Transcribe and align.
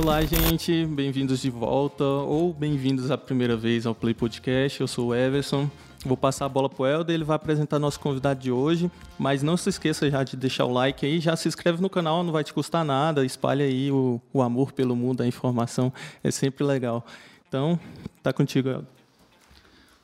Olá, 0.00 0.22
gente, 0.22 0.86
bem-vindos 0.86 1.40
de 1.40 1.50
volta 1.50 2.04
ou 2.04 2.54
bem-vindos 2.54 3.10
a 3.10 3.18
primeira 3.18 3.56
vez 3.56 3.84
ao 3.84 3.96
Play 3.96 4.14
Podcast. 4.14 4.80
Eu 4.80 4.86
sou 4.86 5.08
o 5.08 5.14
Everson. 5.14 5.68
Vou 6.06 6.16
passar 6.16 6.46
a 6.46 6.48
bola 6.48 6.70
pro 6.70 6.86
Helder, 6.86 7.12
ele 7.12 7.24
vai 7.24 7.34
apresentar 7.34 7.80
nosso 7.80 7.98
convidado 7.98 8.38
de 8.38 8.52
hoje. 8.52 8.88
Mas 9.18 9.42
não 9.42 9.56
se 9.56 9.68
esqueça 9.68 10.08
já 10.08 10.22
de 10.22 10.36
deixar 10.36 10.66
o 10.66 10.72
like 10.72 11.04
aí, 11.04 11.18
já 11.18 11.34
se 11.34 11.48
inscreve 11.48 11.82
no 11.82 11.90
canal, 11.90 12.22
não 12.22 12.32
vai 12.32 12.44
te 12.44 12.54
custar 12.54 12.84
nada. 12.84 13.26
Espalha 13.26 13.64
aí 13.64 13.90
o, 13.90 14.20
o 14.32 14.40
amor 14.40 14.70
pelo 14.70 14.94
mundo, 14.94 15.20
a 15.24 15.26
informação 15.26 15.92
é 16.22 16.30
sempre 16.30 16.62
legal. 16.62 17.04
Então, 17.48 17.78
tá 18.22 18.32
contigo, 18.32 18.68
Helder. 18.68 18.86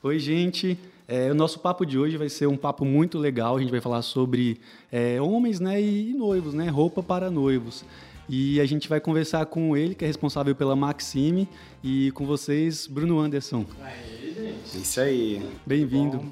Oi, 0.03 0.19
gente. 0.19 0.77
É, 1.07 1.31
o 1.31 1.35
nosso 1.35 1.59
papo 1.59 1.85
de 1.85 1.97
hoje 1.97 2.17
vai 2.17 2.27
ser 2.27 2.47
um 2.47 2.57
papo 2.57 2.83
muito 2.83 3.17
legal. 3.17 3.55
A 3.55 3.61
gente 3.61 3.71
vai 3.71 3.79
falar 3.79 4.01
sobre 4.01 4.59
é, 4.91 5.21
homens 5.21 5.61
né, 5.61 5.81
e 5.81 6.13
noivos, 6.13 6.53
né? 6.53 6.67
Roupa 6.67 7.01
para 7.01 7.31
noivos. 7.31 7.85
E 8.27 8.59
a 8.59 8.65
gente 8.65 8.89
vai 8.89 8.99
conversar 8.99 9.45
com 9.45 9.77
ele, 9.77 9.93
que 9.93 10.03
é 10.03 10.07
responsável 10.07 10.55
pela 10.55 10.75
Maxime, 10.75 11.47
e 11.83 12.11
com 12.11 12.25
vocês, 12.25 12.87
Bruno 12.87 13.19
Anderson. 13.19 13.65
Aí, 13.83 14.33
gente. 14.35 14.81
Isso 14.81 14.99
aí. 14.99 15.47
Bem-vindo. 15.63 16.23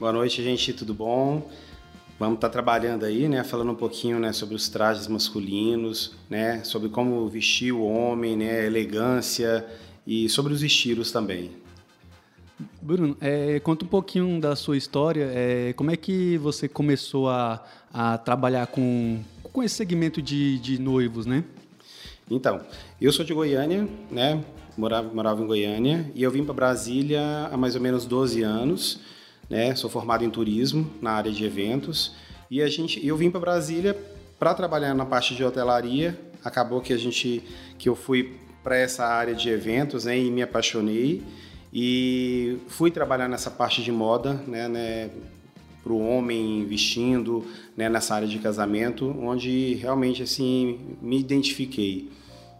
Boa 0.00 0.10
noite, 0.12 0.42
gente, 0.42 0.72
tudo 0.72 0.94
bom? 0.94 1.50
Vamos 2.18 2.36
estar 2.36 2.48
tá 2.48 2.52
trabalhando 2.52 3.04
aí, 3.04 3.28
né, 3.28 3.44
falando 3.44 3.72
um 3.72 3.74
pouquinho, 3.74 4.18
né, 4.18 4.32
sobre 4.32 4.54
os 4.54 4.68
trajes 4.68 5.06
masculinos, 5.06 6.14
né, 6.30 6.64
sobre 6.64 6.88
como 6.88 7.28
vestir 7.28 7.72
o 7.72 7.82
homem, 7.84 8.36
né, 8.36 8.64
elegância 8.64 9.66
e 10.06 10.28
sobre 10.28 10.52
os 10.52 10.62
estilos 10.62 11.12
também. 11.12 11.50
Bruno, 12.80 13.16
é, 13.20 13.58
conta 13.60 13.84
um 13.84 13.88
pouquinho 13.88 14.40
da 14.40 14.56
sua 14.56 14.76
história. 14.76 15.28
É, 15.34 15.72
como 15.74 15.90
é 15.90 15.96
que 15.96 16.38
você 16.38 16.68
começou 16.68 17.28
a, 17.28 17.62
a 17.92 18.16
trabalhar 18.16 18.68
com, 18.68 19.20
com 19.54 19.62
esse 19.62 19.76
segmento 19.76 20.20
de, 20.20 20.58
de 20.58 20.80
noivos, 20.80 21.26
né? 21.26 21.44
Então, 22.28 22.60
eu 23.00 23.12
sou 23.12 23.24
de 23.24 23.32
Goiânia, 23.32 23.88
né? 24.10 24.42
Morava, 24.76 25.14
morava 25.14 25.40
em 25.40 25.46
Goiânia 25.46 26.10
e 26.12 26.24
eu 26.24 26.30
vim 26.32 26.44
para 26.44 26.52
Brasília 26.52 27.48
há 27.52 27.56
mais 27.56 27.76
ou 27.76 27.80
menos 27.80 28.04
12 28.04 28.42
anos, 28.42 28.98
né? 29.48 29.72
Sou 29.76 29.88
formado 29.88 30.24
em 30.24 30.28
turismo 30.28 30.90
na 31.00 31.12
área 31.12 31.30
de 31.30 31.44
eventos 31.44 32.16
e 32.50 32.60
a 32.60 32.66
gente, 32.66 33.06
eu 33.06 33.16
vim 33.16 33.30
para 33.30 33.38
Brasília 33.38 33.96
para 34.40 34.52
trabalhar 34.54 34.92
na 34.92 35.06
parte 35.06 35.36
de 35.36 35.44
hotelaria. 35.44 36.18
Acabou 36.44 36.80
que 36.80 36.92
a 36.92 36.96
gente, 36.96 37.44
que 37.78 37.88
eu 37.88 37.94
fui 37.94 38.34
para 38.60 38.76
essa 38.76 39.06
área 39.06 39.36
de 39.36 39.48
eventos, 39.50 40.04
né? 40.04 40.18
E 40.18 40.32
me 40.32 40.42
apaixonei 40.42 41.22
e 41.72 42.58
fui 42.66 42.90
trabalhar 42.90 43.28
nessa 43.28 43.52
parte 43.52 43.84
de 43.84 43.92
moda, 43.92 44.34
né? 44.48 44.66
né 44.66 45.10
para 45.84 45.92
o 45.92 46.00
homem 46.00 46.64
vestindo, 46.64 47.44
né, 47.76 47.90
nessa 47.90 48.14
área 48.14 48.26
de 48.26 48.38
casamento, 48.38 49.14
onde 49.20 49.74
realmente 49.74 50.22
assim 50.22 50.96
me 51.02 51.20
identifiquei. 51.20 52.10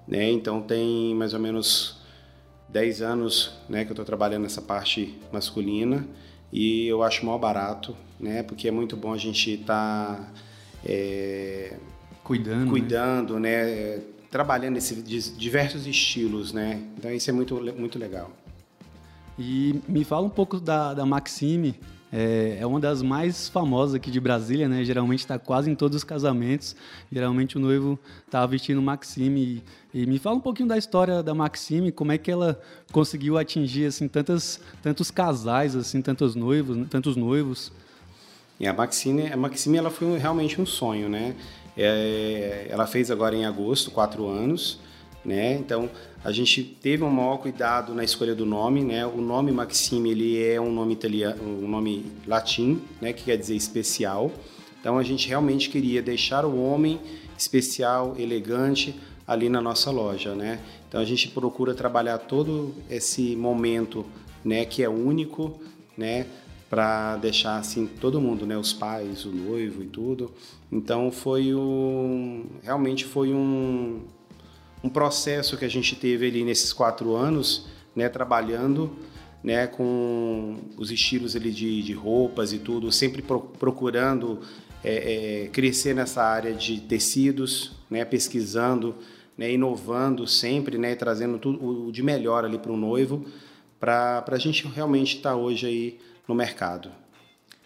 Né? 0.06 0.30
Então 0.30 0.60
tem 0.60 1.14
mais 1.14 1.32
ou 1.32 1.40
menos 1.40 2.02
10 2.68 3.00
anos 3.00 3.54
né, 3.66 3.84
que 3.84 3.90
eu 3.90 3.94
estou 3.94 4.04
trabalhando 4.04 4.42
nessa 4.42 4.60
parte 4.60 5.18
masculina 5.32 6.06
e 6.52 6.86
eu 6.86 7.02
acho 7.02 7.24
mal 7.24 7.38
barato, 7.38 7.96
né, 8.20 8.42
porque 8.42 8.68
é 8.68 8.70
muito 8.70 8.94
bom 8.94 9.14
a 9.14 9.16
gente 9.16 9.52
estar 9.52 10.16
tá, 10.16 10.32
é, 10.84 11.78
cuidando, 12.22 12.70
cuidando 12.70 13.40
né? 13.40 13.64
né? 13.64 14.02
trabalhando 14.30 14.76
esses 14.76 15.34
diversos 15.38 15.86
estilos. 15.86 16.52
Né? 16.52 16.82
Então 16.98 17.10
isso 17.10 17.30
é 17.30 17.32
muito, 17.32 17.54
muito 17.78 17.98
legal. 17.98 18.30
E 19.38 19.80
me 19.88 20.04
fala 20.04 20.26
um 20.26 20.30
pouco 20.30 20.60
da, 20.60 20.92
da 20.92 21.06
Maxime, 21.06 21.74
é, 22.16 22.58
é 22.60 22.66
uma 22.66 22.78
das 22.78 23.02
mais 23.02 23.48
famosas 23.48 23.96
aqui 23.96 24.08
de 24.08 24.20
Brasília, 24.20 24.68
né? 24.68 24.84
Geralmente 24.84 25.18
está 25.18 25.36
quase 25.36 25.68
em 25.68 25.74
todos 25.74 25.96
os 25.96 26.04
casamentos. 26.04 26.76
Geralmente 27.10 27.56
o 27.56 27.60
noivo 27.60 27.98
está 28.24 28.46
vestindo 28.46 28.80
Maxime. 28.80 29.64
E, 29.92 30.02
e, 30.02 30.06
me 30.06 30.20
fala 30.20 30.36
um 30.36 30.40
pouquinho 30.40 30.68
da 30.68 30.78
história 30.78 31.24
da 31.24 31.34
Maxime, 31.34 31.90
como 31.90 32.12
é 32.12 32.18
que 32.18 32.30
ela 32.30 32.60
conseguiu 32.92 33.36
atingir 33.36 33.86
assim 33.86 34.06
tantas, 34.06 34.60
tantos 34.80 35.10
casais, 35.10 35.74
assim, 35.74 36.00
tantos 36.00 36.36
noivos, 36.36 36.88
tantos 36.88 37.16
noivos. 37.16 37.72
E 38.60 38.68
a 38.68 38.72
Maxime, 38.72 39.32
a 39.32 39.36
Maxime 39.36 39.78
ela 39.78 39.90
foi 39.90 40.16
realmente 40.16 40.60
um 40.60 40.66
sonho, 40.66 41.08
né? 41.08 41.34
É, 41.76 42.68
ela 42.70 42.86
fez 42.86 43.10
agora 43.10 43.34
em 43.34 43.44
agosto 43.44 43.90
quatro 43.90 44.28
anos, 44.28 44.78
né? 45.24 45.54
Então 45.54 45.90
a 46.24 46.32
gente 46.32 46.64
teve 46.64 47.04
um 47.04 47.10
maior 47.10 47.36
cuidado 47.36 47.94
na 47.94 48.02
escolha 48.02 48.34
do 48.34 48.46
nome, 48.46 48.82
né? 48.82 49.04
O 49.04 49.20
nome 49.20 49.52
Maxime 49.52 50.10
ele 50.10 50.42
é 50.42 50.58
um 50.58 50.72
nome 50.72 50.94
italiano, 50.94 51.42
um 51.42 51.68
nome 51.68 52.06
latim, 52.26 52.80
né? 52.98 53.12
Que 53.12 53.24
quer 53.24 53.36
dizer 53.36 53.54
especial. 53.54 54.32
Então 54.80 54.96
a 54.96 55.02
gente 55.02 55.28
realmente 55.28 55.68
queria 55.68 56.00
deixar 56.00 56.46
o 56.46 56.58
homem 56.58 56.98
especial, 57.36 58.14
elegante 58.18 58.98
ali 59.26 59.50
na 59.50 59.60
nossa 59.60 59.90
loja, 59.90 60.34
né? 60.34 60.60
Então 60.88 60.98
a 60.98 61.04
gente 61.04 61.28
procura 61.28 61.74
trabalhar 61.74 62.16
todo 62.16 62.74
esse 62.88 63.36
momento, 63.36 64.06
né? 64.42 64.64
Que 64.64 64.82
é 64.82 64.88
único, 64.88 65.60
né? 65.94 66.26
Para 66.70 67.18
deixar 67.18 67.58
assim 67.58 67.86
todo 67.86 68.18
mundo, 68.18 68.46
né? 68.46 68.56
Os 68.56 68.72
pais, 68.72 69.26
o 69.26 69.30
noivo 69.30 69.82
e 69.82 69.86
tudo. 69.88 70.32
Então 70.72 71.12
foi 71.12 71.54
um, 71.54 72.46
realmente 72.62 73.04
foi 73.04 73.30
um 73.30 74.00
um 74.84 74.90
processo 74.90 75.56
que 75.56 75.64
a 75.64 75.68
gente 75.68 75.96
teve 75.96 76.26
ali 76.26 76.44
nesses 76.44 76.70
quatro 76.70 77.16
anos, 77.16 77.64
né, 77.96 78.06
trabalhando 78.10 78.94
né, 79.42 79.66
com 79.66 80.58
os 80.76 80.90
estilos 80.90 81.34
ali 81.34 81.50
de, 81.50 81.82
de 81.82 81.92
roupas 81.94 82.52
e 82.52 82.58
tudo, 82.58 82.92
sempre 82.92 83.22
pro, 83.22 83.40
procurando 83.40 84.40
é, 84.84 85.44
é, 85.44 85.48
crescer 85.48 85.94
nessa 85.94 86.22
área 86.22 86.52
de 86.52 86.82
tecidos, 86.82 87.72
né, 87.88 88.04
pesquisando, 88.04 88.94
né, 89.38 89.50
inovando 89.50 90.26
sempre, 90.26 90.76
né, 90.76 90.94
trazendo 90.94 91.38
tudo 91.38 91.86
o 91.86 91.90
de 91.90 92.02
melhor 92.02 92.44
ali 92.44 92.58
para 92.58 92.70
o 92.70 92.76
noivo, 92.76 93.24
para 93.80 94.22
a 94.26 94.38
gente 94.38 94.66
realmente 94.68 95.16
estar 95.16 95.30
tá 95.30 95.36
hoje 95.36 95.66
aí 95.66 95.98
no 96.28 96.34
mercado. 96.34 96.90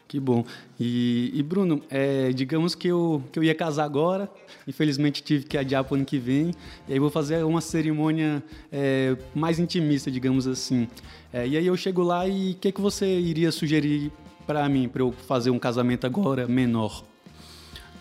Que 0.09 0.19
bom. 0.19 0.43
E, 0.81 1.31
e 1.35 1.43
Bruno, 1.43 1.83
é, 1.91 2.33
digamos 2.33 2.75
que 2.75 2.89
eu, 2.89 3.23
que 3.31 3.39
eu 3.39 3.45
ia 3.45 3.55
casar 3.55 3.85
agora, 3.85 4.27
infelizmente 4.67 5.23
tive 5.23 5.45
que 5.45 5.59
adiar 5.59 5.85
para 5.85 5.93
o 5.93 5.97
ano 5.97 6.07
que 6.07 6.19
vem, 6.19 6.53
e 6.89 6.95
aí 6.95 6.99
vou 6.99 7.11
fazer 7.11 7.45
uma 7.45 7.61
cerimônia 7.61 8.43
é, 8.73 9.15
mais 9.35 9.59
intimista, 9.59 10.11
digamos 10.11 10.47
assim. 10.47 10.89
É, 11.31 11.47
e 11.47 11.59
aí 11.59 11.67
eu 11.67 11.77
chego 11.77 12.03
lá 12.03 12.27
e 12.27 12.53
o 12.53 12.55
que, 12.55 12.73
que 12.73 12.81
você 12.81 13.07
iria 13.21 13.53
sugerir 13.53 14.11
para 14.47 14.67
mim, 14.67 14.89
para 14.89 15.03
eu 15.03 15.13
fazer 15.13 15.51
um 15.51 15.59
casamento 15.59 16.07
agora 16.07 16.49
menor? 16.49 17.05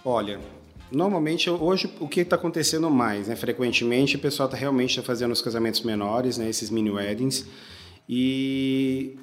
Olha, 0.06 0.40
Normalmente, 0.90 1.50
hoje, 1.50 1.94
o 2.00 2.08
que 2.08 2.22
está 2.22 2.38
acontecendo 2.38 2.90
mais, 2.90 3.28
né? 3.28 3.36
Frequentemente, 3.36 4.16
o 4.16 4.20
pessoal 4.20 4.48
está 4.48 4.58
realmente 4.58 4.96
tá 4.96 5.04
fazendo 5.04 5.34
os 5.34 5.42
casamentos 5.42 5.82
menores, 5.82 6.38
né? 6.38 6.50
Esses 6.50 6.70
mini 6.70 6.90
weddings. 6.90 7.46
E 8.08 9.18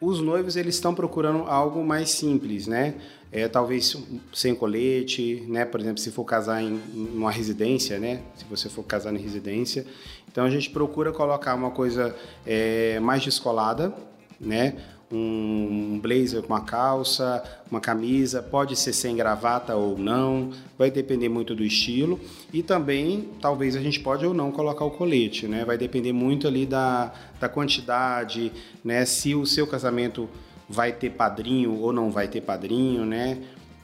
os 0.00 0.20
noivos 0.20 0.56
eles 0.56 0.76
estão 0.76 0.94
procurando 0.94 1.44
algo 1.44 1.84
mais 1.84 2.10
simples, 2.10 2.66
né? 2.66 2.94
É, 3.30 3.46
talvez 3.46 3.96
sem 4.32 4.54
colete, 4.54 5.44
né? 5.48 5.64
Por 5.64 5.80
exemplo, 5.80 5.98
se 5.98 6.10
for 6.10 6.24
casar 6.24 6.62
em 6.62 6.80
uma 6.94 7.30
residência, 7.30 7.98
né? 7.98 8.22
Se 8.36 8.44
você 8.44 8.68
for 8.68 8.84
casar 8.84 9.12
em 9.14 9.18
residência, 9.18 9.84
então 10.30 10.44
a 10.44 10.50
gente 10.50 10.70
procura 10.70 11.12
colocar 11.12 11.54
uma 11.54 11.70
coisa 11.70 12.14
é, 12.46 12.98
mais 13.00 13.22
descolada, 13.22 13.92
né? 14.40 14.76
Um 15.10 15.98
blazer 16.02 16.42
com 16.42 16.48
uma 16.48 16.60
calça, 16.60 17.42
uma 17.70 17.80
camisa, 17.80 18.42
pode 18.42 18.76
ser 18.76 18.92
sem 18.92 19.16
gravata 19.16 19.74
ou 19.74 19.96
não, 19.96 20.50
vai 20.76 20.90
depender 20.90 21.28
muito 21.28 21.54
do 21.54 21.64
estilo 21.64 22.20
e 22.52 22.62
também 22.62 23.28
talvez 23.40 23.74
a 23.74 23.80
gente 23.80 24.00
pode 24.00 24.26
ou 24.26 24.34
não 24.34 24.52
colocar 24.52 24.84
o 24.84 24.90
colete, 24.90 25.46
né? 25.46 25.64
Vai 25.64 25.78
depender 25.78 26.12
muito 26.12 26.46
ali 26.46 26.66
da, 26.66 27.12
da 27.40 27.48
quantidade, 27.48 28.52
né? 28.84 29.04
Se 29.04 29.34
o 29.34 29.46
seu 29.46 29.66
casamento 29.66 30.28
vai 30.68 30.92
ter 30.92 31.10
padrinho 31.10 31.80
ou 31.80 31.92
não 31.92 32.10
vai 32.10 32.28
ter 32.28 32.42
padrinho, 32.42 33.06
né? 33.06 33.38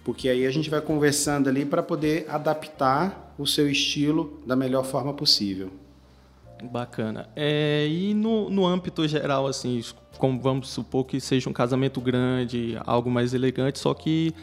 Porque 0.05 0.29
aí 0.29 0.47
a 0.47 0.51
gente 0.51 0.69
vai 0.69 0.83
conversando 0.83 1.49
ali 1.49 1.65
para 1.65 1.83
poder 1.83 2.27
adaptar 2.29 3.35
o 3.39 3.47
seu 3.47 3.69
estilo 3.69 4.43
da 4.47 4.55
melhor 4.55 4.85
forma 4.85 5.15
possível. 5.15 5.71
Bacana. 6.69 7.29
É, 7.37 7.87
e 7.89 8.15
no, 8.15 8.51
no 8.51 8.67
âmbito 8.67 9.07
geral, 9.07 9.47
assim, 9.47 9.83
como 10.19 10.41
vamos 10.41 10.71
supor 10.71 11.05
que 11.05 11.21
seja 11.21 11.49
um 11.49 11.53
casamento 11.53 12.01
grande, 12.01 12.79
algo 12.85 13.11
mais 13.11 13.35
elegante, 13.35 13.79
só 13.79 13.95
que 13.95 14.35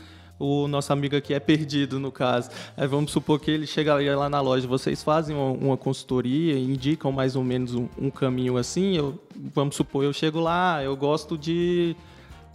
o 0.41 0.67
nosso 0.67 0.91
amigo 0.91 1.15
aqui 1.15 1.33
é 1.33 1.39
perdido 1.39 1.99
no 1.99 2.11
caso. 2.11 2.49
Aí 2.75 2.87
vamos 2.87 3.11
supor 3.11 3.39
que 3.39 3.51
ele 3.51 3.67
chega 3.67 3.95
lá 4.15 4.27
na 4.27 4.41
loja, 4.41 4.67
vocês 4.67 5.03
fazem 5.03 5.35
uma, 5.35 5.51
uma 5.51 5.77
consultoria, 5.77 6.57
indicam 6.57 7.11
mais 7.11 7.35
ou 7.35 7.43
menos 7.43 7.75
um, 7.75 7.87
um 7.97 8.09
caminho 8.09 8.57
assim. 8.57 8.97
Eu, 8.97 9.19
vamos 9.35 9.75
supor, 9.75 10.03
eu 10.03 10.11
chego 10.11 10.39
lá, 10.39 10.83
eu 10.83 10.95
gosto 10.97 11.37
de 11.37 11.95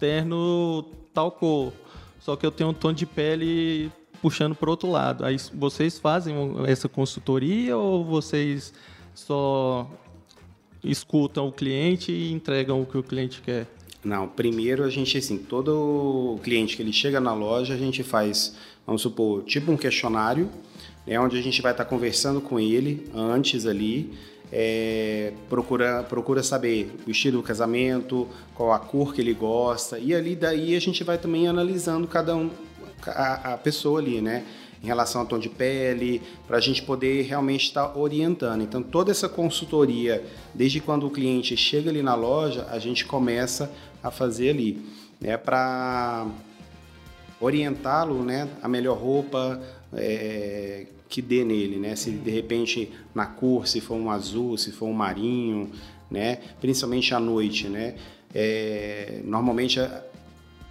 terno 0.00 0.84
tal 1.14 1.30
cor, 1.30 1.72
só 2.18 2.34
que 2.34 2.44
eu 2.44 2.50
tenho 2.50 2.70
um 2.70 2.74
tom 2.74 2.92
de 2.92 3.06
pele 3.06 3.90
puxando 4.20 4.56
para 4.56 4.68
outro 4.68 4.90
lado. 4.90 5.24
Aí 5.24 5.36
vocês 5.54 5.98
fazem 5.98 6.34
essa 6.66 6.88
consultoria 6.88 7.76
ou 7.76 8.04
vocês 8.04 8.74
só 9.16 9.90
escutam 10.84 11.48
o 11.48 11.52
cliente 11.52 12.12
e 12.12 12.30
entregam 12.32 12.80
o 12.80 12.86
que 12.86 12.98
o 12.98 13.02
cliente 13.02 13.40
quer? 13.40 13.66
Não, 14.04 14.28
primeiro 14.28 14.84
a 14.84 14.90
gente, 14.90 15.18
assim, 15.18 15.38
todo 15.38 16.38
cliente 16.42 16.76
que 16.76 16.82
ele 16.82 16.92
chega 16.92 17.18
na 17.18 17.34
loja, 17.34 17.74
a 17.74 17.76
gente 17.76 18.04
faz, 18.04 18.54
vamos 18.86 19.02
supor, 19.02 19.42
tipo 19.42 19.72
um 19.72 19.76
questionário, 19.76 20.48
é 21.06 21.18
onde 21.18 21.36
a 21.36 21.42
gente 21.42 21.60
vai 21.60 21.72
estar 21.72 21.86
conversando 21.86 22.40
com 22.40 22.60
ele 22.60 23.10
antes 23.14 23.66
ali, 23.66 24.12
é, 24.52 25.32
procura, 25.48 26.04
procura 26.04 26.42
saber 26.42 26.94
o 27.04 27.10
estilo 27.10 27.38
do 27.38 27.42
casamento, 27.42 28.28
qual 28.54 28.72
a 28.72 28.78
cor 28.78 29.12
que 29.12 29.20
ele 29.20 29.34
gosta, 29.34 29.98
e 29.98 30.14
ali 30.14 30.36
daí 30.36 30.76
a 30.76 30.80
gente 30.80 31.02
vai 31.02 31.18
também 31.18 31.48
analisando 31.48 32.06
cada 32.06 32.36
um, 32.36 32.50
a, 33.06 33.54
a 33.54 33.58
pessoa 33.58 34.00
ali, 34.00 34.20
né? 34.20 34.44
Em 34.82 34.86
relação 34.86 35.22
ao 35.22 35.26
tom 35.26 35.38
de 35.38 35.48
pele, 35.48 36.22
para 36.46 36.58
a 36.58 36.60
gente 36.60 36.82
poder 36.82 37.22
realmente 37.22 37.64
estar 37.64 37.88
tá 37.88 37.98
orientando. 37.98 38.62
Então, 38.62 38.82
toda 38.82 39.10
essa 39.10 39.28
consultoria, 39.28 40.24
desde 40.54 40.80
quando 40.80 41.06
o 41.06 41.10
cliente 41.10 41.56
chega 41.56 41.90
ali 41.90 42.02
na 42.02 42.14
loja, 42.14 42.66
a 42.70 42.78
gente 42.78 43.04
começa 43.04 43.72
a 44.02 44.10
fazer 44.10 44.50
ali, 44.50 44.84
né? 45.20 45.36
Para 45.36 46.26
orientá-lo, 47.40 48.22
né? 48.22 48.48
A 48.62 48.68
melhor 48.68 48.98
roupa, 48.98 49.60
é, 49.92 50.86
que 51.08 51.22
dê 51.22 51.44
nele, 51.44 51.76
né? 51.76 51.96
Se 51.96 52.10
de 52.10 52.30
repente 52.30 52.92
na 53.14 53.26
cor, 53.26 53.66
se 53.66 53.80
for 53.80 53.94
um 53.94 54.10
azul, 54.10 54.56
se 54.56 54.72
for 54.72 54.86
um 54.86 54.92
marinho, 54.92 55.70
né? 56.10 56.38
Principalmente 56.60 57.14
à 57.14 57.20
noite, 57.20 57.68
né? 57.68 57.94
É, 58.34 59.20
normalmente 59.24 59.80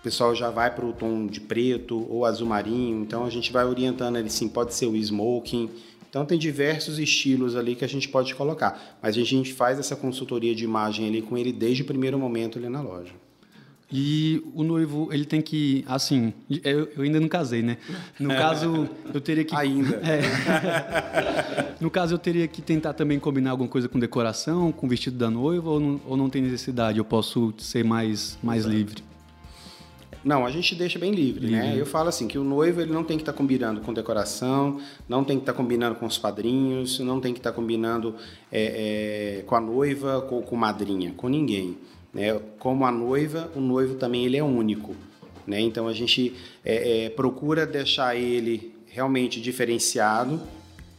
pessoal 0.05 0.35
já 0.35 0.51
vai 0.51 0.69
para 0.69 0.85
o 0.85 0.93
tom 0.93 1.25
de 1.25 1.41
preto 1.41 2.05
ou 2.07 2.25
azul 2.25 2.47
marinho, 2.47 3.01
então 3.01 3.25
a 3.25 3.29
gente 3.31 3.51
vai 3.51 3.65
orientando 3.65 4.17
ele 4.17 4.29
sim, 4.29 4.47
pode 4.47 4.75
ser 4.75 4.85
o 4.85 4.95
smoking. 4.95 5.67
Então 6.07 6.23
tem 6.23 6.37
diversos 6.37 6.99
estilos 6.99 7.55
ali 7.55 7.75
que 7.75 7.83
a 7.83 7.89
gente 7.89 8.07
pode 8.07 8.35
colocar, 8.35 8.99
mas 9.01 9.17
a 9.17 9.23
gente 9.23 9.51
faz 9.51 9.79
essa 9.79 9.95
consultoria 9.95 10.53
de 10.53 10.63
imagem 10.63 11.07
ali 11.07 11.23
com 11.23 11.35
ele 11.35 11.51
desde 11.51 11.81
o 11.81 11.85
primeiro 11.85 12.19
momento 12.19 12.59
ali 12.59 12.69
na 12.69 12.81
loja. 12.81 13.13
E 13.91 14.43
o 14.53 14.63
noivo, 14.63 15.09
ele 15.11 15.25
tem 15.25 15.41
que, 15.41 15.83
assim, 15.87 16.33
eu, 16.63 16.87
eu 16.95 17.03
ainda 17.03 17.19
não 17.19 17.27
casei, 17.27 17.61
né? 17.61 17.77
No 18.19 18.29
caso, 18.29 18.89
eu 19.13 19.21
teria 19.21 19.43
que... 19.43 19.55
Ainda. 19.55 20.01
É. 20.05 21.75
No 21.79 21.89
caso, 21.89 22.15
eu 22.15 22.17
teria 22.17 22.47
que 22.47 22.61
tentar 22.61 22.93
também 22.93 23.19
combinar 23.19 23.51
alguma 23.51 23.69
coisa 23.69 23.87
com 23.87 23.99
decoração, 23.99 24.71
com 24.71 24.87
o 24.87 24.89
vestido 24.89 25.17
da 25.17 25.29
noiva, 25.29 25.69
ou 25.69 25.79
não, 25.79 26.01
ou 26.07 26.17
não 26.17 26.29
tem 26.29 26.41
necessidade? 26.41 26.97
Eu 26.97 27.05
posso 27.05 27.53
ser 27.57 27.83
mais, 27.83 28.37
mais 28.41 28.65
livre? 28.65 29.03
Não, 30.25 30.43
a 30.43 30.49
gente 30.49 30.73
deixa 30.73 30.97
bem 30.97 31.11
livre, 31.11 31.45
né? 31.45 31.61
livre, 31.61 31.75
né? 31.75 31.79
Eu 31.79 31.85
falo 31.85 32.09
assim 32.09 32.27
que 32.27 32.35
o 32.35 32.43
noivo 32.43 32.81
ele 32.81 32.91
não 32.91 33.03
tem 33.03 33.15
que 33.15 33.21
estar 33.21 33.31
tá 33.31 33.37
combinando 33.37 33.79
com 33.81 33.93
decoração, 33.93 34.81
não 35.07 35.23
tem 35.23 35.37
que 35.37 35.43
estar 35.43 35.53
tá 35.53 35.57
combinando 35.57 35.95
com 35.97 36.07
os 36.07 36.17
padrinhos, 36.17 36.99
não 36.99 37.21
tem 37.21 37.31
que 37.31 37.39
estar 37.39 37.51
tá 37.51 37.55
combinando 37.55 38.15
é, 38.51 39.37
é, 39.37 39.43
com 39.43 39.55
a 39.55 39.61
noiva, 39.61 40.21
com, 40.21 40.41
com 40.41 40.55
madrinha, 40.55 41.13
com 41.15 41.29
ninguém. 41.29 41.77
Né? 42.11 42.41
Como 42.57 42.87
a 42.87 42.91
noiva, 42.91 43.51
o 43.55 43.59
noivo 43.59 43.95
também 43.95 44.25
ele 44.25 44.35
é 44.35 44.43
único. 44.43 44.95
Né? 45.45 45.61
Então 45.61 45.87
a 45.87 45.93
gente 45.93 46.33
é, 46.65 47.05
é, 47.05 47.09
procura 47.11 47.63
deixar 47.63 48.15
ele 48.15 48.73
realmente 48.87 49.39
diferenciado, 49.39 50.41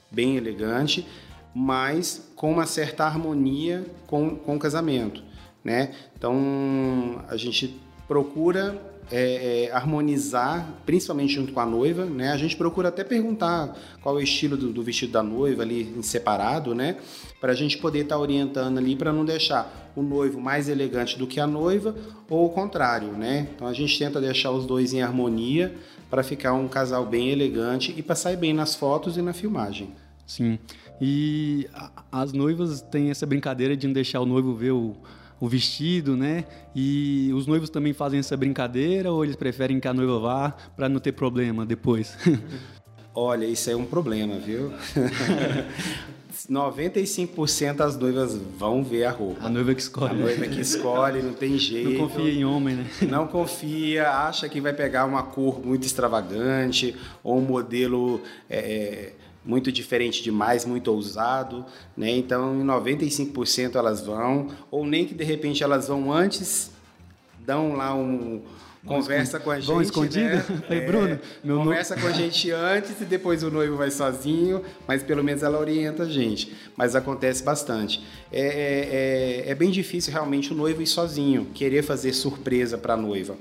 bem 0.08 0.36
elegante, 0.36 1.04
mas 1.52 2.30
com 2.36 2.52
uma 2.52 2.64
certa 2.64 3.04
harmonia 3.04 3.84
com, 4.06 4.36
com 4.36 4.54
o 4.54 4.58
casamento. 4.58 5.20
Né? 5.64 5.92
Então 6.16 7.24
a 7.28 7.36
gente 7.36 7.74
procura 8.06 8.94
é, 9.10 9.66
é, 9.66 9.72
harmonizar, 9.72 10.68
principalmente 10.84 11.34
junto 11.34 11.52
com 11.52 11.60
a 11.60 11.66
noiva, 11.66 12.04
né? 12.04 12.32
A 12.32 12.36
gente 12.36 12.56
procura 12.56 12.88
até 12.88 13.04
perguntar 13.04 13.76
qual 14.02 14.16
é 14.16 14.20
o 14.20 14.22
estilo 14.22 14.56
do, 14.56 14.72
do 14.72 14.82
vestido 14.82 15.12
da 15.12 15.22
noiva 15.22 15.62
ali 15.62 15.94
em 15.96 16.02
separado, 16.02 16.74
né? 16.74 16.96
Para 17.40 17.52
a 17.52 17.54
gente 17.54 17.78
poder 17.78 18.00
estar 18.00 18.16
tá 18.16 18.20
orientando 18.20 18.78
ali 18.78 18.96
para 18.96 19.12
não 19.12 19.24
deixar 19.24 19.92
o 19.94 20.02
noivo 20.02 20.40
mais 20.40 20.68
elegante 20.68 21.18
do 21.18 21.26
que 21.26 21.38
a 21.38 21.46
noiva 21.46 21.94
ou 22.28 22.46
o 22.46 22.50
contrário, 22.50 23.12
né? 23.12 23.48
Então 23.54 23.66
a 23.66 23.72
gente 23.72 23.96
tenta 23.98 24.20
deixar 24.20 24.50
os 24.50 24.66
dois 24.66 24.92
em 24.92 25.02
harmonia 25.02 25.74
para 26.10 26.22
ficar 26.22 26.52
um 26.52 26.66
casal 26.66 27.06
bem 27.06 27.30
elegante 27.30 27.94
e 27.96 28.02
para 28.02 28.14
sair 28.14 28.36
bem 28.36 28.52
nas 28.52 28.74
fotos 28.74 29.16
e 29.16 29.22
na 29.22 29.32
filmagem. 29.32 29.90
Sim. 30.26 30.58
E 31.00 31.68
as 32.10 32.32
noivas 32.32 32.80
têm 32.80 33.10
essa 33.10 33.26
brincadeira 33.26 33.76
de 33.76 33.86
não 33.86 33.94
deixar 33.94 34.20
o 34.20 34.26
noivo 34.26 34.54
ver 34.54 34.72
o 34.72 34.96
o 35.40 35.48
vestido, 35.48 36.16
né? 36.16 36.44
E 36.74 37.30
os 37.34 37.46
noivos 37.46 37.70
também 37.70 37.92
fazem 37.92 38.20
essa 38.20 38.36
brincadeira 38.36 39.12
ou 39.12 39.24
eles 39.24 39.36
preferem 39.36 39.78
que 39.78 39.88
a 39.88 39.94
noiva 39.94 40.18
vá 40.18 40.50
para 40.74 40.88
não 40.88 41.00
ter 41.00 41.12
problema 41.12 41.64
depois? 41.64 42.16
Olha, 43.14 43.46
isso 43.46 43.70
é 43.70 43.76
um 43.76 43.86
problema, 43.86 44.38
viu? 44.38 44.72
95% 46.50 47.76
das 47.76 47.96
noivas 47.96 48.36
vão 48.58 48.84
ver 48.84 49.04
a 49.04 49.10
roupa. 49.10 49.46
A 49.46 49.48
noiva 49.48 49.74
que 49.74 49.80
escolhe. 49.80 50.10
A 50.10 50.14
noiva 50.14 50.46
que 50.46 50.60
escolhe, 50.60 51.22
não 51.22 51.32
tem 51.32 51.58
jeito. 51.58 51.90
Não 51.90 52.08
confia 52.08 52.30
em 52.30 52.44
homem, 52.44 52.76
né? 52.76 52.86
Não 53.08 53.26
confia, 53.26 54.10
acha 54.10 54.48
que 54.48 54.60
vai 54.60 54.72
pegar 54.72 55.06
uma 55.06 55.22
cor 55.22 55.64
muito 55.64 55.86
extravagante 55.86 56.94
ou 57.24 57.38
um 57.38 57.40
modelo 57.40 58.20
é, 58.50 59.12
muito 59.46 59.70
diferente 59.70 60.22
demais, 60.22 60.64
muito 60.64 60.88
ousado, 60.92 61.64
né? 61.96 62.10
Então, 62.10 62.60
em 62.60 62.64
95% 62.64 63.76
elas 63.76 64.00
vão, 64.00 64.48
ou 64.70 64.84
nem 64.84 65.06
que 65.06 65.14
de 65.14 65.24
repente 65.24 65.62
elas 65.62 65.88
vão 65.88 66.12
antes, 66.12 66.70
dão 67.38 67.74
lá 67.74 67.94
um 67.94 68.42
conversa 68.86 69.40
com 69.40 69.50
a 69.50 69.56
gente, 69.56 69.66
vão 69.66 69.82
escondida? 69.82 70.36
Né? 70.46 70.62
Aí, 70.68 70.80
Bruno, 70.80 71.18
meu 71.42 71.58
conversa 71.58 71.96
com 71.96 72.06
a 72.06 72.12
gente 72.12 72.50
antes 72.50 73.00
e 73.00 73.04
depois 73.04 73.42
o 73.42 73.50
noivo 73.50 73.76
vai 73.76 73.90
sozinho, 73.90 74.62
mas 74.86 75.02
pelo 75.02 75.22
menos 75.22 75.42
ela 75.42 75.58
orienta 75.58 76.04
a 76.04 76.08
gente. 76.08 76.52
Mas 76.76 76.94
acontece 76.94 77.42
bastante. 77.42 78.02
É, 78.32 78.40
é, 78.40 79.44
é, 79.48 79.50
é 79.50 79.54
bem 79.54 79.70
difícil 79.70 80.12
realmente 80.12 80.52
o 80.52 80.56
noivo 80.56 80.82
ir 80.82 80.86
sozinho, 80.86 81.46
querer 81.52 81.82
fazer 81.82 82.12
surpresa 82.12 82.78
para 82.78 82.94
a 82.94 82.96
noiva. 82.96 83.36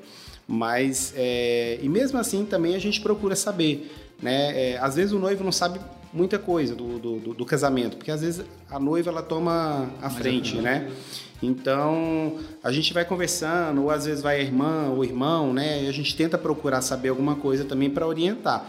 Mas, 0.48 1.14
é, 1.16 1.80
e 1.82 1.90
mesmo 1.90 2.20
assim 2.20 2.46
também 2.46 2.76
a 2.76 2.80
gente 2.80 3.02
procura 3.02 3.36
saber 3.36 3.92
né? 4.22 4.72
É, 4.72 4.78
às 4.78 4.96
vezes 4.96 5.12
o 5.12 5.20
noivo 5.20 5.44
não 5.44 5.52
sabe 5.52 5.80
muita 6.16 6.40
coisa 6.40 6.74
do, 6.74 6.98
do, 6.98 7.34
do, 7.34 7.46
casamento, 7.46 7.98
porque 7.98 8.10
às 8.10 8.22
vezes 8.22 8.46
a 8.70 8.80
noiva 8.80 9.12
ela 9.12 9.22
toma 9.22 9.90
a 10.02 10.10
frente, 10.10 10.56
né? 10.56 10.90
Então 11.44 12.38
a 12.64 12.72
gente 12.72 12.94
vai 12.94 13.04
conversando, 13.04 13.84
ou 13.84 13.92
às 13.92 14.06
vezes 14.06 14.24
vai 14.24 14.38
a 14.38 14.42
irmã 14.42 14.88
ou 14.90 15.00
o 15.00 15.04
irmão, 15.04 15.54
né? 15.54 15.84
E 15.84 15.90
a 15.90 15.92
gente 15.92 16.16
tenta 16.16 16.38
procurar 16.38 16.82
saber 16.82 17.10
alguma 17.10 17.36
coisa 17.36 17.66
também 17.66 17.90
para 17.90 18.08
orientar, 18.08 18.66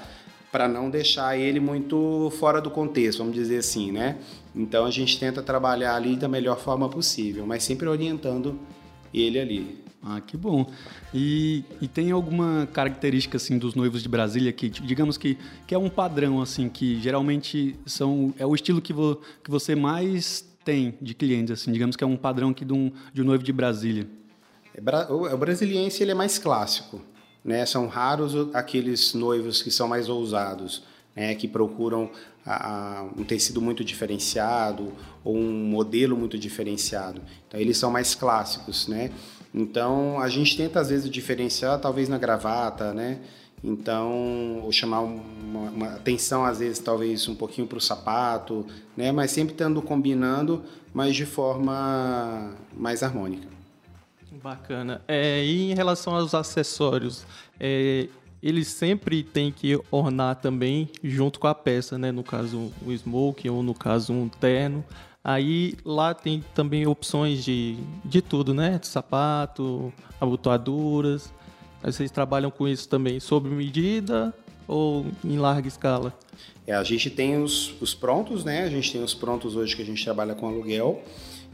para 0.51 0.67
não 0.67 0.91
deixar 0.91 1.39
ele 1.39 1.61
muito 1.61 2.33
fora 2.39 2.61
do 2.61 2.71
contexto, 2.71 3.19
vamos 3.19 3.35
dizer 3.35 3.59
assim, 3.59 3.93
né? 3.93 4.19
Então 4.55 4.85
a 4.85 4.91
gente 4.91 5.19
tenta 5.19 5.41
trabalhar 5.41 5.95
ali 5.95 6.17
da 6.17 6.27
melhor 6.27 6.59
forma 6.59 6.89
possível, 6.89 7.47
mas 7.47 7.63
sempre 7.63 7.89
orientando 7.89 8.59
ele 9.15 9.39
ali. 9.39 9.86
Ah, 10.03 10.21
que 10.21 10.37
bom. 10.37 10.71
E, 11.13 11.65
e, 11.81 11.89
tem 11.89 12.13
alguma 12.13 12.69
característica 12.73 13.37
assim 13.39 13.59
dos 13.59 13.75
noivos 13.75 14.03
de 14.03 14.09
Brasília 14.09 14.53
que, 14.53 14.69
digamos 14.69 15.17
que, 15.17 15.37
que 15.67 15.75
é 15.75 15.79
um 15.79 15.89
padrão 15.89 16.41
assim 16.41 16.69
que 16.69 17.01
geralmente 17.01 17.75
são 17.85 18.33
é 18.39 18.47
o 18.47 18.55
estilo 18.55 18.81
que, 18.81 18.93
vo, 18.93 19.21
que 19.43 19.51
você 19.51 19.75
mais 19.75 20.47
tem 20.65 20.97
de 21.01 21.15
clientes 21.15 21.53
assim, 21.53 21.73
digamos 21.73 21.97
que 21.97 22.05
é 22.05 22.07
um 22.07 22.17
padrão 22.17 22.51
aqui 22.51 22.65
de 22.65 22.73
um, 22.73 22.93
de 23.13 23.23
um 23.23 23.25
noivo 23.25 23.43
de 23.43 23.53
Brasília. 23.53 24.07
É, 24.75 25.13
o 25.13 25.37
brasiliense 25.37 26.03
ele 26.03 26.11
é 26.11 26.15
mais 26.15 26.39
clássico, 26.39 27.01
né? 27.45 27.65
São 27.65 27.87
raros 27.87 28.55
aqueles 28.55 29.15
noivos 29.15 29.63
que 29.63 29.71
são 29.71 29.89
mais 29.89 30.09
ousados, 30.09 30.83
né? 31.15 31.35
Que 31.35 31.49
procuram 31.49 32.11
a, 32.45 32.99
a, 33.01 33.03
um 33.17 33.25
tecido 33.25 33.61
muito 33.61 33.83
diferenciado 33.83 34.93
ou 35.25 35.37
um 35.37 35.53
modelo 35.53 36.17
muito 36.17 36.39
diferenciado. 36.39 37.23
Então 37.49 37.59
eles 37.59 37.79
são 37.79 37.91
mais 37.91 38.15
clássicos, 38.15 38.87
né? 38.87 39.11
Então, 39.57 40.21
a 40.21 40.29
gente 40.29 40.55
tenta 40.55 40.79
às 40.81 40.91
vezes 40.91 41.11
diferenciar, 41.11 41.81
talvez 41.81 42.11
na 42.11 42.19
gravata, 42.19 42.93
né? 42.93 43.21
Então, 43.65 44.61
ou 44.63 44.71
chamar 44.71 45.01
uma, 45.01 45.71
uma 45.71 45.87
atenção 45.95 46.45
às 46.45 46.59
vezes 46.59 46.79
talvez 46.79 47.27
um 47.27 47.35
pouquinho 47.35 47.67
para 47.67 47.79
o 47.79 47.81
sapato, 47.81 48.67
né? 48.95 49.11
Mas 49.11 49.31
sempre 49.31 49.55
estando 49.55 49.81
combinando, 49.81 50.63
mas 50.93 51.17
de 51.17 51.25
forma 51.25 52.55
mais 52.77 53.03
harmônica. 53.03 53.49
Bacana. 54.43 55.01
É, 55.09 55.43
e 55.43 55.71
em 55.71 55.75
relação 55.75 56.15
aos 56.15 56.35
acessórios, 56.35 57.25
é, 57.59 58.09
eles 58.43 58.69
sempre 58.69 59.23
têm 59.23 59.51
que 59.51 59.81
ornar 59.91 60.37
também 60.37 60.91
junto 61.03 61.41
com 61.41 61.47
a 61.47 61.55
peça, 61.55 61.97
né? 61.97 62.13
No 62.13 62.23
caso, 62.23 62.71
um 62.87 62.95
smoke 62.95 63.49
ou 63.49 63.63
no 63.63 63.73
caso 63.73 64.13
um 64.13 64.29
terno. 64.29 64.85
Aí 65.29 65.75
lá 65.85 66.15
tem 66.15 66.45
também 66.55 66.87
opções 66.87 67.45
de, 67.45 67.77
de 68.05 68.23
tudo, 68.23 68.55
né? 68.55 68.79
De 68.79 68.87
sapato, 68.87 69.93
abotoaduras. 70.21 71.35
Aí 71.83 71.93
vocês 71.93 72.13
trabalham 72.13 72.49
com 72.49 72.69
isso 72.69 72.89
também 72.89 73.19
sob 73.19 73.51
medida 73.51 74.33
ou 74.69 75.05
em 75.25 75.37
larga 75.37 75.67
escala? 75.67 76.17
É, 76.65 76.77
a 76.77 76.85
gente 76.85 77.11
tem 77.11 77.43
os, 77.43 77.75
os 77.83 77.93
prontos, 77.93 78.45
né? 78.45 78.63
A 78.63 78.71
gente 78.71 78.93
tem 78.93 79.03
os 79.03 79.15
prontos 79.15 79.57
hoje 79.57 79.75
que 79.75 79.83
a 79.83 79.85
gente 79.85 80.05
trabalha 80.05 80.33
com 80.33 80.47
aluguel 80.47 81.03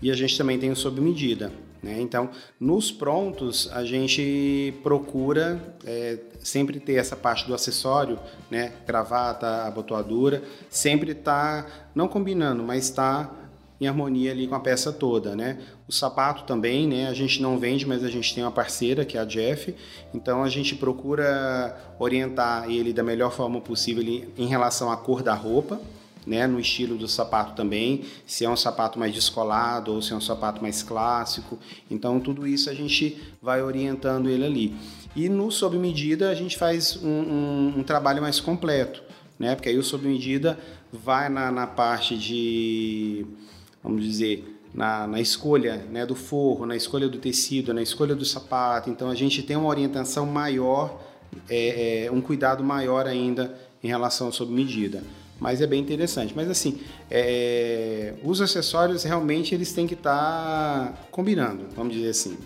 e 0.02 0.10
a 0.10 0.14
gente 0.14 0.36
também 0.36 0.58
tem 0.58 0.70
o 0.70 0.76
sob 0.76 1.00
medida. 1.00 1.50
Né? 1.82 1.98
Então, 1.98 2.28
nos 2.60 2.92
prontos, 2.92 3.70
a 3.72 3.86
gente 3.86 4.74
procura 4.82 5.74
é, 5.86 6.18
sempre 6.40 6.78
ter 6.78 6.96
essa 6.96 7.16
parte 7.16 7.46
do 7.46 7.54
acessório, 7.54 8.18
né? 8.50 8.74
gravata, 8.86 9.66
abotoadura, 9.66 10.42
sempre 10.68 11.12
está, 11.12 11.66
não 11.94 12.06
combinando, 12.06 12.62
mas 12.62 12.84
está 12.84 13.38
em 13.82 13.88
harmonia 13.88 14.30
ali 14.30 14.46
com 14.46 14.54
a 14.54 14.60
peça 14.60 14.92
toda, 14.92 15.34
né? 15.34 15.58
O 15.88 15.92
sapato 15.92 16.44
também, 16.44 16.86
né? 16.86 17.08
A 17.08 17.14
gente 17.14 17.42
não 17.42 17.58
vende, 17.58 17.84
mas 17.84 18.04
a 18.04 18.08
gente 18.08 18.32
tem 18.32 18.44
uma 18.44 18.52
parceira 18.52 19.04
que 19.04 19.18
é 19.18 19.20
a 19.20 19.24
Jeff, 19.24 19.74
então 20.14 20.44
a 20.44 20.48
gente 20.48 20.76
procura 20.76 21.76
orientar 21.98 22.70
ele 22.70 22.92
da 22.92 23.02
melhor 23.02 23.32
forma 23.32 23.60
possível 23.60 24.02
em 24.38 24.46
relação 24.46 24.90
à 24.90 24.96
cor 24.96 25.22
da 25.22 25.34
roupa, 25.34 25.80
né, 26.24 26.46
no 26.46 26.60
estilo 26.60 26.96
do 26.96 27.08
sapato 27.08 27.56
também, 27.56 28.04
se 28.24 28.44
é 28.44 28.48
um 28.48 28.56
sapato 28.56 28.96
mais 28.96 29.12
descolado 29.12 29.92
ou 29.92 30.00
se 30.00 30.12
é 30.12 30.16
um 30.16 30.20
sapato 30.20 30.62
mais 30.62 30.80
clássico. 30.80 31.58
Então, 31.90 32.20
tudo 32.20 32.46
isso 32.46 32.70
a 32.70 32.74
gente 32.74 33.20
vai 33.42 33.60
orientando 33.60 34.30
ele 34.30 34.44
ali. 34.44 34.76
E 35.16 35.28
no 35.28 35.50
sob 35.50 35.76
medida 35.76 36.30
a 36.30 36.34
gente 36.34 36.56
faz 36.56 36.96
um, 37.02 37.08
um, 37.08 37.74
um 37.78 37.82
trabalho 37.82 38.22
mais 38.22 38.38
completo, 38.38 39.02
né? 39.36 39.56
Porque 39.56 39.68
aí 39.68 39.76
o 39.76 39.82
sob 39.82 40.06
medida 40.06 40.56
vai 40.92 41.28
na, 41.28 41.50
na 41.50 41.66
parte 41.66 42.16
de, 42.16 43.26
vamos 43.82 44.04
dizer, 44.04 44.60
na, 44.74 45.06
na, 45.06 45.20
escolha 45.20 45.84
né, 45.90 46.06
do 46.06 46.14
forro, 46.14 46.64
na 46.64 46.76
escolha 46.76 47.08
do 47.08 47.18
tecido, 47.18 47.74
na 47.74 47.82
escolha 47.82 48.14
do 48.14 48.24
sapato. 48.24 48.88
Então 48.88 49.10
a 49.10 49.14
gente 49.14 49.42
tem 49.42 49.56
uma 49.56 49.68
orientação 49.68 50.24
maior, 50.26 51.00
é, 51.48 52.04
é, 52.04 52.10
um 52.10 52.20
cuidado 52.20 52.64
maior 52.64 53.06
ainda 53.06 53.56
em 53.82 53.88
relação 53.88 54.28
ao 54.28 54.32
sob 54.32 54.52
medida. 54.52 55.02
Mas 55.38 55.60
é 55.60 55.66
bem 55.66 55.80
interessante. 55.80 56.32
Mas 56.34 56.48
assim, 56.48 56.80
é, 57.10 58.14
os 58.22 58.40
acessórios 58.40 59.02
realmente 59.02 59.54
eles 59.54 59.72
têm 59.72 59.86
que 59.86 59.94
estar 59.94 60.12
tá 60.12 60.94
combinando, 61.10 61.66
vamos 61.74 61.94
dizer 61.94 62.10
assim. 62.10 62.38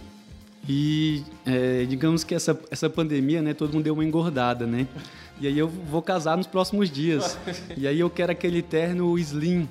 E 0.69 1.23
é, 1.45 1.85
digamos 1.85 2.25
que 2.25 2.35
essa, 2.35 2.59
essa 2.71 2.91
pandemia, 2.91 3.41
né, 3.41 3.55
todo 3.55 3.73
mundo 3.73 3.85
deu 3.85 3.95
uma 3.95 4.05
engordada, 4.05 4.67
né? 4.67 4.89
E 5.41 5.47
aí 5.47 5.57
eu 5.57 5.69
vou 5.69 6.03
casar 6.03 6.37
nos 6.37 6.47
próximos 6.47 6.91
dias. 6.91 7.39
E 7.77 7.87
aí 7.87 8.01
eu 8.01 8.09
quero 8.11 8.33
aquele 8.33 8.63
terno 8.63 9.17
slim. 9.19 9.69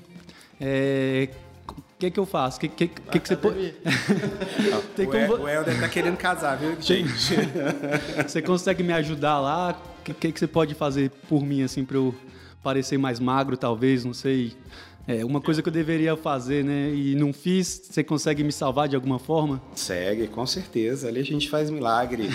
É, 0.61 1.27
o 1.95 1.97
que, 1.97 2.11
que 2.11 2.19
eu 2.19 2.25
faço? 2.25 2.57
O 2.57 2.59
que, 2.59 2.67
que, 2.67 2.87
que, 2.89 3.19
que 3.19 3.27
você 3.27 3.37
pode. 3.37 3.73
Tem 4.97 5.05
como... 5.05 5.43
O 5.43 5.47
Helder 5.47 5.79
tá 5.79 5.87
querendo 5.87 6.17
casar, 6.17 6.57
viu, 6.57 6.75
gente? 6.79 7.35
você 8.27 8.41
consegue 8.41 8.83
me 8.83 8.91
ajudar 8.91 9.39
lá? 9.39 9.81
O 9.99 10.03
que, 10.03 10.13
que, 10.13 10.31
que 10.33 10.39
você 10.39 10.47
pode 10.47 10.73
fazer 10.73 11.09
por 11.29 11.41
mim, 11.41 11.63
assim, 11.63 11.85
para 11.85 11.95
eu 11.95 12.13
parecer 12.61 12.97
mais 12.97 13.17
magro, 13.17 13.55
talvez? 13.55 14.03
Não 14.03 14.13
sei. 14.13 14.53
É, 15.07 15.23
uma 15.23 15.39
coisa 15.39 15.61
que 15.61 15.69
eu 15.69 15.73
deveria 15.73 16.17
fazer, 16.17 16.65
né? 16.65 16.91
E 16.93 17.15
não 17.15 17.31
fiz, 17.31 17.87
você 17.89 18.03
consegue 18.03 18.43
me 18.43 18.51
salvar 18.51 18.89
de 18.89 18.95
alguma 18.97 19.17
forma? 19.17 19.61
Segue, 19.73 20.27
com 20.27 20.45
certeza. 20.45 21.07
Ali 21.07 21.21
a 21.21 21.25
gente 21.25 21.49
faz 21.49 21.69
milagre. 21.69 22.27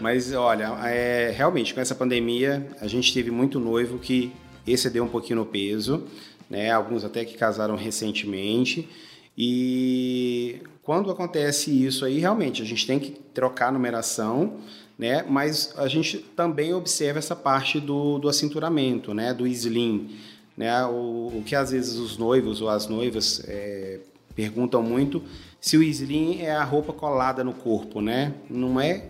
Mas 0.00 0.32
olha, 0.32 0.68
é, 0.86 1.30
realmente 1.36 1.74
com 1.74 1.80
essa 1.80 1.94
pandemia 1.94 2.66
a 2.80 2.86
gente 2.86 3.12
teve 3.12 3.30
muito 3.30 3.60
noivo 3.60 3.98
que 3.98 4.32
excedeu 4.66 5.04
um 5.04 5.08
pouquinho 5.08 5.40
no 5.40 5.46
peso, 5.46 6.04
né? 6.48 6.70
Alguns 6.70 7.04
até 7.04 7.24
que 7.24 7.36
casaram 7.36 7.76
recentemente. 7.76 8.88
E 9.36 10.60
quando 10.82 11.10
acontece 11.10 11.70
isso 11.70 12.04
aí, 12.04 12.18
realmente 12.18 12.62
a 12.62 12.64
gente 12.64 12.86
tem 12.86 12.98
que 12.98 13.10
trocar 13.10 13.68
a 13.68 13.72
numeração, 13.72 14.58
né? 14.98 15.24
Mas 15.28 15.74
a 15.76 15.88
gente 15.88 16.18
também 16.18 16.72
observa 16.72 17.18
essa 17.18 17.34
parte 17.34 17.80
do, 17.80 18.18
do 18.18 18.28
acinturamento, 18.28 19.12
né? 19.12 19.34
Do 19.34 19.46
slim 19.46 20.10
né? 20.56 20.84
O, 20.86 21.32
o 21.38 21.42
que 21.44 21.54
às 21.54 21.70
vezes 21.70 21.96
os 21.96 22.16
noivos 22.16 22.60
ou 22.60 22.68
as 22.68 22.86
noivas 22.86 23.42
é, 23.46 24.00
perguntam 24.34 24.82
muito 24.82 25.22
se 25.60 25.76
o 25.76 25.82
slim 25.82 26.40
é 26.40 26.52
a 26.52 26.64
roupa 26.64 26.92
colada 26.92 27.42
no 27.42 27.52
corpo, 27.52 28.00
né? 28.00 28.34
Não 28.48 28.80
é 28.80 29.04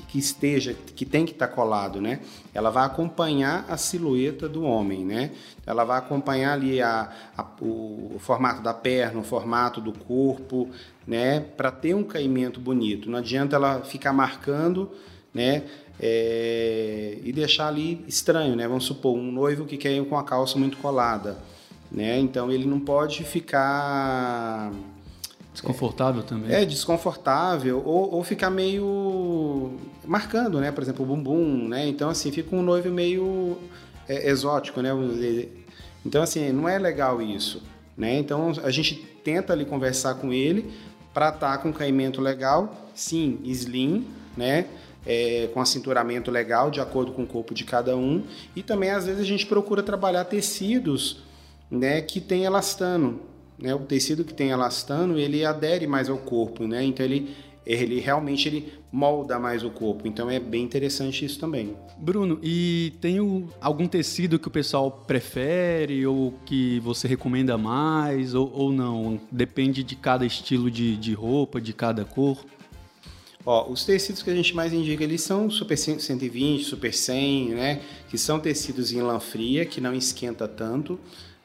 que 0.02 0.18
esteja, 0.18 0.74
que 0.74 1.04
tem 1.04 1.24
que 1.24 1.32
estar 1.32 1.48
tá 1.48 1.54
colado, 1.54 2.00
né? 2.00 2.20
Ela 2.52 2.70
vai 2.70 2.84
acompanhar 2.84 3.64
a 3.68 3.76
silhueta 3.76 4.48
do 4.48 4.64
homem, 4.64 5.04
né? 5.04 5.30
Ela 5.66 5.84
vai 5.84 5.98
acompanhar 5.98 6.52
ali 6.52 6.80
a, 6.80 7.10
a 7.36 7.44
o, 7.60 8.12
o 8.16 8.18
formato 8.18 8.62
da 8.62 8.74
perna, 8.74 9.20
o 9.20 9.24
formato 9.24 9.80
do 9.80 9.92
corpo, 9.92 10.68
né? 11.06 11.40
Para 11.40 11.70
ter 11.70 11.94
um 11.94 12.02
caimento 12.04 12.60
bonito. 12.60 13.10
Não 13.10 13.18
adianta 13.18 13.56
ela 13.56 13.82
ficar 13.82 14.12
marcando, 14.12 14.90
né? 15.32 15.64
é, 16.00 17.18
e 17.22 17.32
deixar 17.32 17.68
ali 17.68 18.04
estranho, 18.06 18.56
né? 18.56 18.66
Vamos 18.66 18.84
supor, 18.84 19.16
um 19.16 19.30
noivo 19.30 19.64
que 19.64 19.76
quer 19.76 19.92
ir 19.92 20.04
com 20.06 20.18
a 20.18 20.24
calça 20.24 20.58
muito 20.58 20.76
colada, 20.78 21.38
né? 21.90 22.18
Então 22.18 22.50
ele 22.50 22.66
não 22.66 22.80
pode 22.80 23.22
ficar 23.24 24.72
desconfortável 25.52 26.22
é, 26.22 26.24
também. 26.24 26.52
É 26.52 26.64
desconfortável 26.64 27.82
ou, 27.84 28.14
ou 28.14 28.24
ficar 28.24 28.50
meio 28.50 28.84
marcando, 30.06 30.60
né? 30.60 30.70
Por 30.70 30.82
exemplo, 30.82 31.04
o 31.04 31.06
bumbum, 31.06 31.68
né? 31.68 31.86
Então 31.86 32.10
assim 32.10 32.30
fica 32.30 32.54
um 32.54 32.62
noivo 32.62 32.90
meio 32.90 33.58
é, 34.08 34.30
exótico, 34.30 34.80
né? 34.80 34.90
Então 36.04 36.22
assim 36.22 36.52
não 36.52 36.68
é 36.68 36.78
legal 36.78 37.20
isso, 37.22 37.62
né? 37.96 38.18
Então 38.18 38.52
a 38.62 38.70
gente 38.70 38.94
tenta 39.24 39.52
ali 39.52 39.64
conversar 39.64 40.14
com 40.14 40.32
ele 40.32 40.72
para 41.12 41.28
estar 41.28 41.52
tá 41.52 41.58
com 41.58 41.68
um 41.68 41.72
caimento 41.72 42.20
legal, 42.20 42.90
sim, 42.94 43.40
slim, 43.44 44.06
né? 44.36 44.66
é, 45.06 45.48
com 45.52 45.60
acinturamento 45.60 46.30
legal, 46.30 46.70
de 46.70 46.80
acordo 46.80 47.12
com 47.12 47.22
o 47.22 47.26
corpo 47.26 47.54
de 47.54 47.64
cada 47.64 47.96
um. 47.96 48.22
E 48.54 48.62
também, 48.62 48.90
às 48.90 49.06
vezes, 49.06 49.20
a 49.20 49.24
gente 49.24 49.46
procura 49.46 49.82
trabalhar 49.82 50.24
tecidos 50.24 51.22
né, 51.70 52.00
que 52.00 52.20
tem 52.20 52.44
elastano. 52.44 53.20
Né? 53.58 53.74
O 53.74 53.80
tecido 53.80 54.24
que 54.24 54.34
tem 54.34 54.50
elastano, 54.50 55.18
ele 55.18 55.44
adere 55.44 55.86
mais 55.86 56.08
ao 56.08 56.18
corpo, 56.18 56.66
né? 56.66 56.82
Então, 56.84 57.04
ele, 57.04 57.34
ele 57.66 58.00
realmente 58.00 58.48
ele 58.48 58.72
molda 58.92 59.38
mais 59.38 59.64
o 59.64 59.70
corpo. 59.70 60.06
Então, 60.06 60.30
é 60.30 60.38
bem 60.38 60.62
interessante 60.62 61.24
isso 61.24 61.38
também. 61.38 61.74
Bruno, 61.98 62.38
e 62.42 62.92
tem 63.00 63.20
o, 63.20 63.48
algum 63.60 63.86
tecido 63.86 64.38
que 64.38 64.48
o 64.48 64.50
pessoal 64.50 64.90
prefere 64.90 66.06
ou 66.06 66.34
que 66.44 66.78
você 66.80 67.08
recomenda 67.08 67.56
mais 67.56 68.34
ou, 68.34 68.52
ou 68.54 68.72
não? 68.72 69.20
Depende 69.30 69.82
de 69.82 69.96
cada 69.96 70.26
estilo 70.26 70.70
de, 70.70 70.96
de 70.96 71.14
roupa, 71.14 71.60
de 71.60 71.72
cada 71.72 72.04
cor? 72.04 72.44
Ó, 73.46 73.70
os 73.70 73.84
tecidos 73.84 74.22
que 74.22 74.30
a 74.30 74.34
gente 74.34 74.54
mais 74.54 74.72
indica 74.72 75.04
eles 75.04 75.20
são 75.20 75.50
Super 75.50 75.76
120, 75.76 76.64
Super 76.64 76.94
100, 76.94 77.48
né? 77.50 77.80
Que 78.08 78.16
são 78.16 78.40
tecidos 78.40 78.90
em 78.92 79.02
lã 79.02 79.20
fria, 79.20 79.66
que 79.66 79.80
não 79.80 79.94
esquenta 79.94 80.48
tanto, 80.48 80.98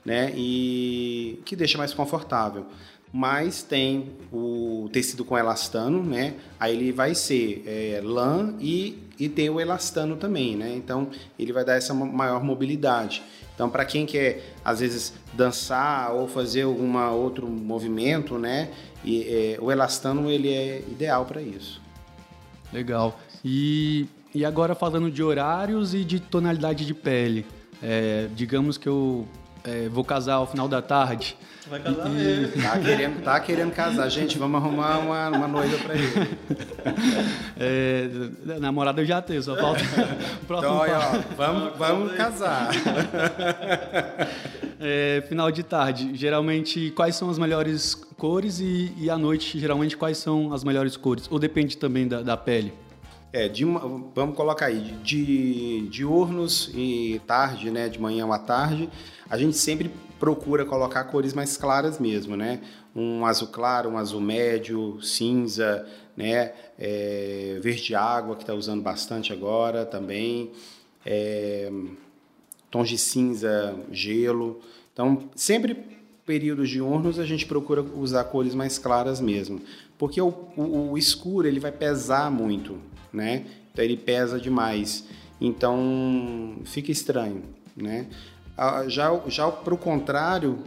né? 0.05 0.31
E 0.35 1.39
que 1.43 1.57
deixa 1.57 1.77
mais 1.77 1.93
confortável. 1.93 2.65
Mas 3.11 3.63
tem 3.63 4.11
o 4.31 4.87
tecido 4.93 5.25
com 5.25 5.37
elastano, 5.37 6.03
né? 6.03 6.35
Aí 6.59 6.75
ele 6.75 6.91
vai 6.91 7.15
ser 7.15 7.63
é, 7.65 8.01
lã 8.03 8.53
e, 8.59 8.99
e 9.19 9.27
tem 9.27 9.49
o 9.49 9.59
elastano 9.59 10.15
também, 10.15 10.55
né? 10.55 10.73
Então 10.75 11.09
ele 11.37 11.51
vai 11.51 11.65
dar 11.65 11.75
essa 11.75 11.93
maior 11.93 12.43
mobilidade. 12.43 13.23
Então, 13.59 13.69
para 13.69 13.83
quem 13.83 14.05
quer, 14.05 14.53
às 14.63 14.79
vezes, 14.79 15.13
dançar 15.33 16.13
ou 16.13 16.29
fazer 16.29 16.61
algum 16.61 16.97
outro 17.11 17.45
movimento, 17.45 18.37
né? 18.37 18.69
E, 19.03 19.23
é, 19.23 19.57
o 19.59 19.69
elastano 19.69 20.29
ele 20.29 20.53
é 20.53 20.79
ideal 20.89 21.25
para 21.25 21.41
isso. 21.41 21.81
Legal. 22.71 23.19
E, 23.43 24.07
e 24.33 24.45
agora 24.45 24.75
falando 24.75 25.11
de 25.11 25.21
horários 25.21 25.93
e 25.93 26.05
de 26.05 26.21
tonalidade 26.21 26.85
de 26.85 26.93
pele. 26.93 27.45
É, 27.83 28.29
digamos 28.33 28.77
que 28.77 28.87
eu 28.87 29.27
é, 29.63 29.89
vou 29.89 30.03
casar 30.03 30.35
ao 30.35 30.47
final 30.47 30.67
da 30.67 30.81
tarde. 30.81 31.37
Vai 31.69 31.79
casar 31.79 32.07
e, 32.07 32.13
mesmo. 32.13 32.61
Tá 32.61 32.79
querendo, 32.79 33.23
tá 33.23 33.39
querendo 33.39 33.71
casar. 33.71 34.09
Gente, 34.09 34.37
vamos 34.37 34.61
arrumar 34.61 34.97
uma, 34.99 35.29
uma 35.29 35.47
noiva 35.47 35.77
para 35.77 35.95
ele. 35.95 36.09
É, 37.61 38.07
namorada 38.59 39.01
eu 39.01 39.05
já 39.05 39.21
tenho, 39.21 39.43
só 39.43 39.53
falta 39.53 39.83
o 40.41 40.45
próximo 40.45 40.85
então, 40.85 40.97
ó, 40.97 41.35
vamos, 41.35 41.77
vamos 41.77 42.13
casar. 42.13 42.69
É, 44.81 45.21
final 45.27 45.51
de 45.51 45.61
tarde, 45.61 46.11
geralmente 46.13 46.89
quais 46.91 47.13
são 47.13 47.29
as 47.29 47.37
melhores 47.37 47.93
cores 47.93 48.61
e, 48.61 48.93
e 48.97 49.09
à 49.09 49.17
noite, 49.17 49.59
geralmente 49.59 49.97
quais 49.97 50.17
são 50.17 50.53
as 50.53 50.63
melhores 50.63 50.95
cores? 50.95 51.27
Ou 51.29 51.37
depende 51.37 51.75
também 51.75 52.07
da, 52.07 52.21
da 52.21 52.37
pele? 52.37 52.73
É, 53.31 53.47
de, 53.47 53.63
vamos 53.63 54.35
colocar 54.35 54.65
aí, 54.65 54.81
de 55.03 55.87
diurnos 55.89 56.71
e 56.73 57.21
tarde, 57.27 57.69
né, 57.69 57.87
de 57.87 57.99
manhã 57.99 58.27
à 58.33 58.39
tarde, 58.39 58.89
a 59.29 59.37
gente 59.37 59.55
sempre 59.55 59.91
procura 60.19 60.65
colocar 60.65 61.03
cores 61.05 61.33
mais 61.33 61.55
claras 61.55 61.99
mesmo, 61.99 62.35
né? 62.35 62.59
Um 62.95 63.25
azul 63.25 63.47
claro, 63.47 63.89
um 63.89 63.97
azul 63.97 64.19
médio, 64.19 64.99
cinza, 65.01 65.87
né? 66.17 66.53
É, 66.77 67.59
verde 67.61 67.95
água, 67.95 68.35
que 68.35 68.43
está 68.43 68.53
usando 68.53 68.81
bastante 68.81 69.31
agora 69.31 69.85
também. 69.85 70.51
É, 71.05 71.71
tons 72.69 72.89
de 72.89 72.97
cinza, 72.97 73.75
gelo. 73.91 74.59
Então, 74.91 75.29
sempre 75.35 75.99
períodos 76.25 76.69
diurnos 76.69 77.17
a 77.17 77.25
gente 77.25 77.45
procura 77.47 77.81
usar 77.81 78.23
cores 78.25 78.53
mais 78.53 78.77
claras 78.77 79.19
mesmo, 79.19 79.59
porque 79.97 80.21
o, 80.21 80.27
o, 80.55 80.91
o, 80.91 80.97
escuro 80.97 81.47
ele 81.47 81.59
vai 81.59 81.71
pesar 81.71 82.29
muito, 82.29 82.77
né? 83.11 83.45
Então 83.71 83.83
ele 83.83 83.97
pesa 83.97 84.39
demais, 84.39 85.05
então 85.39 86.57
fica 86.65 86.91
estranho, 86.91 87.43
né? 87.75 88.07
Já, 88.87 89.21
já 89.27 89.49
para 89.49 89.73
o 89.73 89.77
contrário, 89.77 90.59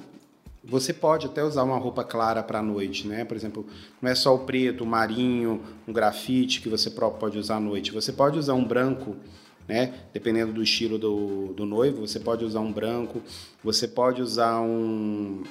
você 0.64 0.94
pode 0.94 1.26
até 1.26 1.44
usar 1.44 1.62
uma 1.62 1.76
roupa 1.76 2.02
clara 2.02 2.42
para 2.42 2.60
a 2.60 2.62
noite, 2.62 3.06
né? 3.06 3.24
Por 3.24 3.36
exemplo, 3.36 3.66
não 4.00 4.10
é 4.10 4.14
só 4.14 4.34
o 4.34 4.40
preto, 4.40 4.84
o 4.84 4.86
marinho, 4.86 5.62
um 5.86 5.92
grafite 5.92 6.60
que 6.60 6.68
você 6.68 6.88
pode 6.90 7.38
usar 7.38 7.56
à 7.56 7.60
noite. 7.60 7.92
Você 7.92 8.12
pode 8.12 8.38
usar 8.38 8.54
um 8.54 8.64
branco 8.64 9.16
né? 9.66 9.94
Dependendo 10.12 10.52
do 10.52 10.62
estilo 10.62 10.98
do, 10.98 11.52
do 11.54 11.64
noivo, 11.64 12.06
você 12.06 12.18
pode 12.18 12.44
usar 12.44 12.60
um 12.60 12.72
branco, 12.72 13.22
você 13.62 13.86
pode 13.86 14.20
usar 14.20 14.60
um, 14.60 15.42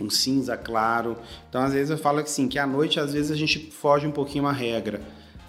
um 0.00 0.10
cinza 0.10 0.56
claro. 0.56 1.16
Então, 1.48 1.62
às 1.62 1.72
vezes 1.72 1.90
eu 1.90 1.98
falo 1.98 2.20
assim, 2.20 2.48
que 2.48 2.58
à 2.58 2.66
noite, 2.66 3.00
às 3.00 3.12
vezes 3.12 3.30
a 3.30 3.36
gente 3.36 3.70
foge 3.70 4.06
um 4.06 4.12
pouquinho 4.12 4.46
a 4.46 4.52
regra, 4.52 5.00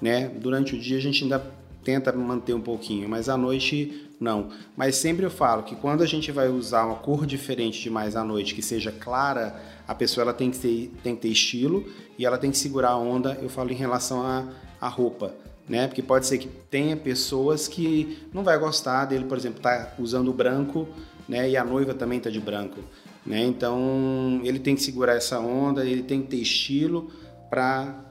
né? 0.01 0.27
Durante 0.27 0.75
o 0.75 0.79
dia 0.79 0.97
a 0.97 1.01
gente 1.01 1.23
ainda 1.23 1.39
tenta 1.83 2.11
manter 2.11 2.53
um 2.53 2.61
pouquinho, 2.61 3.07
mas 3.07 3.29
à 3.29 3.37
noite 3.37 4.09
não. 4.19 4.49
Mas 4.75 4.97
sempre 4.97 5.25
eu 5.25 5.31
falo 5.31 5.63
que 5.63 5.75
quando 5.75 6.01
a 6.01 6.05
gente 6.05 6.31
vai 6.31 6.49
usar 6.49 6.85
uma 6.85 6.95
cor 6.95 7.25
diferente 7.25 7.81
demais 7.81 8.15
à 8.15 8.23
noite, 8.23 8.53
que 8.53 8.61
seja 8.61 8.91
clara, 8.91 9.59
a 9.87 9.95
pessoa 9.95 10.23
ela 10.23 10.33
tem 10.33 10.51
que 10.51 10.59
ter, 10.59 10.91
tem 11.01 11.15
que 11.15 11.21
ter 11.21 11.29
estilo 11.29 11.85
e 12.17 12.25
ela 12.25 12.37
tem 12.37 12.51
que 12.51 12.57
segurar 12.57 12.89
a 12.89 12.97
onda. 12.97 13.37
Eu 13.41 13.49
falo 13.49 13.71
em 13.71 13.75
relação 13.75 14.21
à, 14.21 14.47
à 14.79 14.87
roupa. 14.87 15.33
Né? 15.67 15.87
Porque 15.87 16.01
pode 16.01 16.25
ser 16.25 16.39
que 16.39 16.47
tenha 16.47 16.97
pessoas 16.97 17.67
que 17.67 18.17
não 18.33 18.43
vai 18.43 18.57
gostar 18.57 19.05
dele, 19.05 19.25
por 19.25 19.37
exemplo, 19.37 19.61
tá 19.61 19.93
usando 19.99 20.33
branco, 20.33 20.87
né? 21.27 21.47
E 21.47 21.55
a 21.55 21.63
noiva 21.63 21.93
também 21.93 22.19
tá 22.19 22.31
de 22.31 22.39
branco. 22.39 22.79
Né? 23.23 23.43
Então 23.45 24.41
ele 24.43 24.57
tem 24.57 24.75
que 24.75 24.81
segurar 24.81 25.13
essa 25.13 25.39
onda, 25.39 25.85
ele 25.85 26.01
tem 26.01 26.23
que 26.23 26.29
ter 26.29 26.37
estilo 26.37 27.11
para 27.51 28.03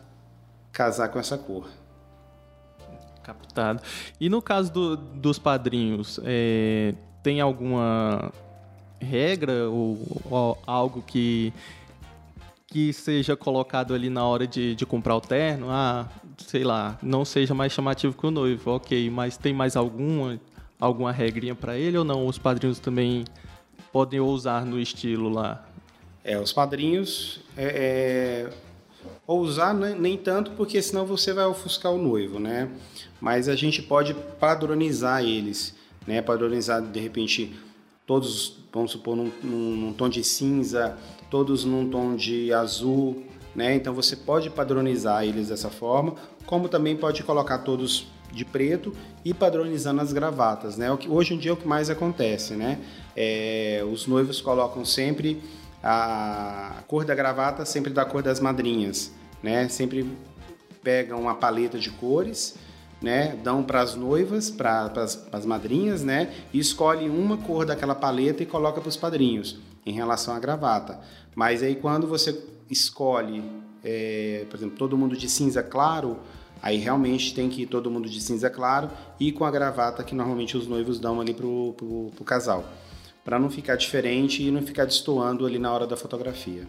casar 0.73 1.09
com 1.09 1.19
essa 1.19 1.37
cor. 1.37 1.69
Captado. 3.29 3.83
E 4.19 4.31
no 4.31 4.41
caso 4.41 4.73
do, 4.73 4.97
dos 4.97 5.39
padrinhos, 5.39 6.19
é, 6.25 6.95
tem 7.23 7.43
alguma 7.43 8.33
regra 8.99 9.69
ou, 9.69 9.99
ou, 10.31 10.59
algo 10.67 11.03
que 11.03 11.53
que 12.67 12.93
seja 12.93 13.35
colocado 13.35 13.95
ali 13.95 14.11
na 14.11 14.27
hora 14.27 14.47
de, 14.47 14.75
de 14.75 14.85
comprar 14.85 15.17
o 15.17 15.21
terno? 15.21 15.69
Ah, 15.71 16.07
sei 16.39 16.65
lá, 16.65 16.99
não 17.03 17.25
seja 17.25 17.55
mais 17.55 17.73
chamativo 17.73 18.17
que 18.17 18.27
o 18.27 18.31
noivo, 18.31 18.73
ok, 18.73 19.11
mas 19.11 19.37
tem 19.37 19.53
mais 19.53 19.77
alguma 19.77 20.41
alguma 20.81 21.13
regrinha 21.13 21.55
para 21.55 21.77
ele 21.77 21.99
ou 21.99 22.05
não? 22.05 22.27
Os 22.27 22.39
padrinhos 22.39 22.79
também 22.79 23.25
podem 23.93 24.21
ousar 24.21 24.65
no 24.65 24.81
estilo 24.81 25.29
lá? 25.29 25.67
É, 26.25 26.39
os 26.39 26.53
padrinhos 26.53 27.41
é, 27.57 28.47
é, 28.47 28.51
ousar 29.29 29.75
nem, 29.75 29.95
nem 29.95 30.17
tanto 30.17 30.53
porque 30.53 30.81
senão 30.81 31.05
você 31.05 31.35
vai 31.35 31.45
ofuscar 31.45 31.93
o 31.93 31.99
noivo, 31.99 32.41
né? 32.41 32.71
Mas 33.21 33.47
a 33.47 33.55
gente 33.55 33.83
pode 33.83 34.15
padronizar 34.41 35.23
eles, 35.23 35.75
né? 36.07 36.23
Padronizar 36.23 36.81
de 36.81 36.99
repente 36.99 37.55
todos, 38.07 38.57
vamos 38.73 38.91
supor, 38.91 39.15
num, 39.15 39.31
num, 39.43 39.77
num 39.77 39.93
tom 39.93 40.09
de 40.09 40.25
cinza, 40.25 40.97
todos 41.31 41.67
num 41.67 41.91
tom 41.91 42.17
de 42.17 42.51
azul, 42.55 43.23
né? 43.55 43.75
Então 43.75 43.93
você 43.93 44.17
pode 44.17 44.49
padronizar 44.49 45.25
eles 45.25 45.49
dessa 45.49 45.69
forma, 45.69 46.15
como 46.47 46.67
também 46.67 46.97
pode 46.97 47.23
colocar 47.23 47.59
todos 47.59 48.07
de 48.33 48.47
preto 48.47 48.95
e 49.25 49.35
padronizando 49.35 50.01
as 50.01 50.11
gravatas, 50.11 50.79
né? 50.79 50.87
Hoje 51.07 51.35
em 51.35 51.39
dia 51.39 51.51
é 51.51 51.55
o 51.55 51.57
que 51.57 51.69
mais 51.69 51.91
acontece, 51.91 52.55
né? 52.55 52.81
É, 53.15 53.85
os 53.93 54.07
noivos 54.07 54.41
colocam 54.41 54.87
sempre 54.87 55.43
a 55.83 56.83
cor 56.87 57.05
da 57.05 57.15
gravata 57.15 57.65
sempre 57.65 57.93
da 57.93 58.05
cor 58.05 58.23
das 58.23 58.41
madrinhas, 58.41 59.13
né? 59.43 59.69
Sempre 59.69 60.07
pegam 60.83 61.21
uma 61.21 61.35
paleta 61.35 61.79
de 61.79 61.91
cores, 61.91 62.57
né? 63.01 63.37
Dão 63.43 63.63
para 63.63 63.81
as 63.81 63.95
noivas, 63.95 64.51
para 64.51 64.93
as 65.33 65.47
madrinhas, 65.47 66.03
né? 66.03 66.33
E 66.53 66.59
escolhe 66.59 67.09
uma 67.09 67.37
cor 67.37 67.67
daquela 67.67 67.95
paleta 67.95 68.43
e 68.43 68.47
coloca 68.47 68.81
para 68.81 68.89
os 68.89 68.97
padrinhos 68.97 69.59
em 69.85 69.93
relação 69.93 70.35
à 70.35 70.39
gravata. 70.39 71.01
Mas 71.35 71.63
aí 71.63 71.77
quando 71.77 72.07
você 72.07 72.43
escolhe, 72.71 73.43
é, 73.85 74.45
por 74.49 74.57
exemplo, 74.57 74.77
todo 74.77 74.97
mundo 74.97 75.17
de 75.17 75.29
cinza 75.29 75.63
claro, 75.63 76.19
Aí 76.63 76.77
realmente 76.77 77.35
tem 77.35 77.49
que 77.49 77.63
ir 77.63 77.67
todo 77.67 77.91
mundo 77.91 78.09
de 78.09 78.21
cinza 78.21 78.51
claro 78.51 78.91
e 79.19 79.31
com 79.31 79.45
a 79.45 79.51
gravata 79.51 80.03
que 80.03 80.15
normalmente 80.15 80.57
os 80.57 80.67
noivos 80.67 80.99
dão 80.99 81.21
ali 81.21 81.33
pro, 81.33 81.75
pro, 81.77 82.11
pro 82.15 82.25
casal. 82.25 82.65
para 83.25 83.39
não 83.39 83.51
ficar 83.51 83.77
diferente 83.77 84.43
e 84.43 84.51
não 84.51 84.63
ficar 84.63 84.85
destoando 84.85 85.47
ali 85.47 85.59
na 85.59 85.73
hora 85.73 85.87
da 85.87 85.97
fotografia. 85.97 86.67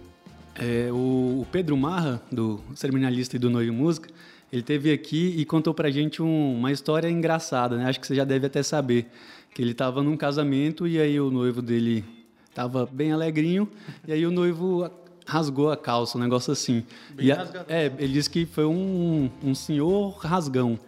É, 0.62 0.92
o, 0.92 1.48
Pedro 1.54 1.78
Marra, 1.78 2.22
do 2.30 2.60
cerimonialista 2.76 3.38
e 3.38 3.40
do 3.40 3.50
Noivo 3.50 3.72
Música, 3.72 4.10
ele 4.52 4.62
teve 4.62 4.92
aqui 4.92 5.34
e 5.38 5.46
contou 5.46 5.74
pra 5.74 5.90
gente 5.90 6.22
um, 6.22 6.58
uma 6.58 6.70
história 6.70 7.10
engraçada, 7.10 7.78
né? 7.78 7.86
Acho 7.86 7.98
que 7.98 8.06
você 8.06 8.14
já 8.14 8.26
deve 8.26 8.48
até 8.48 8.62
saber. 8.62 9.08
Que 9.54 9.62
ele 9.62 9.72
estava 9.72 10.04
num 10.04 10.18
casamento 10.18 10.86
e 10.86 11.00
aí 11.00 11.18
o 11.18 11.32
noivo 11.32 11.62
dele 11.62 12.04
estava 12.50 12.86
bem 12.86 13.14
alegrinho 13.14 13.70
e 14.06 14.12
aí 14.12 14.26
o 14.26 14.32
noivo 14.32 14.92
rasgou 15.30 15.72
a 15.72 15.78
calça, 15.78 16.18
um 16.18 16.22
negócio 16.22 16.52
assim. 16.52 16.84
Bem 17.12 17.30
é, 17.68 17.92
ele 18.00 18.14
disse 18.14 18.30
que 18.30 18.46
foi 18.48 18.66
um, 18.66 19.30
um 19.44 19.54
senhor 19.54 20.18
rasgão. 20.18 20.80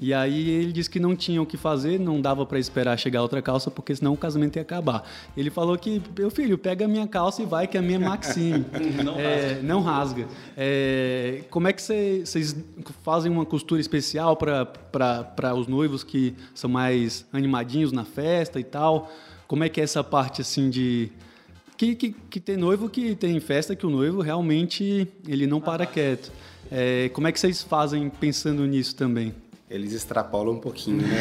E 0.00 0.14
aí 0.14 0.48
ele 0.48 0.72
disse 0.72 0.88
que 0.88 0.98
não 0.98 1.14
tinha 1.14 1.42
o 1.42 1.44
que 1.44 1.58
fazer, 1.58 2.00
não 2.00 2.22
dava 2.22 2.46
para 2.46 2.58
esperar 2.58 2.98
chegar 2.98 3.20
outra 3.20 3.42
calça, 3.42 3.70
porque 3.70 3.94
senão 3.94 4.14
o 4.14 4.16
casamento 4.16 4.56
ia 4.56 4.62
acabar. 4.62 5.06
Ele 5.36 5.50
falou 5.50 5.76
que, 5.76 6.00
meu 6.18 6.30
filho, 6.30 6.56
pega 6.56 6.86
a 6.86 6.88
minha 6.88 7.06
calça 7.06 7.42
e 7.42 7.44
vai, 7.44 7.66
que 7.66 7.76
a 7.76 7.82
minha 7.82 7.96
é 7.96 7.98
Maxine. 7.98 8.64
não, 9.04 9.20
é, 9.20 9.48
rasga. 9.48 9.62
não 9.62 9.82
rasga. 9.82 10.28
É, 10.56 11.42
como 11.50 11.68
é 11.68 11.74
que 11.74 11.82
vocês 11.82 12.56
fazem 13.02 13.30
uma 13.30 13.44
costura 13.44 13.78
especial 13.78 14.34
para 14.36 15.54
os 15.54 15.66
noivos 15.66 16.02
que 16.02 16.34
são 16.54 16.70
mais 16.70 17.26
animadinhos 17.30 17.92
na 17.92 18.06
festa 18.06 18.58
e 18.58 18.64
tal? 18.64 19.12
Como 19.46 19.62
é 19.64 19.68
que 19.68 19.82
é 19.82 19.84
essa 19.84 20.02
parte 20.02 20.40
assim 20.40 20.70
de 20.70 21.12
que, 21.80 21.94
que, 21.94 22.14
que 22.28 22.38
tem 22.38 22.58
noivo 22.58 22.90
que 22.90 23.14
tem 23.14 23.40
festa 23.40 23.74
que 23.74 23.86
o 23.86 23.90
noivo 23.90 24.20
realmente 24.20 25.08
ele 25.26 25.46
não 25.46 25.62
para 25.62 25.86
quieto. 25.86 26.30
É, 26.70 27.08
como 27.14 27.26
é 27.26 27.32
que 27.32 27.40
vocês 27.40 27.62
fazem 27.62 28.10
pensando 28.10 28.66
nisso 28.66 28.94
também? 28.94 29.34
Eles 29.70 29.94
extrapolam 29.94 30.56
um 30.56 30.58
pouquinho, 30.58 31.00
né? 31.00 31.16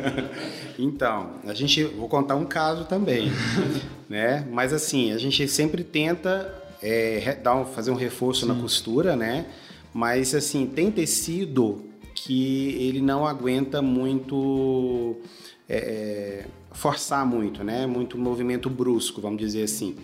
então, 0.78 1.32
a 1.44 1.52
gente 1.52 1.84
vou 1.84 2.08
contar 2.08 2.36
um 2.36 2.46
caso 2.46 2.86
também, 2.86 3.30
né? 4.08 4.46
Mas 4.50 4.72
assim, 4.72 5.12
a 5.12 5.18
gente 5.18 5.46
sempre 5.46 5.84
tenta 5.84 6.54
é, 6.82 7.34
dar 7.42 7.56
um, 7.56 7.66
fazer 7.66 7.90
um 7.90 7.96
reforço 7.96 8.46
Sim. 8.46 8.46
na 8.46 8.54
costura, 8.54 9.14
né? 9.14 9.44
Mas 9.92 10.34
assim, 10.34 10.66
tem 10.66 10.90
tecido 10.90 11.84
que 12.14 12.74
ele 12.80 13.02
não 13.02 13.26
aguenta 13.26 13.82
muito 13.82 15.16
é, 15.68 16.46
forçar 16.76 17.24
muito, 17.26 17.64
né? 17.64 17.86
Muito 17.86 18.18
movimento 18.18 18.68
brusco, 18.68 19.20
vamos 19.20 19.38
dizer 19.38 19.64
assim. 19.64 19.96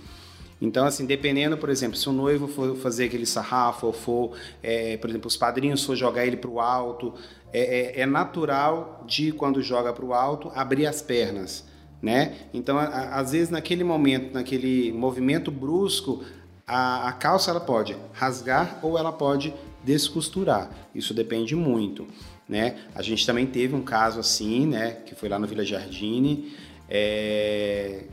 Então, 0.61 0.87
assim, 0.87 1.05
dependendo, 1.05 1.59
por 1.59 1.69
exemplo, 1.69 1.97
se 1.97 2.09
o 2.09 2.13
noivo 2.13 2.49
for 2.49 2.77
fazer 2.77 3.07
aquele 3.07 3.27
sarrafo 3.27 3.89
ou 3.89 3.93
for, 3.93 4.33
é, 4.63 4.97
por 4.97 5.11
exemplo, 5.11 5.27
os 5.27 5.37
padrinhos 5.37 5.85
for 5.85 5.95
jogar 5.97 6.25
ele 6.25 6.37
para 6.37 6.51
o 6.51 6.61
alto, 6.61 7.15
é, 7.53 7.61
é, 7.61 8.01
é, 8.01 8.07
natural 8.07 9.05
de, 9.07 9.33
quando 9.33 9.61
joga 9.61 9.93
para 9.93 10.05
o 10.05 10.15
alto, 10.15 10.51
abrir 10.55 10.87
as 10.87 11.03
pernas, 11.03 11.65
né? 12.01 12.37
Então, 12.55 12.79
a, 12.79 12.85
a, 12.85 13.21
às 13.21 13.33
vezes, 13.33 13.51
naquele 13.51 13.85
momento, 13.85 14.33
naquele 14.33 14.93
movimento 14.93 15.51
brusco, 15.51 16.25
a, 16.67 17.09
a 17.09 17.13
calça 17.13 17.51
ela 17.51 17.61
pode 17.61 17.97
rasgar 18.13 18.79
ou 18.83 18.97
ela 18.97 19.13
pode 19.13 19.53
descosturar. 19.85 20.71
Isso 20.95 21.13
depende 21.13 21.55
muito 21.57 22.07
né? 22.53 22.77
A 22.95 23.03
gente 23.03 23.25
também 23.25 23.47
teve 23.47 23.75
um 23.75 23.83
caso 23.83 24.21
assim, 24.21 24.67
né? 24.67 24.93
Que 25.07 25.15
foi 25.15 25.29
lá 25.29 25.39
no 25.39 25.47
Vila 25.47 25.65
Jardine, 25.65 26.55
é, 26.89 28.05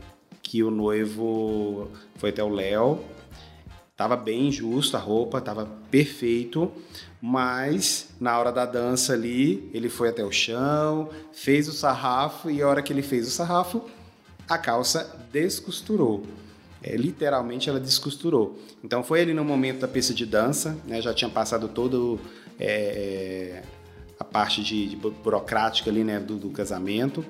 que 0.42 0.62
o 0.62 0.70
noivo 0.70 1.90
foi 2.16 2.30
até 2.30 2.42
o 2.42 2.48
Léo, 2.48 3.00
tava 3.94 4.16
bem 4.16 4.50
justo 4.50 4.96
a 4.96 5.00
roupa, 5.00 5.40
tava 5.40 5.66
perfeito, 5.90 6.72
mas 7.20 8.08
na 8.18 8.38
hora 8.38 8.50
da 8.50 8.64
dança 8.64 9.12
ali, 9.12 9.68
ele 9.74 9.90
foi 9.90 10.08
até 10.08 10.24
o 10.24 10.32
chão, 10.32 11.10
fez 11.32 11.68
o 11.68 11.72
sarrafo 11.72 12.50
e 12.50 12.62
a 12.62 12.68
hora 12.68 12.82
que 12.82 12.92
ele 12.92 13.02
fez 13.02 13.28
o 13.28 13.30
sarrafo, 13.30 13.84
a 14.48 14.56
calça 14.56 15.28
descosturou. 15.30 16.24
É, 16.82 16.96
literalmente 16.96 17.68
ela 17.68 17.78
descosturou. 17.78 18.58
Então 18.82 19.02
foi 19.02 19.20
ali 19.20 19.34
no 19.34 19.44
momento 19.44 19.80
da 19.80 19.88
pista 19.88 20.14
de 20.14 20.24
dança, 20.24 20.78
né, 20.86 21.02
já 21.02 21.12
tinha 21.12 21.30
passado 21.30 21.68
todo 21.68 22.18
é, 22.58 23.62
a 24.18 24.24
parte 24.24 24.62
de, 24.62 24.88
de 24.88 24.96
burocrática 24.96 25.90
ali, 25.90 26.04
né, 26.04 26.18
do, 26.18 26.36
do, 26.36 26.50
casamento. 26.50 27.24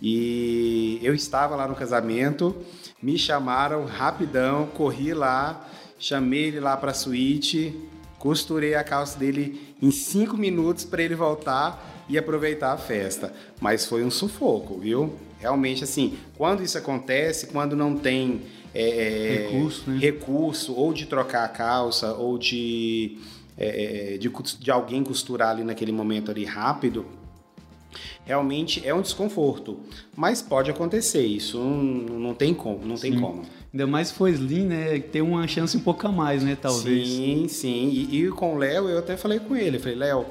E 0.00 1.00
eu 1.02 1.14
estava 1.14 1.56
lá 1.56 1.66
no 1.66 1.74
casamento, 1.74 2.56
me 3.02 3.18
chamaram 3.18 3.84
rapidão, 3.84 4.66
corri 4.66 5.12
lá, 5.12 5.68
chamei 5.98 6.44
ele 6.44 6.60
lá 6.60 6.76
para 6.76 6.92
a 6.92 6.94
suíte, 6.94 7.74
costurei 8.18 8.74
a 8.74 8.84
calça 8.84 9.18
dele 9.18 9.74
em 9.82 9.90
cinco 9.90 10.36
minutos 10.36 10.84
para 10.84 11.02
ele 11.02 11.14
voltar 11.14 12.04
e 12.08 12.16
aproveitar 12.16 12.72
a 12.72 12.76
festa. 12.76 13.32
Mas 13.60 13.86
foi 13.86 14.04
um 14.04 14.10
sufoco, 14.10 14.78
viu? 14.78 15.14
Realmente, 15.40 15.84
assim, 15.84 16.18
quando 16.36 16.62
isso 16.62 16.78
acontece, 16.78 17.48
quando 17.48 17.76
não 17.76 17.96
tem 17.96 18.42
é, 18.80 18.88
é 18.88 19.48
recurso, 19.50 19.90
né? 19.90 19.98
recurso, 19.98 20.74
ou 20.74 20.92
de 20.92 21.06
trocar 21.06 21.44
a 21.44 21.48
calça, 21.48 22.14
ou 22.14 22.38
de 22.38 23.18
é, 23.56 24.14
é, 24.14 24.18
de, 24.18 24.30
de 24.60 24.70
alguém 24.70 25.02
costurar 25.02 25.50
ali 25.50 25.64
naquele 25.64 25.90
momento 25.90 26.30
ali 26.30 26.44
rápido, 26.44 27.04
realmente 28.24 28.86
é 28.86 28.94
um 28.94 29.02
desconforto. 29.02 29.80
Mas 30.16 30.40
pode 30.40 30.70
acontecer, 30.70 31.26
isso 31.26 31.58
não, 31.58 32.18
não 32.18 32.34
tem 32.34 32.54
como, 32.54 32.86
não 32.86 32.96
sim. 32.96 33.10
tem 33.10 33.20
como. 33.20 33.42
Ainda 33.72 33.86
mais 33.86 34.10
for 34.10 34.28
Slim, 34.28 34.66
né? 34.66 34.98
Tem 35.00 35.20
uma 35.20 35.46
chance 35.48 35.76
um 35.76 35.80
pouco 35.80 36.06
a 36.06 36.12
mais, 36.12 36.42
né? 36.42 36.56
Talvez. 36.60 37.08
Sim, 37.08 37.46
sim. 37.48 37.88
E, 37.88 38.24
e 38.24 38.28
com 38.30 38.54
o 38.54 38.58
Léo, 38.58 38.88
eu 38.88 38.98
até 38.98 39.16
falei 39.16 39.40
com 39.40 39.56
ele, 39.56 39.78
falei, 39.78 39.96
Léo, 39.96 40.26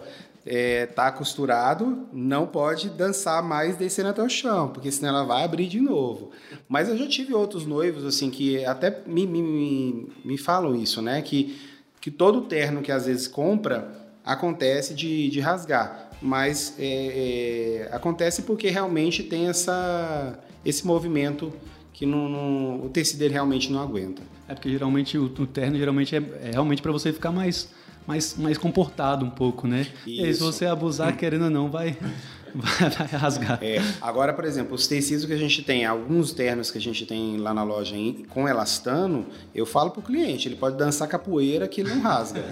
é, 0.48 0.86
tá 0.86 1.12
costurado, 1.12 2.08
não 2.14 2.48
pode 2.48 2.90
dançar 2.90 3.44
mais 3.44 3.76
descendo 3.76 4.10
até 4.10 4.24
o 4.24 4.30
chão, 4.30 4.70
porque 4.70 4.92
senão 4.92 5.10
ela 5.10 5.24
vai 5.24 5.44
abrir 5.44 5.68
de 5.68 5.80
novo. 5.80 6.32
Mas 6.68 6.88
eu 6.88 6.98
já 6.98 7.08
tive 7.08 7.34
outros 7.34 7.66
noivos, 7.66 8.06
assim, 8.06 8.30
que 8.30 8.64
até 8.66 9.04
me, 9.06 9.28
me, 9.28 10.08
me, 10.24 10.38
falam 10.38 10.76
isso, 10.76 11.02
né? 11.02 11.22
Que, 11.22 11.60
que 12.00 12.10
todo 12.10 12.42
terno 12.42 12.82
que 12.82 12.92
às 12.92 13.06
vezes 13.06 13.28
compra 13.28 14.08
acontece 14.24 14.94
de, 14.94 15.30
de 15.30 15.40
rasgar. 15.40 16.10
Mas 16.22 16.74
é, 16.80 17.88
é, 17.90 17.96
acontece 17.96 18.42
porque 18.42 18.70
realmente 18.70 19.24
tem 19.24 19.48
essa, 19.48 20.40
esse 20.66 20.88
movimento 20.88 21.54
que 21.94 22.06
não, 22.06 22.30
não, 22.30 22.86
o 22.86 22.90
tecido 22.90 23.22
ele 23.24 23.34
realmente 23.34 23.72
não 23.72 23.82
aguenta. 23.82 24.22
É 24.48 24.54
porque 24.54 24.70
geralmente 24.70 25.18
o, 25.18 25.26
o 25.26 25.48
terno 25.48 25.78
geralmente 25.78 26.16
é, 26.16 26.20
é 26.20 26.52
realmente 26.52 26.82
para 26.82 26.92
você 26.92 27.12
ficar 27.12 27.32
mais 27.32 27.70
mais, 28.08 28.38
mais 28.38 28.58
comportado 28.58 29.26
um 29.26 29.30
pouco, 29.30 29.68
né? 29.68 29.82
Isso. 29.82 30.22
E 30.22 30.24
aí, 30.24 30.34
se 30.34 30.42
você 30.42 30.66
abusar, 30.66 31.16
querendo 31.18 31.44
ou 31.44 31.50
não, 31.50 31.70
vai, 31.70 31.98
vai, 32.56 32.90
vai 32.90 33.08
rasgar. 33.08 33.60
É. 33.62 33.82
Agora, 34.02 34.34
por 34.34 34.46
exemplo, 34.46 34.74
os 34.74 34.88
tecidos 34.88 35.26
que 35.26 35.34
a 35.34 35.38
gente 35.38 35.62
tem, 35.62 35.86
alguns 35.86 36.32
ternos 36.32 36.72
que 36.72 36.78
a 36.78 36.82
gente 36.82 37.06
tem 37.06 37.36
lá 37.38 37.54
na 37.54 37.64
loja 37.64 37.96
com 38.30 38.48
elastano, 38.48 39.26
eu 39.54 39.66
falo 39.66 39.92
pro 39.92 40.02
cliente, 40.02 40.48
ele 40.48 40.56
pode 40.56 40.78
dançar 40.78 41.08
capoeira 41.10 41.68
que 41.68 41.82
ele 41.82 41.90
não 41.90 42.02
rasga. 42.02 42.44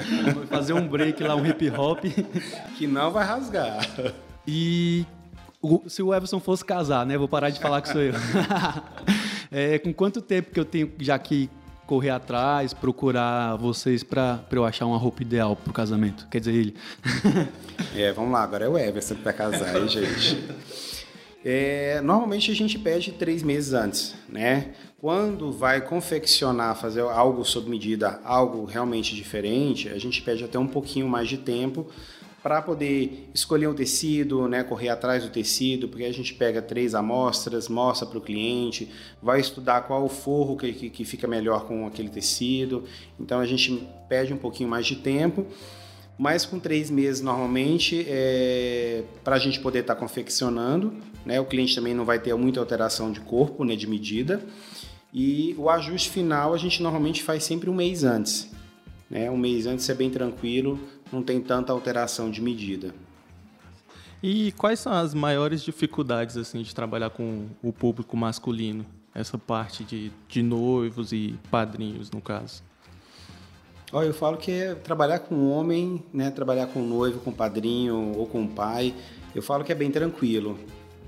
Fazer 0.50 0.74
um 0.74 0.86
break 0.86 1.24
lá, 1.24 1.36
um 1.36 1.46
hip 1.46 1.70
hop. 1.72 2.04
que 2.78 2.86
não 2.86 3.10
vai 3.12 3.26
rasgar. 3.26 3.88
E 4.46 5.06
se 5.88 6.04
o 6.04 6.14
Everson 6.14 6.40
fosse 6.40 6.66
casar, 6.66 7.06
né? 7.06 7.18
Vou 7.18 7.30
parar 7.30 7.50
de 7.50 7.60
falar 7.60 7.82
que 7.82 7.90
sou 7.90 8.02
eu. 8.02 8.14
é, 9.50 9.80
com 9.80 9.94
quanto 9.94 10.22
tempo 10.22 10.52
que 10.52 10.60
eu 10.60 10.66
tenho 10.66 10.92
já 11.00 11.18
que 11.18 11.50
correr 11.86 12.10
atrás, 12.10 12.74
procurar 12.74 13.56
vocês 13.56 14.04
para 14.04 14.44
eu 14.52 14.66
achar 14.66 14.86
uma 14.86 14.98
roupa 14.98 15.22
ideal 15.22 15.56
pro 15.56 15.74
casamento? 15.74 16.28
Quer 16.30 16.40
dizer, 16.40 16.54
ele. 16.54 16.76
é, 17.96 18.12
vamos 18.12 18.32
lá, 18.32 18.44
agora 18.44 18.66
é 18.66 18.70
o 18.70 18.78
Everson 18.78 19.16
para 19.16 19.34
casar, 19.34 19.76
hein, 19.78 19.88
gente? 19.88 20.44
É, 21.48 22.02
normalmente 22.02 22.50
a 22.50 22.56
gente 22.56 22.80
pede 22.80 23.12
três 23.12 23.44
meses 23.44 23.74
antes, 23.74 24.16
né? 24.28 24.74
Quando 25.00 25.52
vai 25.52 25.80
confeccionar, 25.80 26.76
fazer 26.76 27.02
algo 27.02 27.46
sob 27.46 27.70
medida, 27.70 28.20
algo 28.24 28.66
realmente 28.66 29.16
diferente, 29.16 29.88
a 29.90 30.00
gente 30.00 30.24
pede 30.24 30.44
até 30.44 30.58
um 30.58 30.66
pouquinho 30.66 31.08
mais 31.08 31.30
de 31.30 31.38
tempo 31.38 31.88
para 32.46 32.62
poder 32.62 33.28
escolher 33.34 33.66
um 33.66 33.74
tecido, 33.74 34.48
né, 34.48 34.62
correr 34.62 34.90
atrás 34.90 35.24
do 35.24 35.32
tecido, 35.32 35.90
porque 35.90 36.04
a 36.04 36.14
gente 36.14 36.32
pega 36.36 36.62
três 36.62 36.94
amostras, 36.94 37.68
mostra 37.68 38.08
para 38.08 38.20
o 38.20 38.22
cliente, 38.22 38.88
vai 39.20 39.40
estudar 39.40 39.82
qual 39.82 40.06
o 40.06 40.10
forro 40.10 40.56
que, 40.56 40.72
que, 40.72 40.90
que, 40.92 41.06
fica 41.06 41.28
melhor 41.28 41.66
com 41.66 41.88
aquele 41.88 42.08
tecido. 42.08 42.84
Então 43.20 43.40
a 43.40 43.48
gente 43.48 43.88
pede 44.08 44.32
um 44.32 44.38
pouquinho 44.38 44.70
mais 44.70 44.86
de 44.86 44.98
tempo, 44.98 45.48
mas 46.20 46.46
com 46.46 46.60
três 46.60 46.92
meses 46.92 47.20
normalmente 47.20 48.06
é, 48.08 49.02
para 49.24 49.38
a 49.38 49.40
gente 49.40 49.60
poder 49.60 49.80
estar 49.80 49.96
tá 49.96 50.00
confeccionando. 50.00 50.94
Né, 51.26 51.42
o 51.42 51.46
cliente 51.46 51.74
também 51.74 51.96
não 51.96 52.06
vai 52.06 52.20
ter 52.20 52.36
muita 52.36 52.60
alteração 52.60 53.12
de 53.12 53.22
corpo, 53.22 53.66
né, 53.66 53.76
de 53.76 53.88
medida. 53.88 54.40
E 55.12 55.56
o 55.58 55.68
ajuste 55.68 56.12
final 56.12 56.54
a 56.54 56.58
gente 56.60 56.84
normalmente 56.84 57.24
faz 57.24 57.44
sempre 57.44 57.72
um 57.72 57.76
mês 57.76 58.04
antes. 58.04 58.48
Né? 59.10 59.32
Um 59.32 59.38
mês 59.38 59.66
antes 59.66 59.90
é 59.90 59.96
bem 59.96 60.12
tranquilo 60.12 60.80
não 61.12 61.22
tem 61.22 61.42
tanta 61.42 61.72
alteração 61.72 62.30
de 62.30 62.42
medida. 62.42 62.94
E 64.22 64.52
quais 64.54 64.80
são 64.80 64.94
as 64.94 65.14
maiores 65.14 65.62
dificuldades 65.62 66.38
assim 66.38 66.62
de 66.62 66.74
trabalhar 66.74 67.10
com 67.10 67.48
o 67.62 67.72
público 67.72 68.18
masculino? 68.18 68.86
Essa 69.14 69.38
parte 69.38 69.84
de, 69.84 70.12
de 70.28 70.42
noivos 70.42 71.14
e 71.14 71.40
padrinhos, 71.50 72.12
no 72.12 72.20
caso. 72.20 72.64
Olha, 73.94 74.08
eu 74.08 74.14
falo 74.14 74.36
que 74.36 74.52
é 74.52 74.76
trabalhar 74.76 75.20
com 75.20 75.50
homem, 75.50 76.04
né, 76.12 76.32
trabalhar 76.32 76.68
com 76.68 76.82
noivo, 76.82 77.20
com 77.20 77.32
padrinho 77.32 78.14
ou 78.18 78.26
com 78.26 78.46
pai, 78.46 78.94
eu 79.34 79.42
falo 79.42 79.64
que 79.64 79.72
é 79.72 79.76
bem 79.76 79.92
tranquilo. 79.92 80.58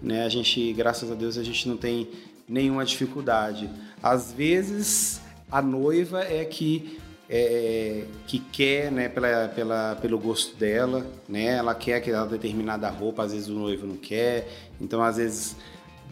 Né? 0.01 0.23
A 0.23 0.29
gente, 0.29 0.71
graças 0.73 1.11
a 1.11 1.15
Deus, 1.15 1.37
a 1.37 1.43
gente 1.43 1.67
não 1.67 1.75
tem 1.75 2.09
nenhuma 2.47 2.85
dificuldade. 2.85 3.69
Às 4.01 4.31
vezes, 4.31 5.19
a 5.51 5.61
noiva 5.61 6.21
é 6.21 6.45
que 6.45 6.99
é, 7.29 8.05
que 8.25 8.39
quer, 8.39 8.91
né, 8.91 9.09
pela, 9.09 9.47
pela, 9.49 9.95
pelo 9.95 10.17
gosto 10.17 10.55
dela, 10.55 11.05
né, 11.27 11.57
ela 11.57 11.75
quer 11.75 11.95
aquela 11.95 12.25
determinada 12.25 12.89
roupa, 12.89 13.23
às 13.23 13.33
vezes 13.33 13.49
o 13.49 13.53
noivo 13.53 13.85
não 13.85 13.97
quer, 13.97 14.47
então 14.79 15.03
às 15.03 15.17
vezes 15.17 15.55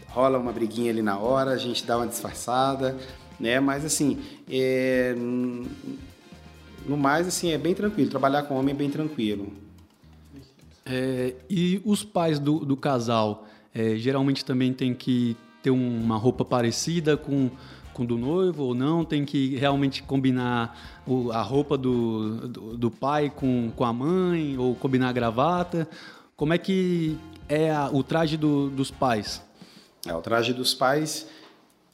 rola 0.09 0.37
uma 0.37 0.51
briguinha 0.51 0.91
ali 0.91 1.01
na 1.01 1.17
hora, 1.17 1.51
a 1.51 1.57
gente 1.57 1.85
dá 1.85 1.97
uma 1.97 2.07
disfarçada, 2.07 2.97
né, 3.39 3.59
mas 3.59 3.85
assim, 3.85 4.19
é, 4.49 5.15
no 6.85 6.97
mais, 6.97 7.27
assim, 7.27 7.51
é 7.51 7.57
bem 7.57 7.73
tranquilo, 7.73 8.09
trabalhar 8.09 8.43
com 8.43 8.55
homem 8.55 8.73
é 8.73 8.77
bem 8.77 8.89
tranquilo. 8.89 9.51
É, 10.85 11.33
e 11.49 11.81
os 11.83 12.03
pais 12.03 12.37
do, 12.37 12.59
do 12.59 12.77
casal, 12.77 13.47
é, 13.73 13.95
geralmente 13.95 14.45
também 14.45 14.71
tem 14.71 14.93
que 14.93 15.35
ter 15.63 15.71
uma 15.71 16.15
roupa 16.15 16.45
parecida 16.45 17.17
com 17.17 17.49
com 17.95 18.05
do 18.05 18.17
noivo 18.17 18.63
ou 18.63 18.75
não? 18.75 19.05
Tem 19.05 19.23
que 19.23 19.55
realmente 19.55 20.03
combinar 20.03 21.01
o, 21.07 21.31
a 21.31 21.41
roupa 21.41 21.77
do, 21.77 22.47
do, 22.47 22.77
do, 22.77 22.91
pai 22.91 23.31
com, 23.33 23.71
com 23.75 23.85
a 23.85 23.93
mãe 23.93 24.57
ou 24.57 24.75
combinar 24.75 25.09
a 25.09 25.13
gravata? 25.13 25.87
Como 26.35 26.53
é 26.53 26.57
que 26.57 27.17
é 27.47 27.71
a, 27.71 27.89
o 27.91 28.03
traje 28.03 28.35
do, 28.35 28.69
dos 28.69 28.91
pais? 28.91 29.41
É, 30.05 30.13
o 30.13 30.21
traje 30.21 30.53
dos 30.53 30.73
pais 30.73 31.27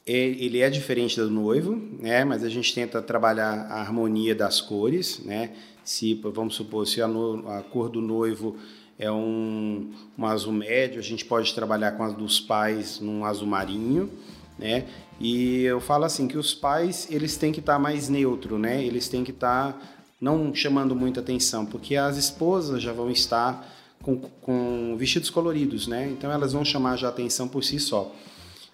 é, 0.04 0.12
ele 0.12 0.60
é 0.60 0.68
diferente 0.68 1.18
do 1.20 1.30
noivo, 1.30 1.80
né? 2.00 2.24
Mas 2.24 2.42
a 2.42 2.48
gente 2.48 2.74
tenta 2.74 3.00
trabalhar 3.00 3.66
a 3.70 3.80
harmonia 3.80 4.34
das 4.34 4.60
cores, 4.60 5.20
né? 5.24 5.52
Se 5.84 6.14
vamos 6.14 6.56
supor 6.56 6.86
se 6.86 7.00
a, 7.00 7.06
no, 7.06 7.48
a 7.48 7.62
cor 7.62 7.88
do 7.88 8.00
noivo 8.00 8.56
é 8.98 9.10
um, 9.10 9.90
um 10.18 10.26
azul 10.26 10.52
médio, 10.52 10.98
a 10.98 11.02
gente 11.02 11.24
pode 11.24 11.54
trabalhar 11.54 11.92
com 11.92 12.02
a 12.02 12.10
dos 12.10 12.40
pais 12.40 13.00
num 13.00 13.24
azul 13.24 13.46
marinho, 13.46 14.10
né? 14.58 14.86
E 15.20 15.62
eu 15.62 15.80
falo 15.80 16.04
assim 16.04 16.26
que 16.26 16.36
os 16.36 16.54
pais 16.54 17.06
eles 17.10 17.36
têm 17.36 17.52
que 17.52 17.60
estar 17.60 17.74
tá 17.74 17.78
mais 17.78 18.08
neutro, 18.08 18.58
né? 18.58 18.84
Eles 18.84 19.08
têm 19.08 19.24
que 19.24 19.30
estar 19.30 19.72
tá 19.72 19.78
não 20.20 20.54
chamando 20.54 20.94
muita 20.94 21.20
atenção, 21.20 21.66
porque 21.66 21.96
as 21.96 22.16
esposas 22.16 22.82
já 22.82 22.92
vão 22.92 23.10
estar 23.10 23.68
com, 24.02 24.16
com 24.16 24.96
vestidos 24.96 25.30
coloridos, 25.30 25.86
né? 25.86 26.08
Então 26.08 26.30
elas 26.30 26.52
vão 26.52 26.64
chamar 26.64 26.96
já 26.96 27.08
atenção 27.08 27.48
por 27.48 27.62
si 27.62 27.78
só. 27.78 28.14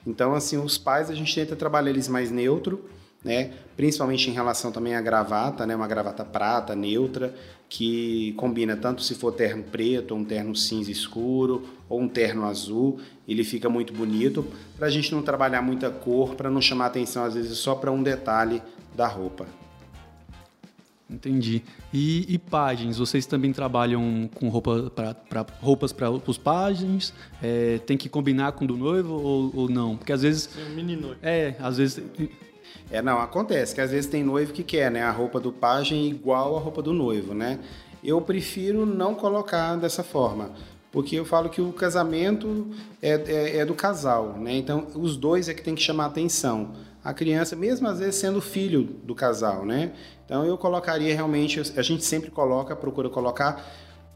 Então 0.06 0.34
assim 0.34 0.56
os 0.56 0.78
pais 0.78 1.10
a 1.10 1.14
gente 1.14 1.34
tenta 1.34 1.56
trabalhar 1.56 1.90
eles 1.90 2.08
mais 2.08 2.30
neutro, 2.30 2.88
né? 3.24 3.52
Principalmente 3.76 4.30
em 4.30 4.32
relação 4.32 4.70
também 4.70 4.94
à 4.94 5.00
gravata, 5.00 5.66
né? 5.66 5.74
Uma 5.74 5.88
gravata 5.88 6.24
prata, 6.24 6.74
neutra, 6.74 7.34
que 7.68 8.32
combina 8.36 8.76
tanto 8.76 9.02
se 9.02 9.14
for 9.14 9.32
terno 9.32 9.62
preto, 9.62 10.12
ou 10.12 10.20
um 10.20 10.24
terno 10.24 10.54
cinza 10.56 10.90
escuro, 10.90 11.68
ou 11.88 12.00
um 12.00 12.08
terno 12.08 12.44
azul, 12.46 12.98
ele 13.26 13.44
fica 13.44 13.68
muito 13.68 13.92
bonito, 13.92 14.46
para 14.76 14.86
a 14.86 14.90
gente 14.90 15.12
não 15.12 15.22
trabalhar 15.22 15.62
muita 15.62 15.90
cor, 15.90 16.34
para 16.34 16.50
não 16.50 16.60
chamar 16.60 16.86
atenção 16.86 17.24
às 17.24 17.34
vezes 17.34 17.58
só 17.58 17.74
para 17.74 17.90
um 17.90 18.02
detalhe 18.02 18.62
da 18.96 19.06
roupa. 19.06 19.46
Entendi. 21.10 21.62
E, 21.92 22.34
e 22.34 22.36
páginas, 22.36 22.98
vocês 22.98 23.24
também 23.24 23.50
trabalham 23.50 24.28
com 24.34 24.48
roupa 24.50 24.90
pra, 24.94 25.14
pra 25.14 25.46
roupas 25.58 25.90
para 25.90 26.10
os 26.10 26.36
páginas? 26.36 27.14
É, 27.42 27.78
tem 27.78 27.96
que 27.96 28.10
combinar 28.10 28.52
com 28.52 28.66
o 28.66 28.68
do 28.68 28.76
noivo 28.76 29.14
ou, 29.14 29.50
ou 29.54 29.68
não? 29.70 29.96
Porque 29.96 30.12
às 30.12 30.20
vezes. 30.20 30.50
Sim, 30.52 30.74
menino. 30.74 31.16
É, 31.22 31.54
às 31.60 31.78
vezes 31.78 32.02
é, 32.90 33.02
não, 33.02 33.18
acontece 33.20 33.74
que 33.74 33.80
às 33.80 33.90
vezes 33.90 34.08
tem 34.08 34.24
noivo 34.24 34.52
que 34.52 34.62
quer, 34.62 34.90
né? 34.90 35.02
A 35.02 35.10
roupa 35.10 35.38
do 35.38 35.52
pajem 35.52 36.08
igual 36.08 36.56
a 36.56 36.60
roupa 36.60 36.80
do 36.80 36.92
noivo, 36.92 37.34
né? 37.34 37.58
Eu 38.02 38.20
prefiro 38.20 38.86
não 38.86 39.14
colocar 39.14 39.76
dessa 39.76 40.02
forma, 40.02 40.52
porque 40.90 41.16
eu 41.16 41.24
falo 41.24 41.50
que 41.50 41.60
o 41.60 41.72
casamento 41.72 42.68
é, 43.02 43.10
é, 43.10 43.56
é 43.58 43.64
do 43.64 43.74
casal, 43.74 44.38
né? 44.38 44.56
Então, 44.56 44.86
os 44.94 45.16
dois 45.16 45.48
é 45.48 45.54
que 45.54 45.62
tem 45.62 45.74
que 45.74 45.82
chamar 45.82 46.06
atenção. 46.06 46.72
A 47.04 47.12
criança, 47.12 47.54
mesmo 47.54 47.86
às 47.88 47.98
vezes 47.98 48.14
sendo 48.16 48.40
filho 48.40 48.84
do 48.84 49.14
casal, 49.14 49.66
né? 49.66 49.92
Então, 50.24 50.44
eu 50.46 50.56
colocaria 50.56 51.14
realmente, 51.14 51.60
a 51.76 51.82
gente 51.82 52.04
sempre 52.04 52.30
coloca, 52.30 52.74
procura 52.74 53.10
colocar 53.10 53.66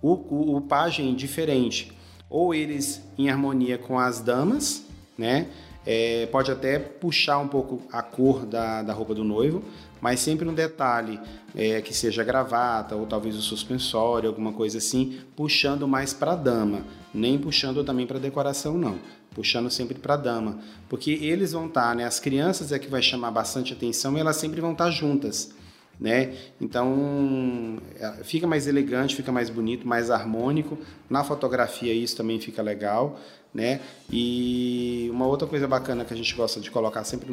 o, 0.01 0.13
o, 0.13 0.57
o 0.57 0.61
pajem 0.63 1.15
diferente. 1.15 1.93
Ou 2.29 2.55
eles 2.55 3.03
em 3.19 3.29
harmonia 3.29 3.77
com 3.77 3.99
as 3.99 4.21
damas, 4.21 4.83
né? 5.19 5.49
É, 5.85 6.27
pode 6.27 6.51
até 6.51 6.79
puxar 6.79 7.39
um 7.39 7.49
pouco 7.49 7.83
a 7.93 8.03
cor 8.03 8.47
da, 8.47 8.83
da 8.83 8.93
roupa 8.93 9.15
do 9.15 9.25
noivo, 9.25 9.65
mas 10.01 10.21
sempre 10.21 10.49
um 10.49 10.55
detalhe 10.55 11.19
é, 11.55 11.81
que 11.81 11.93
seja 11.93 12.25
gravata 12.25 12.95
ou 12.95 13.07
talvez 13.07 13.37
o 13.37 13.43
suspensório, 13.43 14.29
alguma 14.29 14.53
coisa 14.53 14.79
assim, 14.79 15.21
puxando 15.37 15.87
mais 15.87 16.13
para 16.13 16.33
a 16.33 16.37
dama, 16.37 16.85
nem 17.13 17.39
puxando 17.39 17.85
também 17.85 18.07
para 18.07 18.19
decoração 18.19 18.79
não, 18.79 18.99
puxando 19.35 19.71
sempre 19.71 19.99
para 19.99 20.15
a 20.15 20.17
dama, 20.17 20.59
porque 20.89 21.11
eles 21.11 21.53
vão 21.53 21.67
estar, 21.67 21.89
tá, 21.89 21.95
né? 21.95 22.05
As 22.05 22.21
crianças 22.21 22.73
é 22.73 22.79
que 22.79 22.89
vai 22.89 23.03
chamar 23.03 23.31
bastante 23.31 23.73
atenção 23.73 24.17
e 24.17 24.21
elas 24.21 24.37
sempre 24.37 24.61
vão 24.61 24.73
estar 24.73 24.87
tá 24.87 24.91
juntas. 24.91 25.53
Né? 26.01 26.35
Então 26.61 27.79
é, 27.99 28.25
fica 28.25 28.47
mais 28.47 28.67
elegante, 28.67 29.15
fica 29.15 29.31
mais 29.31 29.49
bonito, 29.49 29.87
mais 29.87 30.11
harmônico. 30.11 30.77
Na 31.09 31.23
fotografia 31.23 31.93
isso 31.93 32.17
também 32.17 32.41
fica 32.41 32.61
legal 32.61 33.19
né? 33.55 33.81
E 34.11 35.09
uma 35.13 35.27
outra 35.27 35.47
coisa 35.47 35.69
bacana 35.69 36.05
que 36.05 36.15
a 36.15 36.17
gente 36.17 36.35
gosta 36.35 36.61
de 36.61 36.71
colocar 36.71 37.05
sempre 37.05 37.33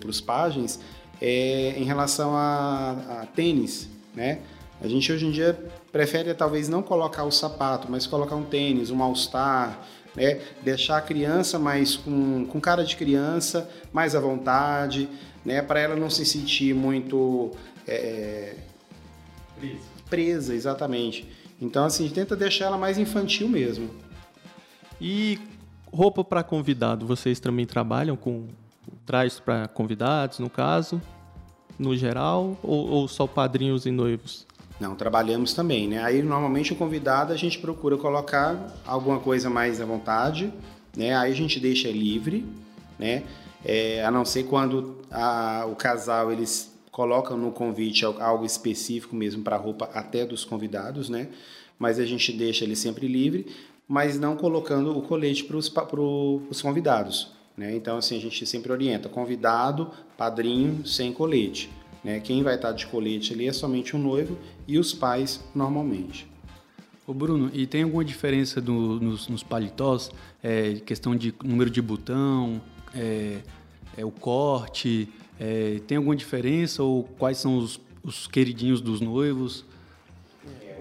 para 0.00 0.08
os 0.08 0.20
páginas 0.20 0.78
é 1.20 1.74
em 1.76 1.84
relação 1.84 2.34
a, 2.34 3.22
a, 3.22 3.26
tênis, 3.26 3.88
né? 4.14 4.38
A 4.80 4.88
gente 4.88 5.12
hoje 5.12 5.26
em 5.26 5.30
dia 5.30 5.58
prefere 5.92 6.32
talvez 6.32 6.68
não 6.68 6.82
colocar 6.82 7.24
o 7.24 7.30
sapato, 7.30 7.88
mas 7.90 8.06
colocar 8.06 8.34
um 8.34 8.44
tênis, 8.44 8.90
um 8.90 9.02
all-star, 9.02 9.78
né? 10.16 10.40
deixar 10.62 10.96
a 10.96 11.00
criança 11.02 11.58
mais 11.58 11.96
com, 11.96 12.46
com 12.46 12.58
cara 12.58 12.82
de 12.82 12.96
criança, 12.96 13.68
mais 13.92 14.14
à 14.14 14.20
vontade, 14.20 15.06
né? 15.44 15.60
para 15.60 15.80
ela 15.80 15.96
não 15.96 16.08
se 16.08 16.24
sentir 16.24 16.74
muito 16.74 17.50
é... 17.94 18.56
presa. 19.58 19.80
presa, 20.08 20.54
exatamente. 20.54 21.28
Então, 21.60 21.84
assim, 21.84 22.08
tenta 22.08 22.34
deixar 22.34 22.66
ela 22.66 22.78
mais 22.78 22.96
infantil 22.96 23.48
mesmo. 23.48 23.90
E 25.00 25.38
roupa 25.92 26.24
para 26.24 26.42
convidado, 26.42 27.06
vocês 27.06 27.40
também 27.40 27.66
trabalham 27.66 28.16
com 28.16 28.46
trajes 29.04 29.40
para 29.40 29.68
convidados, 29.68 30.38
no 30.38 30.48
caso, 30.48 31.00
no 31.78 31.96
geral, 31.96 32.58
ou, 32.62 32.88
ou 32.88 33.08
só 33.08 33.26
padrinhos 33.26 33.86
e 33.86 33.90
noivos? 33.90 34.46
Não, 34.78 34.94
trabalhamos 34.94 35.52
também, 35.52 35.86
né? 35.86 36.02
Aí 36.02 36.22
normalmente 36.22 36.72
o 36.72 36.76
convidado 36.76 37.32
a 37.32 37.36
gente 37.36 37.58
procura 37.58 37.98
colocar 37.98 38.74
alguma 38.86 39.20
coisa 39.20 39.50
mais 39.50 39.80
à 39.80 39.84
vontade, 39.84 40.52
né? 40.96 41.14
Aí 41.14 41.30
a 41.30 41.34
gente 41.34 41.60
deixa 41.60 41.90
livre, 41.90 42.46
né? 42.98 43.24
É, 43.62 44.02
a 44.02 44.10
não 44.10 44.24
ser 44.24 44.44
quando 44.44 44.96
a, 45.10 45.66
o 45.70 45.76
casal 45.76 46.32
eles 46.32 46.74
colocam 46.90 47.36
no 47.36 47.52
convite 47.52 48.04
algo 48.04 48.44
específico 48.44 49.14
mesmo 49.14 49.42
para 49.42 49.56
a 49.56 49.58
roupa 49.58 49.90
até 49.94 50.24
dos 50.24 50.44
convidados, 50.44 51.08
né? 51.08 51.28
Mas 51.78 51.98
a 51.98 52.04
gente 52.04 52.32
deixa 52.32 52.64
ele 52.64 52.76
sempre 52.76 53.06
livre, 53.06 53.46
mas 53.88 54.18
não 54.18 54.36
colocando 54.36 54.96
o 54.96 55.02
colete 55.02 55.44
para 55.44 55.56
os 55.56 56.62
convidados, 56.62 57.32
né? 57.56 57.74
Então 57.74 57.96
assim 57.96 58.16
a 58.16 58.20
gente 58.20 58.44
sempre 58.46 58.72
orienta 58.72 59.08
convidado, 59.08 59.90
padrinho 60.16 60.86
sem 60.86 61.12
colete. 61.12 61.70
Né? 62.02 62.18
Quem 62.20 62.42
vai 62.42 62.54
estar 62.54 62.72
de 62.72 62.86
colete 62.86 63.32
ali 63.32 63.46
é 63.46 63.52
somente 63.52 63.94
o 63.94 63.98
noivo 63.98 64.38
e 64.66 64.78
os 64.78 64.92
pais 64.92 65.44
normalmente. 65.54 66.26
Ô 67.06 67.12
Bruno, 67.12 67.50
e 67.52 67.66
tem 67.66 67.82
alguma 67.82 68.04
diferença 68.04 68.60
do, 68.60 69.00
nos, 69.00 69.28
nos, 69.28 69.42
paletós? 69.42 70.10
É, 70.42 70.74
questão 70.86 71.16
de 71.16 71.34
número 71.42 71.68
de 71.68 71.82
botão, 71.82 72.60
é, 72.94 73.38
é 73.96 74.04
o 74.04 74.10
corte, 74.10 75.08
é, 75.40 75.80
tem 75.86 75.96
alguma 75.96 76.14
diferença 76.14 76.82
ou 76.82 77.04
quais 77.18 77.38
são 77.38 77.56
os, 77.56 77.80
os 78.04 78.26
queridinhos 78.26 78.80
dos 78.80 79.00
noivos? 79.00 79.64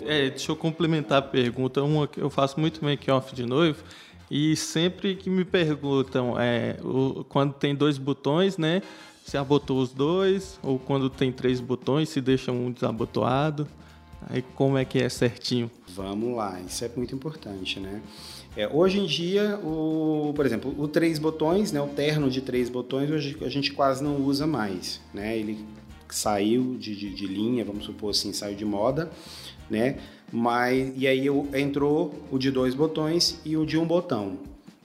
É, 0.06 0.30
deixa 0.30 0.52
eu 0.52 0.56
complementar 0.56 1.19
a 1.19 1.22
pergunta. 1.22 1.82
Uma 1.82 2.08
que 2.08 2.19
eu 2.19 2.30
faço 2.30 2.60
muito 2.60 2.84
make-off 2.84 3.34
de 3.34 3.45
noivo 3.45 3.82
e 4.30 4.56
sempre 4.56 5.15
que 5.15 5.30
me 5.30 5.45
perguntam 5.45 6.39
é, 6.39 6.78
o, 6.84 7.24
quando 7.24 7.54
tem 7.54 7.74
dois 7.74 7.98
botões, 7.98 8.58
né? 8.58 8.82
se 9.30 9.38
abotou 9.38 9.80
os 9.80 9.93
dois, 9.93 10.60
ou 10.63 10.80
quando 10.80 11.10
tem 11.10 11.32
três 11.32 11.62
botões, 11.62 12.10
se 12.10 12.19
deixa 12.19 12.52
um 12.52 12.72
desabotoado. 12.72 13.67
Aí 14.28 14.41
como 14.41 14.78
é 14.78 14.84
que 14.84 15.00
é 15.00 15.08
certinho? 15.08 15.69
Vamos 15.88 16.36
lá, 16.36 16.60
isso 16.62 16.84
é 16.84 16.91
muito 16.95 17.15
importante, 17.15 17.80
né? 17.80 18.02
É, 18.58 18.68
hoje 18.68 19.00
em 19.00 19.06
dia, 19.06 19.60
o, 19.64 20.34
por 20.36 20.46
exemplo, 20.46 20.74
o 20.78 20.88
três 20.88 21.20
botões, 21.20 21.72
né, 21.72 21.82
o 21.82 21.88
terno 21.88 22.30
de 22.30 22.42
três 22.42 22.70
botões, 22.70 23.10
hoje 23.10 23.38
a 23.42 23.50
gente 23.50 23.72
quase 23.72 24.04
não 24.04 24.18
usa 24.18 24.48
mais, 24.48 25.00
né? 25.14 25.38
Ele 25.38 25.66
saiu 26.10 26.76
de, 26.78 26.96
de, 26.96 27.14
de 27.14 27.28
linha, 27.28 27.64
vamos 27.64 27.86
supor 27.86 28.10
assim, 28.10 28.34
saiu 28.34 28.56
de 28.56 28.66
moda, 28.66 29.12
né? 29.70 30.00
Mas 30.32 30.94
e 30.96 31.08
aí 31.08 31.28
entrou 31.54 32.14
o 32.32 32.38
de 32.38 32.52
dois 32.52 32.74
botões 32.74 33.40
e 33.46 33.56
o 33.56 33.66
de 33.66 33.78
um 33.78 33.86
botão. 33.86 34.38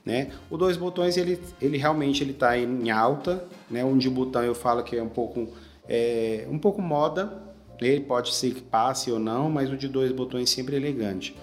Né? 0.04 0.32
O 0.50 0.58
dois 0.58 0.76
botões 0.76 1.16
ele, 1.16 1.40
ele 1.62 1.78
realmente 1.78 2.22
ele 2.22 2.32
está 2.32 2.58
em 2.58 2.90
alta, 2.90 3.48
né? 3.70 3.82
Um 3.82 3.96
de 3.96 4.10
botão 4.10 4.42
eu 4.42 4.54
falo 4.54 4.82
que 4.82 4.96
é 4.96 5.02
um 5.02 5.08
pouco 5.08 5.48
é, 5.88 6.46
um 6.50 6.58
pouco 6.58 6.82
moda, 6.82 7.42
ele 7.80 8.00
pode 8.00 8.34
ser 8.34 8.52
que 8.54 8.60
passe 8.60 9.10
ou 9.10 9.18
não, 9.18 9.50
mas 9.50 9.70
o 9.70 9.76
de 9.76 9.88
dois 9.88 10.12
botões 10.12 10.50
sempre 10.50 10.74
é 10.74 10.78
elegante. 10.78 11.34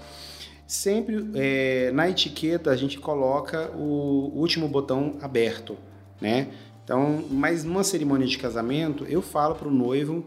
Sempre 0.71 1.29
é, 1.35 1.91
na 1.91 2.09
etiqueta 2.09 2.71
a 2.71 2.77
gente 2.77 2.97
coloca 2.97 3.69
o 3.75 4.31
último 4.33 4.69
botão 4.69 5.17
aberto, 5.21 5.77
né? 6.21 6.47
Então, 6.81 7.25
mas 7.29 7.65
numa 7.65 7.83
cerimônia 7.83 8.25
de 8.25 8.37
casamento 8.37 9.05
eu 9.09 9.21
falo 9.21 9.55
para 9.55 9.67
o 9.67 9.71
noivo 9.71 10.23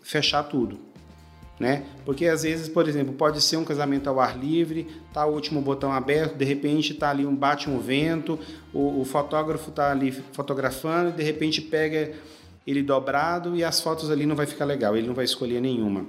fechar 0.00 0.44
tudo, 0.44 0.78
né? 1.58 1.82
Porque 2.04 2.26
às 2.26 2.44
vezes, 2.44 2.68
por 2.68 2.88
exemplo, 2.88 3.12
pode 3.12 3.42
ser 3.42 3.56
um 3.56 3.64
casamento 3.64 4.08
ao 4.08 4.20
ar 4.20 4.38
livre, 4.38 4.86
tá 5.12 5.26
o 5.26 5.34
último 5.34 5.60
botão 5.60 5.90
aberto, 5.92 6.36
de 6.36 6.44
repente 6.44 6.94
tá 6.94 7.10
ali 7.10 7.26
um 7.26 7.34
bate 7.34 7.68
um 7.68 7.80
vento, 7.80 8.38
o, 8.72 9.00
o 9.00 9.04
fotógrafo 9.04 9.72
tá 9.72 9.90
ali 9.90 10.12
fotografando, 10.12 11.10
de 11.10 11.24
repente 11.24 11.60
pega 11.60 12.12
ele 12.64 12.84
dobrado 12.84 13.56
e 13.56 13.64
as 13.64 13.80
fotos 13.80 14.12
ali 14.12 14.26
não 14.26 14.36
vai 14.36 14.46
ficar 14.46 14.64
legal, 14.64 14.96
ele 14.96 15.08
não 15.08 15.14
vai 15.14 15.24
escolher 15.24 15.60
nenhuma, 15.60 16.06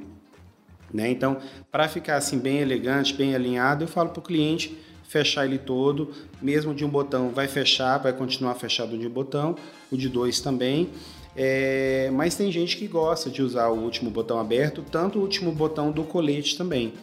né? 0.93 1.09
Então, 1.09 1.37
para 1.71 1.87
ficar 1.87 2.17
assim 2.17 2.39
bem 2.39 2.59
elegante, 2.59 3.13
bem 3.13 3.35
alinhado, 3.35 3.83
eu 3.83 3.87
falo 3.87 4.09
para 4.09 4.19
o 4.19 4.23
cliente 4.23 4.77
fechar 5.09 5.43
ele 5.45 5.57
todo, 5.57 6.11
mesmo 6.39 6.73
de 6.73 6.85
um 6.85 6.89
botão 6.89 7.29
vai 7.29 7.47
fechar, 7.47 7.97
vai 7.97 8.13
continuar 8.13 8.53
fechado 8.53 8.95
de 8.95 9.07
um 9.07 9.09
botão, 9.09 9.55
o 9.91 9.97
de 9.97 10.07
dois 10.07 10.39
também. 10.39 10.89
É, 11.35 12.11
mas 12.13 12.35
tem 12.35 12.51
gente 12.51 12.77
que 12.77 12.87
gosta 12.87 13.29
de 13.29 13.41
usar 13.41 13.69
o 13.69 13.79
último 13.79 14.11
botão 14.11 14.39
aberto, 14.39 14.83
tanto 14.83 15.17
o 15.17 15.21
último 15.21 15.51
botão 15.51 15.91
do 15.91 16.03
colete 16.03 16.55
também. 16.57 16.93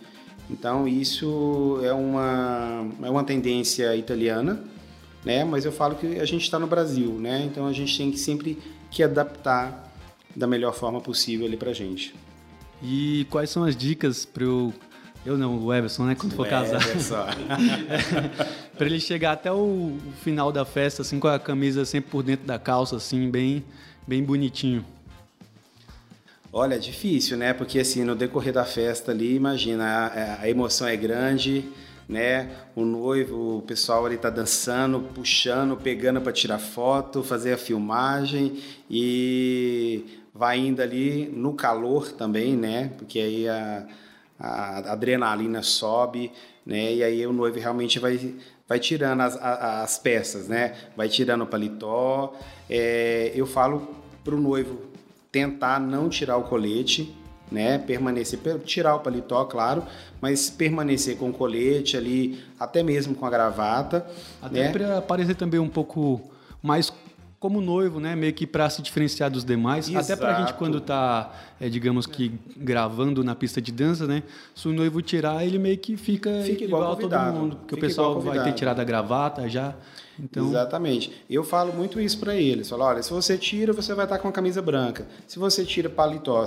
Então 0.49 0.87
isso 0.87 1.81
é 1.83 1.93
uma, 1.93 2.87
é 3.03 3.11
uma 3.11 3.25
tendência 3.25 3.95
italiana, 3.97 4.63
né? 5.25 5.45
Mas 5.45 5.65
eu 5.65 5.73
falo 5.73 5.97
que 5.97 6.21
a 6.21 6.25
gente 6.25 6.43
está 6.43 6.59
no 6.59 6.69
Brasil, 6.69 7.11
né? 7.13 7.45
Então 7.51 7.67
a 7.67 7.73
gente 7.73 7.97
tem 7.97 8.13
que 8.13 8.19
sempre 8.19 8.57
que 8.91 9.03
adaptar 9.03 9.93
da 10.35 10.47
melhor 10.47 10.75
forma 10.75 11.01
possível 11.01 11.47
ali 11.47 11.57
para 11.57 11.73
gente. 11.73 12.15
E 12.83 13.27
quais 13.31 13.51
são 13.51 13.65
as 13.65 13.77
dicas 13.77 14.25
para 14.25 14.45
eu 14.45 14.73
eu 15.27 15.37
não, 15.37 15.59
o 15.59 15.75
Everson, 15.75 16.05
né? 16.05 16.15
Quando 16.15 16.37
for 16.37 16.47
casar. 16.47 16.81
para 18.79 18.87
ele 18.87 19.01
chegar 19.01 19.33
até 19.33 19.51
o, 19.51 19.99
final 20.23 20.53
da 20.53 20.65
festa, 20.65 21.03
assim, 21.03 21.19
com 21.19 21.27
a 21.27 21.37
camisa 21.37 21.85
sempre 21.85 22.13
por 22.13 22.23
dentro 22.23 22.47
da 22.47 22.61
calça, 22.61 22.95
assim, 22.95 23.29
bem, 23.29 23.65
bem 24.07 24.23
bonitinho. 24.23 24.85
Olha, 26.53 26.77
é 26.77 26.79
difícil, 26.79 27.37
né? 27.37 27.53
Porque 27.53 27.81
assim, 27.81 28.05
no 28.05 28.15
decorrer 28.15 28.53
da 28.53 28.65
festa 28.65 29.11
ali, 29.11 29.35
imagina, 29.35 29.85
a, 29.85 30.43
a 30.43 30.49
emoção 30.49 30.87
é 30.87 30.97
grande, 30.97 31.65
né? 32.09 32.49
O 32.77 32.85
noivo, 32.85 33.59
o 33.59 33.63
pessoal 33.63 34.07
ali 34.07 34.17
tá 34.17 34.31
dançando, 34.31 35.01
puxando, 35.13 35.77
pegando 35.77 36.21
para 36.21 36.33
tirar 36.33 36.59
foto, 36.59 37.25
fazer 37.25 37.55
a 37.55 37.59
filmagem 37.59 38.63
e 38.89 40.05
vai 40.37 40.59
indo 40.59 40.83
ali 40.83 41.27
no 41.35 41.55
calor 41.55 42.13
também, 42.13 42.57
né? 42.57 42.93
Porque 42.99 43.19
aí 43.19 43.49
a, 43.49 43.87
a 44.39 44.93
adrenalina 44.93 45.63
sobe, 45.63 46.31
né? 46.65 46.95
E 46.95 47.03
aí 47.03 47.27
o 47.27 47.33
noivo 47.33 47.59
realmente 47.59 47.99
vai 47.99 48.35
vai 48.69 48.81
tirando 48.81 49.21
as, 49.21 49.37
as, 49.37 49.99
peças, 49.99 50.49
né? 50.49 50.75
Vai 50.97 51.09
tirando 51.09 51.43
o 51.43 51.47
paletó. 51.47 52.35
É, 52.69 53.33
eu 53.35 53.47
falo 53.47 53.95
para 54.25 54.35
o 54.35 54.41
noivo 54.41 54.81
tentar 55.31 55.79
não 55.79 56.09
tirar 56.09 56.37
o 56.37 56.43
colete, 56.43 57.15
né? 57.51 57.79
Permanecer, 57.79 58.41
tirar 58.65 58.97
o 58.97 59.01
paletó, 59.01 59.45
claro, 59.45 59.85
mas 60.21 60.51
permanecer 60.51 61.17
com 61.17 61.31
o 61.31 61.33
colete 61.33 61.97
ali, 61.97 62.43
até 62.59 62.83
mesmo 62.83 63.15
com 63.15 63.25
a 63.25 63.31
gravata. 63.31 64.05
Até 64.43 64.65
né? 64.65 64.73
para 64.73 65.01
parecer 65.01 65.37
também 65.37 65.61
um 65.61 65.69
pouco 65.69 66.21
mais 66.61 66.93
como 67.39 67.61
noivo, 67.61 68.01
né? 68.01 68.17
Meio 68.17 68.33
que 68.33 68.47
para 68.47 68.69
se 68.71 68.81
diferenciar 68.83 69.31
dos 69.31 69.45
demais. 69.45 69.89
Exato. 69.89 70.05
Até 70.05 70.17
para 70.17 70.37
a 70.37 70.41
gente 70.41 70.55
quando 70.55 70.81
tá, 70.81 71.33
é, 71.61 71.69
digamos 71.69 72.07
que 72.07 72.33
gravando 72.57 73.23
na 73.23 73.35
pista 73.35 73.61
de 73.61 73.71
dança, 73.71 74.07
né? 74.07 74.23
Se 74.55 74.67
o 74.69 74.73
noivo 74.73 75.03
tirar, 75.03 75.45
ele 75.45 75.59
meio 75.59 75.79
que 75.79 75.97
fica, 75.97 76.31
fica 76.43 76.65
igual, 76.65 76.83
igual 76.83 76.93
a 76.93 76.97
todo 76.97 77.35
mundo, 77.35 77.57
porque 77.57 77.75
fica 77.75 77.87
o 77.87 77.89
pessoal 77.89 78.21
vai 78.21 78.43
ter 78.43 78.53
tirado 78.53 78.81
a 78.81 78.85
gravata 78.85 79.49
já. 79.49 79.75
Então... 80.19 80.49
Exatamente. 80.49 81.13
Eu 81.29 81.45
falo 81.45 81.73
muito 81.73 82.01
isso 82.01 82.19
para 82.19 82.35
eles. 82.35 82.69
Falo, 82.71 82.85
olha, 82.85 83.03
se 83.03 83.13
você 83.13 83.37
tira, 83.37 83.73
você 83.73 83.95
vai 83.95 84.07
estar 84.07 84.19
com 84.19 84.29
a 84.29 84.33
camisa 84.33 84.63
branca. 84.63 85.07
Se 85.27 85.39
você 85.39 85.65
tira 85.65 85.91
paletó, 85.91 86.45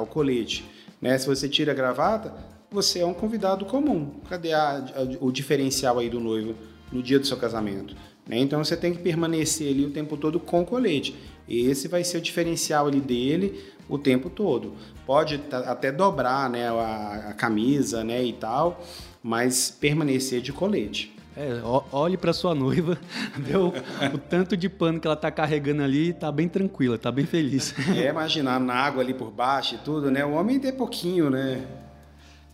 o 0.00 0.06
colete, 0.06 0.64
né? 1.00 1.18
Se 1.18 1.26
você 1.26 1.48
tira 1.48 1.72
a 1.72 1.74
gravata, 1.74 2.32
você 2.70 3.00
é 3.00 3.06
um 3.06 3.14
convidado 3.14 3.64
comum. 3.64 4.20
Cadê 4.28 4.52
a, 4.52 4.78
a, 4.78 4.84
o 5.20 5.32
diferencial 5.32 5.98
aí 5.98 6.08
do 6.08 6.20
noivo 6.20 6.54
no 6.92 7.02
dia 7.02 7.18
do 7.18 7.26
seu 7.26 7.36
casamento? 7.36 7.96
Né? 8.26 8.38
Então 8.38 8.62
você 8.64 8.76
tem 8.76 8.92
que 8.92 8.98
permanecer 8.98 9.68
ali 9.68 9.84
o 9.84 9.90
tempo 9.90 10.16
todo 10.16 10.40
com 10.40 10.64
colete. 10.64 11.14
Esse 11.48 11.86
vai 11.86 12.02
ser 12.02 12.18
o 12.18 12.20
diferencial 12.20 12.86
ali 12.86 13.00
dele 13.00 13.62
o 13.88 13.96
tempo 13.96 14.28
todo. 14.28 14.72
Pode 15.06 15.40
até 15.52 15.92
dobrar 15.92 16.50
né, 16.50 16.68
a, 16.68 17.28
a 17.30 17.32
camisa 17.34 18.02
né, 18.02 18.22
e 18.24 18.32
tal, 18.32 18.84
mas 19.22 19.70
permanecer 19.70 20.40
de 20.40 20.52
colete. 20.52 21.14
É, 21.36 21.60
olhe 21.92 22.16
para 22.16 22.32
sua 22.32 22.54
noiva, 22.54 22.98
vê 23.36 23.56
o, 23.58 23.68
o, 23.68 24.18
tanto 24.18 24.56
de 24.56 24.70
pano 24.70 24.98
que 24.98 25.06
ela 25.06 25.14
está 25.14 25.30
carregando 25.30 25.82
ali, 25.82 26.08
está 26.08 26.32
bem 26.32 26.48
tranquila, 26.48 26.96
está 26.96 27.12
bem 27.12 27.26
feliz. 27.26 27.74
É, 27.94 28.08
imaginar 28.08 28.58
na 28.58 28.74
água 28.74 29.02
ali 29.02 29.12
por 29.12 29.30
baixo 29.30 29.74
e 29.74 29.78
tudo, 29.78 30.10
né? 30.10 30.24
O 30.24 30.32
homem 30.32 30.58
tem 30.58 30.72
pouquinho, 30.72 31.28
né? 31.28 31.62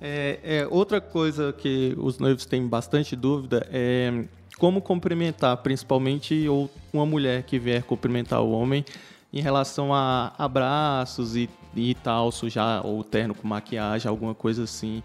É, 0.00 0.40
é, 0.42 0.66
outra 0.68 1.00
coisa 1.00 1.52
que 1.52 1.94
os 1.96 2.18
noivos 2.18 2.44
têm 2.44 2.66
bastante 2.66 3.14
dúvida 3.14 3.64
é 3.70 4.24
como 4.62 4.80
cumprimentar, 4.80 5.56
principalmente 5.56 6.48
ou 6.48 6.70
uma 6.92 7.04
mulher 7.04 7.42
que 7.42 7.58
vier 7.58 7.82
cumprimentar 7.82 8.40
o 8.42 8.52
homem 8.52 8.84
em 9.32 9.40
relação 9.40 9.92
a 9.92 10.32
abraços 10.38 11.34
e 11.34 11.50
e 11.74 11.94
tal, 11.94 12.30
sujar 12.30 12.86
o 12.86 13.02
terno 13.02 13.34
com 13.34 13.48
maquiagem, 13.48 14.08
alguma 14.08 14.36
coisa 14.36 14.62
assim. 14.62 15.02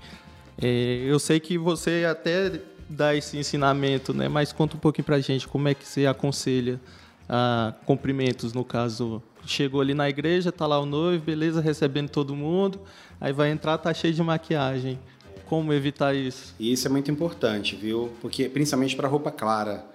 É, 0.62 1.02
eu 1.08 1.18
sei 1.18 1.40
que 1.40 1.58
você 1.58 2.06
até 2.08 2.60
dá 2.88 3.16
esse 3.16 3.36
ensinamento, 3.38 4.14
né? 4.14 4.28
Mas 4.28 4.52
conta 4.52 4.76
um 4.76 4.80
pouquinho 4.80 5.06
pra 5.06 5.20
gente 5.20 5.48
como 5.48 5.68
é 5.68 5.74
que 5.74 5.88
você 5.88 6.06
aconselha 6.06 6.80
a 7.28 7.74
cumprimentos, 7.86 8.54
no 8.54 8.64
caso. 8.64 9.24
Chegou 9.46 9.82
ali 9.82 9.94
na 9.94 10.08
igreja, 10.08 10.52
tá 10.52 10.68
lá 10.68 10.80
o 10.80 10.86
noivo, 10.86 11.24
beleza, 11.24 11.62
recebendo 11.62 12.10
todo 12.10 12.36
mundo, 12.36 12.82
aí 13.20 13.32
vai 13.34 13.50
entrar, 13.50 13.78
tá 13.80 13.92
cheio 13.92 14.14
de 14.14 14.22
maquiagem. 14.22 15.00
Como 15.50 15.74
evitar 15.74 16.16
isso? 16.16 16.54
E 16.60 16.72
isso 16.72 16.88
é 16.88 16.90
muito 16.90 17.10
importante, 17.10 17.76
viu? 17.76 18.12
Porque 18.22 18.50
principalmente 18.50 18.96
para 18.96 19.08
roupa 19.08 19.32
clara 19.32 19.86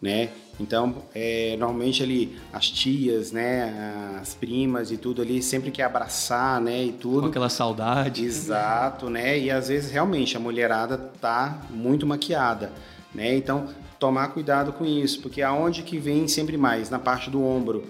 né? 0.00 0.30
Então, 0.58 0.94
é, 1.14 1.56
normalmente 1.58 2.02
ali 2.02 2.38
as 2.52 2.70
tias, 2.70 3.32
né, 3.32 4.16
as 4.20 4.34
primas 4.34 4.90
e 4.90 4.96
tudo 4.96 5.20
ali 5.20 5.42
sempre 5.42 5.70
quer 5.70 5.84
abraçar, 5.84 6.60
né, 6.60 6.84
e 6.84 6.92
tudo. 6.92 7.22
Com 7.22 7.26
aquela 7.28 7.48
saudade. 7.48 8.24
Exato, 8.24 9.10
né? 9.10 9.38
E 9.38 9.50
às 9.50 9.68
vezes 9.68 9.90
realmente 9.90 10.36
a 10.36 10.40
mulherada 10.40 10.96
tá 10.96 11.62
muito 11.70 12.06
maquiada, 12.06 12.72
né? 13.14 13.34
Então, 13.34 13.68
tomar 13.98 14.28
cuidado 14.28 14.72
com 14.72 14.84
isso, 14.86 15.20
porque 15.20 15.42
aonde 15.42 15.82
que 15.82 15.98
vem 15.98 16.26
sempre 16.26 16.56
mais 16.56 16.88
na 16.88 16.98
parte 16.98 17.28
do 17.28 17.42
ombro 17.42 17.84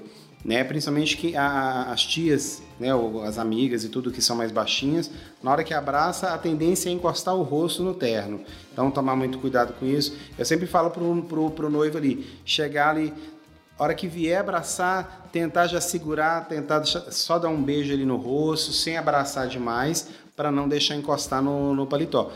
né? 0.44 0.64
Principalmente 0.64 1.16
que 1.16 1.36
a, 1.36 1.84
as 1.92 2.02
tias, 2.02 2.62
né, 2.78 2.94
ou 2.94 3.22
as 3.22 3.38
amigas 3.38 3.84
e 3.84 3.88
tudo 3.88 4.10
que 4.10 4.22
são 4.22 4.36
mais 4.36 4.50
baixinhas, 4.50 5.10
na 5.42 5.50
hora 5.50 5.62
que 5.62 5.74
abraça, 5.74 6.32
a 6.32 6.38
tendência 6.38 6.88
é 6.88 6.92
encostar 6.92 7.34
o 7.34 7.42
rosto 7.42 7.82
no 7.82 7.94
terno. 7.94 8.40
Então, 8.72 8.90
tomar 8.90 9.16
muito 9.16 9.38
cuidado 9.38 9.74
com 9.74 9.86
isso. 9.86 10.16
Eu 10.38 10.44
sempre 10.44 10.66
falo 10.66 10.90
pro, 10.90 11.22
pro, 11.22 11.50
pro 11.50 11.70
noivo 11.70 11.98
ali, 11.98 12.26
chegar 12.44 12.90
ali, 12.90 13.12
hora 13.78 13.94
que 13.94 14.06
vier 14.06 14.40
abraçar, 14.40 15.28
tentar 15.32 15.66
já 15.66 15.80
segurar, 15.80 16.46
tentar 16.48 16.84
só 16.84 17.38
dar 17.38 17.48
um 17.48 17.62
beijo 17.62 17.92
ali 17.92 18.04
no 18.04 18.16
rosto, 18.16 18.72
sem 18.72 18.96
abraçar 18.96 19.46
demais, 19.46 20.08
para 20.36 20.50
não 20.50 20.68
deixar 20.68 20.94
encostar 20.94 21.42
no, 21.42 21.74
no 21.74 21.86
paletó. 21.86 22.30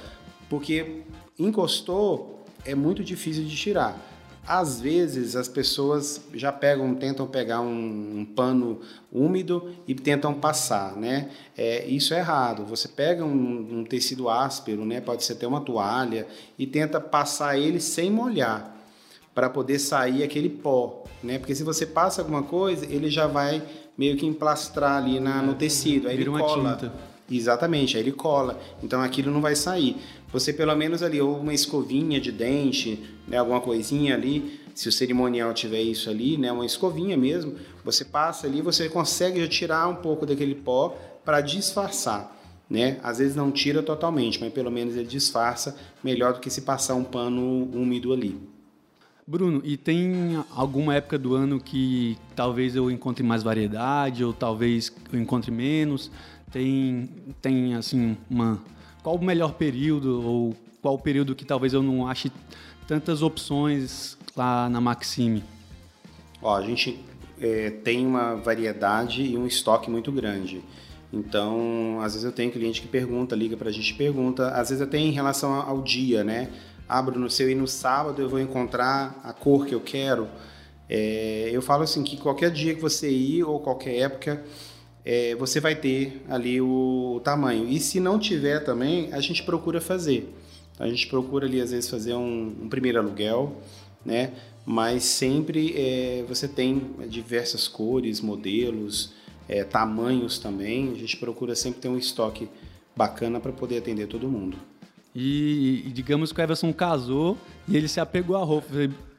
Porque 0.49 1.03
encostou, 1.39 2.45
é 2.65 2.75
muito 2.75 3.03
difícil 3.03 3.45
de 3.45 3.57
tirar. 3.57 4.14
Às 4.47 4.81
vezes 4.81 5.37
as 5.37 5.49
pessoas 5.49 6.21
já 6.35 6.53
pegam, 6.53 6.95
tentam 6.95 7.27
pegar 7.27 7.61
um, 7.61 8.21
um 8.21 8.25
pano 8.25 8.81
úmido 9.11 9.75
e 9.89 9.95
tentam 9.95 10.35
passar, 10.35 10.97
né? 10.97 11.31
É, 11.57 11.87
isso 11.87 12.13
é 12.13 12.19
errado. 12.19 12.65
Você 12.67 12.89
pega 12.89 13.25
um, 13.25 13.81
um, 13.81 13.85
tecido 13.85 14.29
áspero, 14.29 14.85
né? 14.85 15.01
Pode 15.01 15.25
ser 15.25 15.33
até 15.33 15.47
uma 15.47 15.61
toalha 15.61 16.27
e 16.59 16.67
tenta 16.67 17.01
passar 17.01 17.59
ele 17.59 17.81
sem 17.81 18.11
molhar 18.11 18.75
para 19.35 19.49
poder 19.49 19.79
sair 19.79 20.23
aquele 20.23 20.51
pó, 20.51 21.05
né? 21.23 21.39
Porque 21.39 21.55
se 21.55 21.65
você 21.65 21.87
passa 21.87 22.21
alguma 22.21 22.43
coisa, 22.43 22.85
ele 22.87 23.09
já 23.09 23.27
vai 23.27 23.63
meio 23.97 24.17
que 24.17 24.27
emplastrar 24.27 25.03
ali 25.03 25.19
na, 25.21 25.41
no 25.41 25.55
tecido, 25.55 26.07
aí 26.07 26.17
Vira 26.17 26.31
ele 26.31 26.39
cola. 26.39 26.75
Tinta. 26.75 26.93
Exatamente, 27.31 27.97
aí 27.97 28.03
ele 28.03 28.13
cola. 28.13 28.61
Então 28.83 29.01
aquilo 29.01 29.31
não 29.31 29.41
vai 29.41 29.57
sair. 29.57 29.97
Você 30.35 30.53
pelo 30.53 30.75
menos 30.75 31.01
ali, 31.01 31.21
ou 31.21 31.39
uma 31.39 31.55
escovinha 31.55 32.21
de 32.21 32.33
dente, 32.33 33.01
né, 33.29 33.39
alguma 33.39 33.61
coisinha 33.61 34.17
ali, 34.17 34.61
se 34.75 34.89
o 34.89 34.93
cerimonial 34.93 35.55
tiver 35.55 35.81
isso 35.81 36.11
ali, 36.11 36.37
né, 36.37 36.51
uma 36.51 36.67
escovinha 36.67 37.17
mesmo, 37.17 37.55
você 37.85 38.05
passa 38.05 38.49
ali, 38.49 38.61
você 38.61 38.89
consegue 38.89 39.41
já 39.41 39.47
tirar 39.47 39.87
um 39.87 39.95
pouco 39.95 40.27
daquele 40.27 40.57
pó 40.57 40.99
para 41.25 41.41
disfarçar. 41.41 42.37
Né? 42.69 42.99
Às 43.01 43.19
vezes 43.19 43.37
não 43.37 43.53
tira 43.53 43.81
totalmente, 43.81 44.41
mas 44.41 44.53
pelo 44.53 44.73
menos 44.73 44.97
ele 44.97 45.07
disfarça 45.07 45.77
melhor 46.03 46.33
do 46.33 46.41
que 46.41 46.51
se 46.51 46.63
passar 46.63 46.97
um 46.97 47.05
pano 47.05 47.71
úmido 47.73 48.13
ali. 48.13 48.37
Bruno, 49.25 49.63
e 49.65 49.77
tem 49.77 50.43
alguma 50.51 50.97
época 50.97 51.17
do 51.17 51.37
ano 51.37 51.61
que 51.61 52.19
talvez 52.35 52.75
eu 52.75 52.91
encontre 52.91 53.23
mais 53.23 53.45
variedade 53.45 54.25
ou 54.25 54.33
talvez 54.33 54.93
eu 55.13 55.21
encontre 55.21 55.53
menos? 55.53 56.11
Tem, 56.51 57.09
tem 57.41 57.75
assim, 57.75 58.17
uma. 58.29 58.61
Qual 59.05 59.17
o 59.17 59.23
melhor 59.23 59.53
período 59.53 60.27
ou 60.27 60.57
qual 60.81 60.95
o 60.95 60.99
período 60.99 61.35
que 61.35 61.45
talvez 61.45 61.75
eu 61.75 61.83
não 61.83 62.09
ache 62.09 62.33
tantas 62.89 63.21
opções 63.23 64.17
lá 64.35 64.67
na 64.71 64.81
Maxime? 64.81 65.45
Ó, 66.41 66.57
a 66.57 66.63
gente 66.63 67.05
é, 67.39 67.69
tem 67.69 68.07
uma 68.07 68.35
variedade 68.35 69.23
e 69.23 69.37
um 69.37 69.47
estoque 69.47 69.91
muito 69.91 70.11
grande. 70.11 70.65
Então, 71.13 71.99
às 72.01 72.15
vezes 72.15 72.25
eu 72.25 72.33
tenho 72.33 72.51
cliente 72.51 72.81
que 72.81 72.89
pergunta, 72.89 73.37
liga 73.37 73.59
para 73.59 73.69
a 73.69 73.73
gente 73.73 73.93
pergunta, 73.93 74.49
às 74.49 74.71
vezes 74.71 74.81
até 74.81 74.97
em 74.97 75.11
relação 75.11 75.53
ao 75.53 75.83
dia, 75.83 76.25
né? 76.25 76.51
Ah, 76.89 77.03
Bruno, 77.03 77.29
se 77.29 77.43
eu 77.43 77.51
ir 77.51 77.55
no 77.55 77.69
sábado 77.69 78.23
eu 78.23 78.29
vou 78.31 78.41
encontrar 78.41 79.21
a 79.23 79.35
cor 79.35 79.67
que 79.67 79.75
eu 79.75 79.83
quero. 79.83 80.27
É, 80.89 81.51
eu 81.53 81.61
falo 81.61 81.83
assim 81.83 82.03
que 82.03 82.17
qualquer 82.17 82.51
dia 82.51 82.75
que 82.75 82.81
você 82.81 83.11
ir 83.11 83.45
ou 83.45 83.61
qualquer 83.61 83.99
época, 83.99 84.43
é, 85.05 85.35
você 85.35 85.61
vai 85.61 85.75
ter 85.75 86.23
ali 86.29 86.61
o 86.61 87.21
tamanho. 87.23 87.69
E 87.69 87.79
se 87.79 88.01
não 88.01 88.19
tiver 88.19 88.61
também, 88.61 89.13
a 89.13 89.21
gente 89.21 89.43
procura 89.43 89.81
fazer. 89.81 90.33
A 90.79 90.89
gente 90.89 91.07
procura 91.07 91.47
ali 91.47 91.61
às 91.61 91.71
vezes 91.71 91.89
fazer 91.89 92.15
um, 92.15 92.55
um 92.63 92.69
primeiro 92.69 92.99
aluguel, 92.99 93.61
né? 94.05 94.33
Mas 94.67 95.05
sempre 95.05 95.75
é, 95.77 96.25
você 96.27 96.49
tem 96.49 96.81
diversas 97.09 97.69
cores, 97.69 98.21
modelos, 98.21 99.13
é, 99.47 99.63
tamanhos 99.63 100.39
também. 100.39 100.93
A 100.93 100.99
gente 100.99 101.17
procura 101.19 101.55
sempre 101.55 101.81
ter 101.81 101.89
um 101.89 101.99
estoque 101.99 102.49
bacana 102.97 103.39
para 103.39 103.53
poder 103.53 103.79
atender 103.79 104.07
todo 104.07 104.29
mundo. 104.29 104.57
E, 105.15 105.85
e, 105.87 105.91
digamos 105.93 106.33
que 106.33 106.41
o 106.41 106.43
Everson 106.43 106.73
casou 106.73 107.39
e 107.69 107.77
ele 107.77 107.87
se 107.87 108.01
apegou 108.01 108.37
à 108.37 108.43
roupa. 108.43 108.67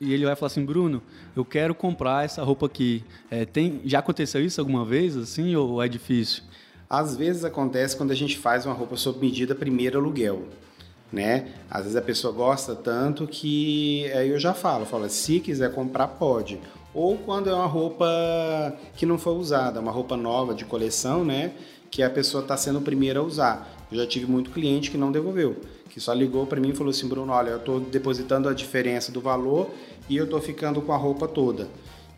E 0.02 0.14
ele 0.14 0.26
vai 0.26 0.36
falar 0.36 0.48
assim, 0.48 0.66
Bruno, 0.66 1.02
eu 1.36 1.46
quero 1.46 1.74
comprar 1.74 2.26
essa 2.26 2.44
roupa 2.44 2.66
aqui. 2.66 3.04
É, 3.32 3.46
tem, 3.46 3.82
já 3.86 4.00
aconteceu 4.00 4.44
isso 4.44 4.60
alguma 4.60 4.84
vez, 4.84 5.16
assim, 5.16 5.56
ou 5.56 5.82
é 5.82 5.88
difícil? 5.88 6.44
Às 6.90 7.16
vezes 7.16 7.46
acontece 7.46 7.96
quando 7.96 8.12
a 8.12 8.16
gente 8.16 8.38
faz 8.38 8.66
uma 8.66 8.76
roupa 8.76 8.98
sob 8.98 9.20
medida 9.20 9.56
primeiro 9.56 9.98
aluguel. 9.98 10.44
Né? 11.14 11.54
Às 11.70 11.84
vezes 11.84 11.96
a 11.96 12.02
pessoa 12.02 12.34
gosta 12.34 12.76
tanto 12.76 13.26
que 13.26 14.12
aí 14.12 14.30
eu 14.30 14.40
já 14.40 14.54
falo, 14.54 14.86
falo, 14.86 15.08
se 15.08 15.40
quiser 15.40 15.74
comprar 15.74 16.08
pode. 16.08 16.60
Ou 16.94 17.18
quando 17.18 17.50
é 17.50 17.54
uma 17.54 17.66
roupa 17.66 18.06
que 18.96 19.06
não 19.06 19.18
foi 19.18 19.34
usada, 19.34 19.80
uma 19.80 19.92
roupa 19.92 20.18
nova 20.18 20.54
de 20.54 20.66
coleção, 20.66 21.24
né? 21.24 21.54
Que 21.96 22.04
a 22.04 22.10
pessoa 22.10 22.42
está 22.42 22.58
sendo 22.58 22.80
o 22.80 22.82
primeiro 22.82 23.20
a 23.22 23.24
usar. 23.24 23.86
Eu 23.92 23.98
já 23.98 24.06
tive 24.06 24.26
muito 24.26 24.52
cliente 24.52 24.92
que 24.92 24.98
não 24.98 25.12
devolveu 25.12 25.56
que 25.96 26.02
só 26.02 26.12
ligou 26.12 26.46
para 26.46 26.60
mim 26.60 26.72
e 26.72 26.76
falou 26.76 26.92
assim, 26.92 27.08
Bruno, 27.08 27.32
olha, 27.32 27.52
eu 27.52 27.58
estou 27.58 27.80
depositando 27.80 28.50
a 28.50 28.54
diferença 28.54 29.14
do 29.14 29.22
valor 29.22 29.70
e 30.10 30.18
eu 30.18 30.26
estou 30.26 30.42
ficando 30.42 30.82
com 30.82 30.92
a 30.92 30.98
roupa 30.98 31.26
toda. 31.26 31.70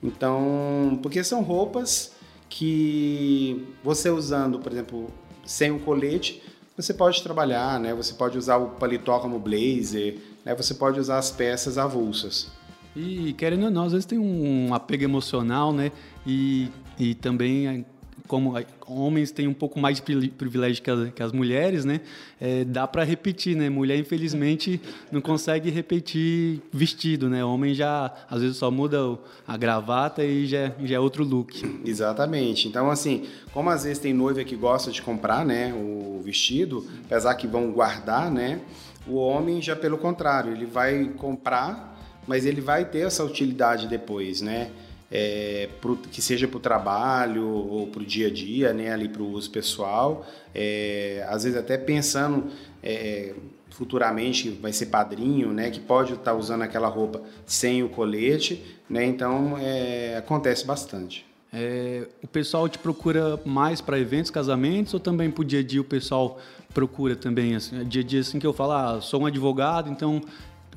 Então, 0.02 1.00
porque 1.04 1.24
são 1.24 1.44
roupas 1.44 2.12
que 2.50 3.68
você 3.84 4.10
usando, 4.10 4.58
por 4.58 4.72
exemplo, 4.72 5.12
sem 5.46 5.70
o 5.70 5.80
colete, 5.80 6.42
você 6.76 6.92
pode 6.92 7.22
trabalhar, 7.22 7.80
né? 7.80 7.94
Você 7.94 8.16
pode 8.16 8.36
usar 8.36 8.58
o 8.58 8.70
paletó 8.70 9.20
como 9.20 9.38
blazer, 9.38 10.18
né? 10.44 10.56
Você 10.56 10.74
pode 10.74 11.00
usar 11.00 11.20
as 11.20 11.30
peças 11.30 11.78
avulsas. 11.78 12.48
E 12.96 13.34
querendo 13.34 13.66
ou 13.66 13.72
não, 13.72 13.84
às 13.84 13.92
vezes 13.92 14.08
tem 14.08 14.18
um 14.18 14.74
apego 14.74 15.04
emocional, 15.04 15.72
né? 15.72 15.92
E, 16.26 16.72
e 16.98 17.14
também 17.14 17.86
como 18.28 18.54
homens 18.88 19.32
têm 19.32 19.48
um 19.48 19.54
pouco 19.54 19.80
mais 19.80 20.02
de 20.02 20.30
privilégio 20.30 20.84
que 20.84 20.90
as, 20.90 21.14
que 21.14 21.24
as 21.24 21.32
mulheres, 21.32 21.86
né? 21.86 22.02
É, 22.40 22.64
dá 22.64 22.88
para 22.88 23.04
repetir, 23.04 23.56
né? 23.56 23.70
Mulher, 23.70 23.98
infelizmente, 23.98 24.82
não 25.12 25.22
consegue 25.22 25.70
repetir 25.70 26.62
vestido, 26.72 27.30
né? 27.30 27.44
Homem 27.44 27.74
já, 27.74 28.14
às 28.30 28.42
vezes, 28.42 28.58
só 28.58 28.70
muda 28.70 29.18
a 29.48 29.58
gravata 29.58 30.24
e 30.24 30.46
já, 30.46 30.72
já 30.84 30.96
é 30.96 31.00
outro 31.00 31.24
look. 31.24 31.82
Exatamente. 31.86 32.68
Então, 32.68 32.90
assim, 32.90 33.26
como 33.54 33.70
às 33.70 33.84
vezes 33.84 34.00
tem 34.00 34.14
noiva 34.14 34.44
que 34.44 34.56
gosta 34.56 34.92
de 34.92 35.02
comprar, 35.02 35.46
né? 35.46 35.74
O 35.74 36.22
vestido, 36.24 36.86
apesar 37.06 37.36
que 37.36 37.48
vão 37.48 37.72
guardar, 37.72 38.32
né? 38.32 38.62
O 39.08 39.16
homem 39.16 39.62
já, 39.62 39.76
pelo 39.76 39.98
contrário, 39.98 40.52
ele 40.52 40.66
vai 40.66 41.06
comprar, 41.18 41.98
mas 42.28 42.46
ele 42.46 42.60
vai 42.60 42.84
ter 42.84 43.06
essa 43.06 43.24
utilidade 43.24 43.88
depois, 43.88 44.42
né? 44.42 44.72
É, 45.12 45.70
pro, 45.82 45.96
que 45.96 46.22
seja 46.22 46.48
para 46.48 46.58
o 46.58 46.60
trabalho 46.60 47.48
ou 47.48 47.88
para 47.88 48.02
o 48.02 48.06
dia 48.06 48.28
a 48.28 48.32
dia, 48.32 48.74
né, 48.74 48.92
ali 48.92 49.08
para 49.08 49.22
o 49.22 49.32
uso 49.32 49.50
pessoal, 49.50 50.26
é, 50.54 51.26
às 51.30 51.44
vezes 51.44 51.58
até 51.58 51.78
pensando 51.78 52.48
é, 52.84 53.34
futuramente 53.70 54.50
vai 54.50 54.74
ser 54.74 54.88
padrinho, 54.88 55.54
né, 55.54 55.70
que 55.70 55.80
pode 55.80 56.14
estar 56.14 56.32
tá 56.32 56.34
usando 56.34 56.64
aquela 56.64 56.88
roupa 56.88 57.22
sem 57.46 57.84
o 57.84 57.90
colete, 57.90 58.64
né, 58.90 59.06
então 59.06 59.58
é, 59.58 60.18
acontece 60.18 60.66
bastante. 60.66 61.26
É, 61.54 62.06
o 62.22 62.28
pessoal 62.28 62.68
te 62.68 62.78
procura 62.78 63.40
mais 63.46 63.80
para 63.80 63.98
eventos, 63.98 64.30
casamentos 64.30 64.94
ou 64.94 65.00
também 65.00 65.32
para 65.32 65.42
o 65.42 65.46
dia 65.46 65.62
a 65.62 65.64
dia 65.64 65.80
o 65.80 65.84
pessoal 65.84 66.40
procura 66.74 67.16
também? 67.16 67.56
Assim, 67.56 67.84
dia 67.86 68.02
a 68.02 68.06
dia 68.06 68.20
assim 68.20 68.38
que 68.38 68.46
eu 68.46 68.52
falo, 68.52 68.74
ah, 68.74 69.02
sou 69.02 69.22
um 69.22 69.26
advogado, 69.26 69.90
então 69.90 70.22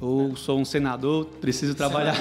ou 0.01 0.35
sou 0.35 0.59
um 0.59 0.65
senador, 0.65 1.27
preciso 1.41 1.75
trabalhar 1.75 2.17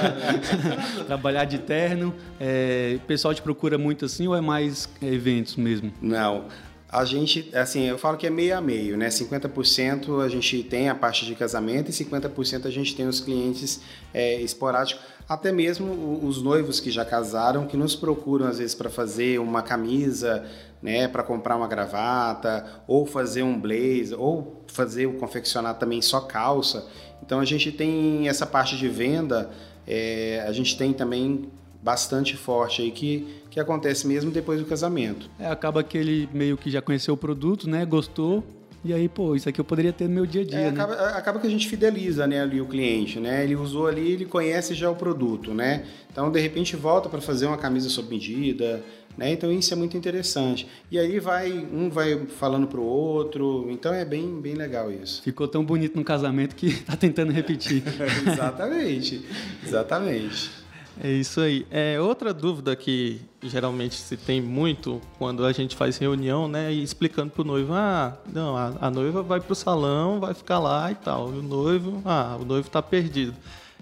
trabalhar 1.07 1.45
de 1.45 1.59
terno. 1.59 2.13
É, 2.39 2.97
o 2.97 3.05
pessoal 3.07 3.33
te 3.33 3.41
procura 3.41 3.77
muito 3.77 4.05
assim 4.05 4.27
ou 4.27 4.35
é 4.35 4.41
mais 4.41 4.89
eventos 5.01 5.55
mesmo? 5.55 5.91
Não. 6.01 6.45
A 6.91 7.05
gente, 7.05 7.55
assim, 7.55 7.83
eu 7.83 7.99
falo 7.99 8.17
que 8.17 8.25
é 8.25 8.31
meio 8.31 8.57
a 8.57 8.59
meio, 8.59 8.97
né? 8.97 9.09
50% 9.09 10.25
a 10.25 10.27
gente 10.27 10.63
tem 10.63 10.89
a 10.89 10.95
parte 10.95 11.23
de 11.23 11.35
casamento 11.35 11.89
e 11.89 11.93
50% 11.93 12.65
a 12.65 12.71
gente 12.71 12.95
tem 12.95 13.07
os 13.07 13.19
clientes 13.19 13.79
é, 14.11 14.41
esporádicos. 14.41 15.03
Até 15.27 15.51
mesmo 15.51 16.19
os 16.23 16.41
noivos 16.41 16.79
que 16.79 16.89
já 16.89 17.05
casaram, 17.05 17.67
que 17.67 17.77
nos 17.77 17.95
procuram 17.95 18.47
às 18.47 18.57
vezes 18.57 18.73
para 18.73 18.89
fazer 18.89 19.39
uma 19.39 19.61
camisa, 19.61 20.43
né? 20.81 21.07
Para 21.07 21.21
comprar 21.21 21.57
uma 21.57 21.67
gravata, 21.67 22.65
ou 22.87 23.05
fazer 23.05 23.43
um 23.43 23.59
blazer, 23.59 24.19
ou 24.19 24.63
fazer, 24.65 25.07
confeccionar 25.19 25.75
também 25.75 26.01
só 26.01 26.21
calça. 26.21 26.87
Então 27.21 27.39
a 27.39 27.45
gente 27.45 27.71
tem 27.71 28.27
essa 28.27 28.47
parte 28.47 28.75
de 28.75 28.89
venda, 28.89 29.51
é, 29.85 30.43
a 30.47 30.51
gente 30.51 30.75
tem 30.75 30.91
também 30.91 31.51
bastante 31.81 32.35
forte 32.35 32.81
aí 32.81 32.91
que, 32.91 33.27
que 33.49 33.59
acontece 33.59 34.05
mesmo 34.05 34.31
depois 34.31 34.59
do 34.59 34.65
casamento. 34.65 35.29
É, 35.39 35.47
acaba 35.47 35.83
que 35.83 35.97
ele 35.97 36.29
meio 36.33 36.57
que 36.57 36.69
já 36.69 36.81
conheceu 36.81 37.13
o 37.13 37.17
produto, 37.17 37.69
né? 37.69 37.85
Gostou. 37.85 38.43
E 38.83 38.93
aí, 38.93 39.09
pô, 39.09 39.35
isso 39.35 39.49
aqui 39.49 39.59
eu 39.59 39.65
poderia 39.65 39.91
ter 39.91 40.07
no 40.07 40.15
meu 40.15 40.25
dia 40.25 40.41
a 40.41 40.45
dia, 40.45 40.57
é, 40.57 40.63
né? 40.63 40.69
acaba, 40.69 40.93
acaba, 41.09 41.39
que 41.39 41.47
a 41.47 41.49
gente 41.49 41.67
fideliza, 41.67 42.25
né, 42.25 42.41
ali 42.41 42.61
o 42.61 42.65
cliente, 42.65 43.19
né? 43.19 43.43
Ele 43.43 43.55
usou 43.55 43.87
ali, 43.87 44.13
ele 44.13 44.23
conhece 44.23 44.73
já 44.73 44.89
o 44.89 44.95
produto, 44.95 45.53
né? 45.53 45.85
Então, 46.09 46.31
de 46.31 46.39
repente, 46.39 46.77
volta 46.77 47.09
para 47.09 47.19
fazer 47.19 47.45
uma 47.45 47.57
camisa 47.57 47.89
sob 47.89 48.09
medida, 48.09 48.81
né? 49.17 49.33
Então, 49.33 49.51
isso 49.51 49.73
é 49.73 49.75
muito 49.75 49.97
interessante. 49.97 50.65
E 50.89 50.97
aí 50.97 51.19
vai, 51.19 51.51
um 51.51 51.89
vai 51.89 52.25
falando 52.27 52.67
pro 52.67 52.81
outro, 52.81 53.67
então 53.69 53.93
é 53.93 54.05
bem, 54.05 54.39
bem 54.39 54.53
legal 54.53 54.89
isso. 54.89 55.21
Ficou 55.23 55.45
tão 55.45 55.63
bonito 55.65 55.97
no 55.97 56.03
casamento 56.05 56.55
que 56.55 56.79
tá 56.85 56.95
tentando 56.95 57.33
repetir. 57.33 57.83
exatamente, 58.25 59.25
exatamente. 59.61 60.58
É 61.01 61.09
isso 61.09 61.39
aí. 61.39 61.65
É, 61.71 61.99
outra 61.99 62.33
dúvida 62.33 62.75
que 62.75 63.21
geralmente 63.41 63.95
se 63.95 64.17
tem 64.17 64.41
muito 64.41 65.01
quando 65.17 65.45
a 65.45 65.51
gente 65.53 65.73
faz 65.75 65.97
reunião, 65.97 66.47
né? 66.49 66.73
E 66.73 66.83
explicando 66.83 67.31
pro 67.31 67.45
noivo, 67.45 67.73
ah, 67.73 68.17
não, 68.27 68.57
a, 68.57 68.73
a 68.81 68.91
noiva 68.91 69.23
vai 69.23 69.39
pro 69.39 69.55
salão, 69.55 70.19
vai 70.19 70.33
ficar 70.33 70.59
lá 70.59 70.91
e 70.91 70.95
tal. 70.95 71.33
E 71.33 71.37
o 71.37 71.41
noivo, 71.41 72.01
ah, 72.03 72.37
o 72.39 72.43
noivo 72.43 72.69
tá 72.69 72.81
perdido. 72.81 73.33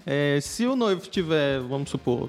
É, 0.06 0.38
se 0.40 0.64
o 0.64 0.76
noivo 0.76 1.08
tiver, 1.08 1.60
vamos 1.60 1.90
supor, 1.90 2.28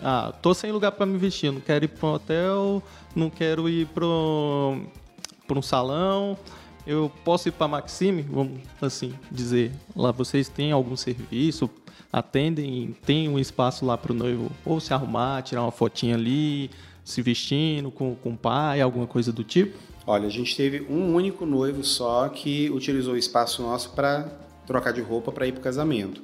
ah, 0.00 0.32
tô 0.40 0.54
sem 0.54 0.70
lugar 0.70 0.92
para 0.92 1.06
me 1.06 1.18
vestir, 1.18 1.50
não 1.50 1.60
quero 1.60 1.84
ir 1.84 1.88
para 1.88 2.08
um 2.08 2.12
hotel, 2.12 2.82
não 3.16 3.30
quero 3.30 3.68
ir 3.68 3.86
para 3.86 4.04
um 4.06 5.62
salão, 5.62 6.38
eu 6.86 7.10
posso 7.24 7.48
ir 7.48 7.52
para 7.52 7.68
Maxime, 7.68 8.22
vamos 8.22 8.60
assim 8.80 9.12
dizer, 9.30 9.72
lá 9.94 10.12
vocês 10.12 10.48
têm 10.48 10.72
algum 10.72 10.96
serviço 10.96 11.68
atendem, 12.12 12.94
tem 13.04 13.28
um 13.28 13.38
espaço 13.38 13.84
lá 13.84 13.96
para 13.96 14.12
o 14.12 14.14
noivo 14.14 14.50
ou 14.64 14.80
se 14.80 14.92
arrumar, 14.92 15.42
tirar 15.42 15.62
uma 15.62 15.70
fotinha 15.70 16.14
ali, 16.14 16.70
se 17.04 17.22
vestindo 17.22 17.90
com, 17.90 18.14
com 18.14 18.30
o 18.30 18.36
pai, 18.36 18.80
alguma 18.80 19.06
coisa 19.06 19.32
do 19.32 19.44
tipo? 19.44 19.78
Olha, 20.06 20.26
a 20.26 20.30
gente 20.30 20.56
teve 20.56 20.80
um 20.90 21.14
único 21.14 21.46
noivo 21.46 21.84
só 21.84 22.28
que 22.28 22.70
utilizou 22.70 23.14
o 23.14 23.16
espaço 23.16 23.62
nosso 23.62 23.90
para 23.90 24.28
trocar 24.66 24.92
de 24.92 25.00
roupa 25.00 25.30
para 25.30 25.46
ir 25.46 25.52
para 25.52 25.60
o 25.60 25.62
casamento. 25.62 26.22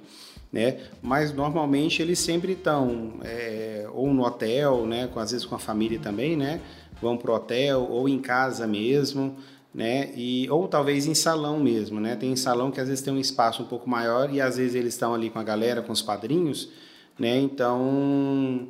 Né? 0.53 0.81
Mas 1.03 1.35
normalmente 1.35 2.01
eles 2.01 2.19
sempre 2.19 2.53
estão 2.53 3.15
é, 3.23 3.87
ou 3.93 4.13
no 4.15 4.25
hotel, 4.25 4.87
né? 4.87 5.11
Às 5.17 5.33
vezes 5.33 5.45
com 5.45 5.55
a 5.55 5.59
família 5.59 5.99
também, 5.99 6.37
né? 6.37 6.61
Vão 7.03 7.17
para 7.17 7.31
o 7.31 7.35
hotel 7.35 7.87
ou 7.91 8.09
em 8.09 8.19
casa 8.21 8.67
mesmo 8.67 9.37
né? 9.77 10.11
E 10.17 10.49
ou 10.49 10.67
talvez 10.67 11.07
em 11.07 11.15
salão 11.15 11.61
mesmo, 11.61 12.01
né? 12.01 12.17
Tem 12.17 12.35
salão 12.35 12.71
que 12.71 12.81
às 12.81 12.89
vezes 12.89 13.05
tem 13.05 13.13
um 13.13 13.21
espaço 13.21 13.63
um 13.63 13.67
pouco 13.67 13.89
maior 13.89 14.33
e 14.33 14.41
às 14.41 14.57
vezes 14.57 14.75
eles 14.75 14.95
estão 14.95 15.13
ali 15.13 15.29
com 15.29 15.39
a 15.39 15.45
galera, 15.45 15.83
com 15.83 15.93
os 15.93 16.01
padrinhos, 16.01 16.71
né? 17.19 17.39
Então 17.39 18.69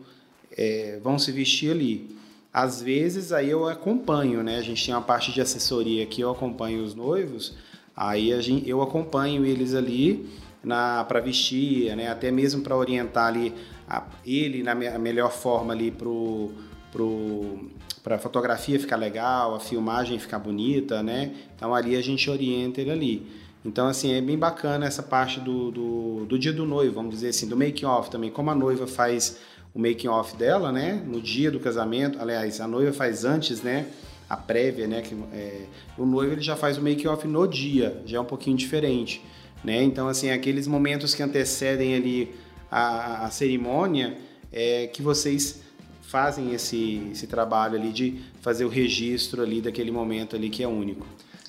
é, 0.51 0.99
vão 1.01 1.17
se 1.17 1.31
vestir 1.31 1.71
ali. 1.71 2.17
Às 2.53 2.83
vezes 2.83 3.33
aí 3.33 3.49
eu 3.49 3.69
acompanho, 3.69 4.43
né? 4.43 4.57
A 4.57 4.63
gente 4.63 4.85
tem 4.85 4.93
uma 4.93 5.01
parte 5.01 5.31
de 5.33 5.41
assessoria 5.41 6.05
que 6.07 6.21
eu 6.21 6.31
acompanho 6.31 6.83
os 6.83 6.93
noivos, 6.93 7.55
aí 7.97 8.33
a 8.33 8.41
gente, 8.41 8.69
eu 8.69 8.83
acompanho 8.83 9.47
eles 9.47 9.75
ali 9.75 10.29
na 10.65 11.05
para 11.05 11.21
vestir, 11.21 11.95
né? 11.95 12.09
Até 12.11 12.33
mesmo 12.33 12.63
para 12.63 12.77
orientar 12.77 13.29
ali 13.29 13.55
a, 13.89 14.03
ele 14.27 14.65
na 14.65 14.75
me, 14.75 14.91
melhor 14.99 15.31
forma 15.31 15.73
ali 15.73 15.93
pro 15.93 16.51
pro 16.91 17.71
para 18.07 18.15
a 18.15 18.19
fotografia 18.21 18.79
ficar 18.79 18.95
legal, 18.95 19.57
a 19.57 19.59
filmagem 19.59 20.17
ficar 20.21 20.39
bonita, 20.39 21.03
né? 21.03 21.33
Então 21.57 21.75
ali 21.75 21.97
a 21.97 22.01
gente 22.01 22.31
orienta 22.31 22.81
ele 22.81 22.93
ali. 22.93 23.27
Então, 23.65 23.89
assim, 23.89 24.15
é 24.15 24.21
bem 24.21 24.39
bacana 24.39 24.87
essa 24.87 25.03
parte 25.03 25.41
do, 25.41 25.73
do, 25.73 26.25
do 26.25 26.39
dia 26.39 26.53
do 26.53 26.65
noivo, 26.65 26.95
vamos 26.95 27.13
dizer 27.17 27.31
assim, 27.31 27.49
do 27.49 27.57
making 27.57 27.85
off 27.85 28.09
também. 28.09 28.31
Como 28.31 28.49
a 28.49 28.55
noiva 28.55 28.87
faz 28.87 29.39
o 29.75 29.81
making 29.81 30.07
off 30.07 30.37
dela, 30.37 30.71
né? 30.71 31.03
No 31.05 31.21
dia 31.21 31.51
do 31.51 31.59
casamento, 31.59 32.21
aliás, 32.21 32.61
a 32.61 32.69
noiva 32.69 32.93
faz 32.93 33.25
antes, 33.25 33.61
né? 33.61 33.87
A 34.31 34.37
prévia, 34.37 34.87
né? 34.87 35.03
Que, 35.03 35.13
é, 35.33 35.63
o 35.99 36.07
noivo 36.07 36.35
ele 36.35 36.43
já 36.43 36.55
faz 36.55 36.79
o 36.79 36.83
making 36.83 37.09
off 37.09 37.27
no 37.27 37.45
dia, 37.49 38.01
já 38.07 38.19
é 38.19 38.21
um 38.21 38.25
pouquinho 38.25 38.57
diferente, 38.57 39.21
né? 39.65 39.83
Então, 39.83 40.07
assim, 40.07 40.31
aqueles 40.31 40.69
momentos 40.69 41.13
que 41.13 41.25
antecedem 41.25 41.97
ali 41.97 42.33
a, 42.71 43.27
a 43.27 43.31
cerimônia, 43.33 44.17
é 44.53 44.87
que 44.87 45.03
vocês 45.03 45.66
fazem 46.07 46.53
esse, 46.53 47.09
esse 47.13 47.27
trabalho 47.27 47.77
ali 47.77 47.93
de 47.93 48.21
fazer 48.41 48.65
o 48.65 48.69
registro 48.69 49.43
ali 49.43 49.61
daquele 49.61 49.91
momento 49.91 50.37
ali 50.37 50.49
que 50.49 50.63
é 50.63 50.69
único. 50.69 51.07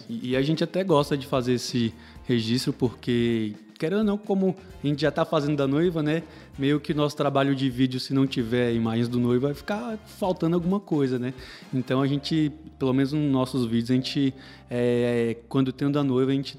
E, 0.09 0.31
e 0.31 0.35
a 0.35 0.41
gente 0.41 0.63
até 0.63 0.83
gosta 0.83 1.17
de 1.17 1.27
fazer 1.27 1.53
esse 1.53 1.93
registro 2.25 2.73
porque, 2.73 3.53
querendo 3.77 3.99
ou 3.99 4.03
não, 4.03 4.17
como 4.17 4.55
a 4.83 4.87
gente 4.87 5.01
já 5.01 5.09
está 5.09 5.23
fazendo 5.23 5.55
da 5.55 5.67
noiva, 5.67 6.01
né? 6.01 6.23
Meio 6.57 6.79
que 6.79 6.93
nosso 6.93 7.15
trabalho 7.15 7.55
de 7.55 7.69
vídeo, 7.69 7.99
se 7.99 8.13
não 8.13 8.25
tiver 8.25 8.73
imagens 8.73 9.07
do 9.07 9.19
noivo, 9.19 9.45
vai 9.45 9.53
ficar 9.53 9.97
faltando 10.17 10.55
alguma 10.55 10.79
coisa, 10.79 11.19
né? 11.19 11.33
Então 11.73 12.01
a 12.01 12.07
gente, 12.07 12.51
pelo 12.79 12.93
menos 12.93 13.13
nos 13.13 13.31
nossos 13.31 13.65
vídeos, 13.65 13.91
a 13.91 13.93
gente, 13.93 14.33
é, 14.69 15.37
quando 15.47 15.71
tem 15.71 15.87
o 15.87 15.91
da 15.91 16.03
noiva, 16.03 16.31
a 16.31 16.35
gente 16.35 16.57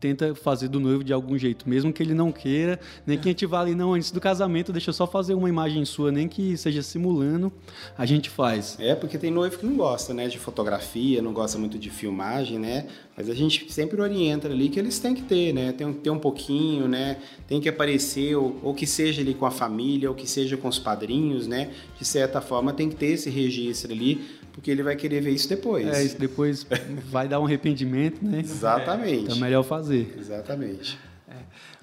tenta 0.00 0.34
fazer 0.34 0.68
do 0.68 0.78
noivo 0.80 1.02
de 1.02 1.12
algum 1.12 1.36
jeito, 1.36 1.68
mesmo 1.68 1.92
que 1.92 2.02
ele 2.02 2.14
não 2.14 2.30
queira, 2.30 2.78
nem 3.06 3.18
que 3.18 3.28
a 3.28 3.32
gente 3.32 3.46
vá 3.46 3.60
ali, 3.60 3.74
não, 3.74 3.94
antes 3.94 4.10
do 4.10 4.20
casamento, 4.20 4.72
deixa 4.72 4.90
eu 4.90 4.94
só 4.94 5.06
fazer 5.06 5.34
uma 5.34 5.48
imagem 5.48 5.84
sua, 5.84 6.12
nem 6.12 6.28
que 6.28 6.56
seja 6.56 6.82
simulando, 6.82 7.52
a 7.96 8.06
gente 8.06 8.30
faz. 8.30 8.76
É, 8.78 8.94
porque 8.94 9.18
tem 9.18 9.30
noivo 9.30 9.58
que 9.58 9.66
não 9.66 9.76
gosta, 9.76 10.14
né, 10.14 10.28
de 10.28 10.38
fotografia, 10.38 11.20
não 11.20 11.32
gosta 11.32 11.58
muito 11.58 11.78
de 11.78 11.90
filmagem, 11.90 12.58
né, 12.58 12.86
mas 13.16 13.28
a 13.28 13.34
gente 13.34 13.72
sempre 13.72 14.00
orienta 14.00 14.48
ali 14.48 14.68
que 14.68 14.78
eles 14.78 14.98
têm 14.98 15.14
que 15.14 15.22
ter, 15.22 15.52
né, 15.52 15.72
tem 15.72 15.92
que 15.92 16.00
ter 16.00 16.10
um 16.10 16.18
pouquinho, 16.18 16.86
né, 16.86 17.18
tem 17.46 17.60
que 17.60 17.68
aparecer, 17.68 18.36
ou, 18.36 18.58
ou 18.62 18.74
que 18.74 18.86
seja 18.86 19.20
ali 19.20 19.34
com 19.34 19.46
a 19.46 19.50
família, 19.50 20.08
ou 20.08 20.14
que 20.14 20.26
seja 20.26 20.56
com 20.56 20.68
os 20.68 20.78
padrinhos, 20.78 21.46
né, 21.46 21.70
de 21.98 22.04
certa 22.04 22.40
forma 22.40 22.72
tem 22.72 22.88
que 22.88 22.96
ter 22.96 23.12
esse 23.12 23.30
registro 23.30 23.92
ali, 23.92 24.38
porque 24.58 24.72
ele 24.72 24.82
vai 24.82 24.96
querer 24.96 25.20
ver 25.20 25.30
isso 25.30 25.48
depois. 25.48 25.86
É, 25.86 26.02
isso 26.02 26.18
depois 26.18 26.66
vai 27.08 27.28
dar 27.28 27.40
um 27.40 27.46
arrependimento, 27.46 28.24
né? 28.24 28.40
Exatamente. 28.40 29.22
Então 29.24 29.36
é 29.36 29.40
melhor 29.40 29.62
fazer. 29.62 30.14
Exatamente. 30.18 30.98
É. 31.28 31.36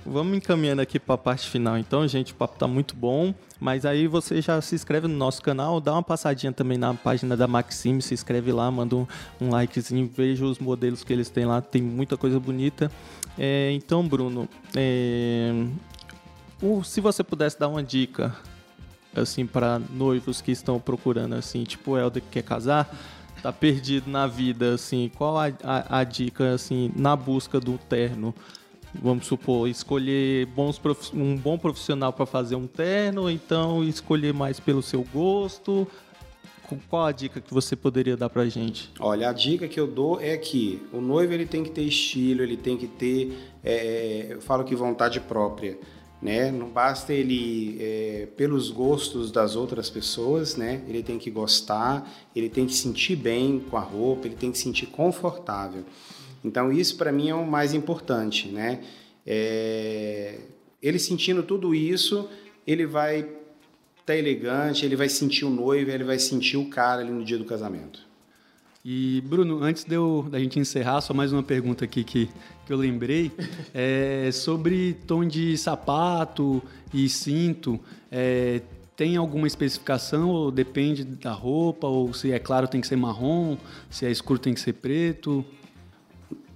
Vamos 0.06 0.38
encaminhando 0.38 0.82
aqui 0.82 1.00
para 1.00 1.16
a 1.16 1.18
parte 1.18 1.50
final, 1.50 1.78
então, 1.78 2.06
gente. 2.06 2.34
O 2.34 2.36
papo 2.36 2.60
tá 2.60 2.68
muito 2.68 2.96
bom. 2.96 3.34
Mas 3.60 3.86
aí 3.86 4.06
você 4.06 4.42
já 4.42 4.60
se 4.62 4.76
inscreve 4.76 5.08
no 5.08 5.16
nosso 5.16 5.42
canal, 5.42 5.80
dá 5.80 5.94
uma 5.94 6.04
passadinha 6.04 6.52
também 6.52 6.78
na 6.78 6.94
página 6.94 7.38
da 7.38 7.48
Maxime, 7.48 8.02
se 8.02 8.14
inscreve 8.14 8.52
lá, 8.52 8.70
manda 8.70 8.98
um, 8.98 9.08
um 9.40 9.50
likezinho, 9.50 10.12
veja 10.14 10.46
os 10.46 10.60
modelos 10.60 11.06
que 11.06 11.14
eles 11.14 11.30
têm 11.30 11.46
lá, 11.46 11.62
tem 11.62 11.82
muita 11.82 12.18
coisa 12.18 12.38
bonita. 12.38 12.92
É, 13.40 13.72
então, 13.72 14.06
Bruno, 14.06 14.50
é, 14.76 15.54
o, 16.62 16.84
se 16.84 17.00
você 17.00 17.24
pudesse 17.24 17.58
dar 17.58 17.70
uma 17.70 17.82
dica 17.82 18.36
assim, 19.22 19.46
para 19.46 19.80
noivos 19.80 20.42
que 20.42 20.52
estão 20.52 20.80
procurando, 20.80 21.36
assim, 21.36 21.64
tipo 21.64 21.92
o 21.92 21.98
Helder 21.98 22.22
que 22.22 22.30
quer 22.30 22.44
casar, 22.44 22.94
tá 23.42 23.52
perdido 23.52 24.10
na 24.10 24.28
vida, 24.28 24.74
assim, 24.74 25.12
qual 25.16 25.38
a, 25.38 25.48
a, 25.64 26.00
a 26.00 26.04
dica, 26.04 26.54
assim, 26.54 26.92
na 26.96 27.16
busca 27.16 27.60
do 27.60 27.78
terno? 27.78 28.34
Vamos 29.02 29.28
supor, 29.28 29.68
escolher 29.68 30.46
bons 30.48 30.80
um 31.14 31.36
bom 31.36 31.58
profissional 31.58 32.14
para 32.14 32.26
fazer 32.26 32.56
um 32.56 32.66
terno, 32.66 33.24
ou 33.24 33.32
então 33.32 33.84
escolher 33.84 34.34
mais 34.34 34.60
pelo 34.60 34.82
seu 34.82 35.06
gosto. 35.14 35.88
Qual 36.90 37.06
a 37.06 37.12
dica 37.12 37.40
que 37.40 37.54
você 37.54 37.76
poderia 37.76 38.18
dar 38.18 38.30
pra 38.30 38.48
gente? 38.48 38.92
Olha, 39.00 39.30
a 39.30 39.34
dica 39.34 39.68
que 39.68 39.80
eu 39.80 39.86
dou 39.86 40.20
é 40.20 40.36
que 40.38 40.82
o 40.92 41.00
noivo 41.00 41.34
ele 41.34 41.46
tem 41.46 41.64
que 41.64 41.70
ter 41.70 41.84
estilo, 41.84 42.42
ele 42.42 42.58
tem 42.58 42.76
que 42.76 42.88
ter, 42.88 43.38
é, 43.64 44.28
eu 44.32 44.42
falo 44.42 44.64
que 44.64 44.76
vontade 44.76 45.20
própria 45.20 45.78
né? 46.26 46.52
Não 46.52 46.68
basta 46.68 47.14
ele 47.14 47.78
é, 47.80 48.28
pelos 48.36 48.72
gostos 48.72 49.32
das 49.32 49.56
outras 49.56 49.92
pessoas, 49.92 50.56
né? 50.56 50.82
Ele 50.88 51.04
tem 51.04 51.20
que 51.20 51.30
gostar, 51.30 52.12
ele 52.36 52.50
tem 52.50 52.66
que 52.66 52.74
sentir 52.74 53.16
bem 53.16 53.60
com 53.70 53.78
a 53.78 53.80
roupa, 53.80 54.26
ele 54.26 54.36
tem 54.36 54.52
que 54.52 54.58
sentir 54.58 54.88
confortável. 54.88 55.86
Então 56.44 56.72
isso 56.72 56.98
para 56.98 57.12
mim 57.12 57.30
é 57.30 57.36
o 57.36 57.46
mais 57.46 57.76
importante, 57.76 58.48
né? 58.48 58.82
É, 59.24 60.40
ele 60.82 60.98
sentindo 60.98 61.44
tudo 61.44 61.76
isso, 61.76 62.28
ele 62.66 62.88
vai 62.88 63.20
estar 63.20 63.32
tá 64.04 64.16
elegante, 64.16 64.84
ele 64.84 64.96
vai 64.96 65.08
sentir 65.08 65.46
o 65.46 65.50
noivo, 65.52 65.92
ele 65.92 66.04
vai 66.04 66.18
sentir 66.18 66.58
o 66.58 66.66
cara 66.72 67.02
ali 67.02 67.12
no 67.12 67.24
dia 67.24 67.38
do 67.38 67.46
casamento. 67.46 68.00
E, 68.84 69.22
Bruno, 69.22 69.64
antes 69.64 69.84
de 69.84 69.96
eu, 69.96 70.28
da 70.30 70.40
gente 70.40 70.60
encerrar, 70.60 71.02
só 71.02 71.12
mais 71.12 71.32
uma 71.32 71.42
pergunta 71.42 71.86
aqui 71.86 72.04
que, 72.04 72.30
que 72.66 72.74
eu 72.74 72.78
lembrei. 72.78 73.32
É 73.74 74.30
sobre 74.32 74.94
tom 75.06 75.26
de 75.26 75.58
sapato 75.58 76.62
e 76.94 77.08
cinto. 77.08 77.80
É, 78.12 78.62
tem 78.96 79.18
alguma 79.18 79.46
especificação 79.48 80.30
ou 80.30 80.52
depende 80.52 81.04
da 81.04 81.32
roupa? 81.32 81.88
Ou 81.88 82.14
se 82.14 82.32
é 82.32 82.40
claro 82.40 82.68
tem 82.68 82.82
que 82.82 82.88
ser 82.88 82.96
marrom, 82.96 83.58
se 83.90 84.06
é 84.06 84.12
escuro 84.12 84.40
tem 84.40 84.54
que 84.54 84.60
ser 84.60 84.74
preto? 84.74 85.46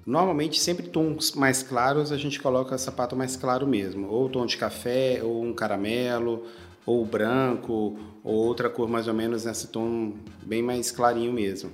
Normalmente, 0.06 0.60
sempre 0.60 0.88
tons 0.88 1.34
mais 1.34 1.62
claros, 1.62 2.12
a 2.12 2.18
gente 2.18 2.40
coloca 2.40 2.76
sapato 2.78 3.16
mais 3.16 3.36
claro 3.36 3.68
mesmo. 3.68 4.08
Ou 4.08 4.28
tom 4.28 4.46
de 4.46 4.58
café, 4.58 5.22
ou 5.24 5.44
um 5.44 5.54
caramelo, 5.54 6.46
ou 6.86 7.06
branco, 7.06 8.00
ou 8.24 8.34
outra 8.34 8.70
cor 8.70 8.90
mais 8.90 9.08
ou 9.08 9.14
menos 9.14 9.46
nesse 9.46 9.68
tom 9.68 10.14
bem 10.42 10.64
mais 10.64 10.90
clarinho 10.90 11.32
mesmo. 11.32 11.70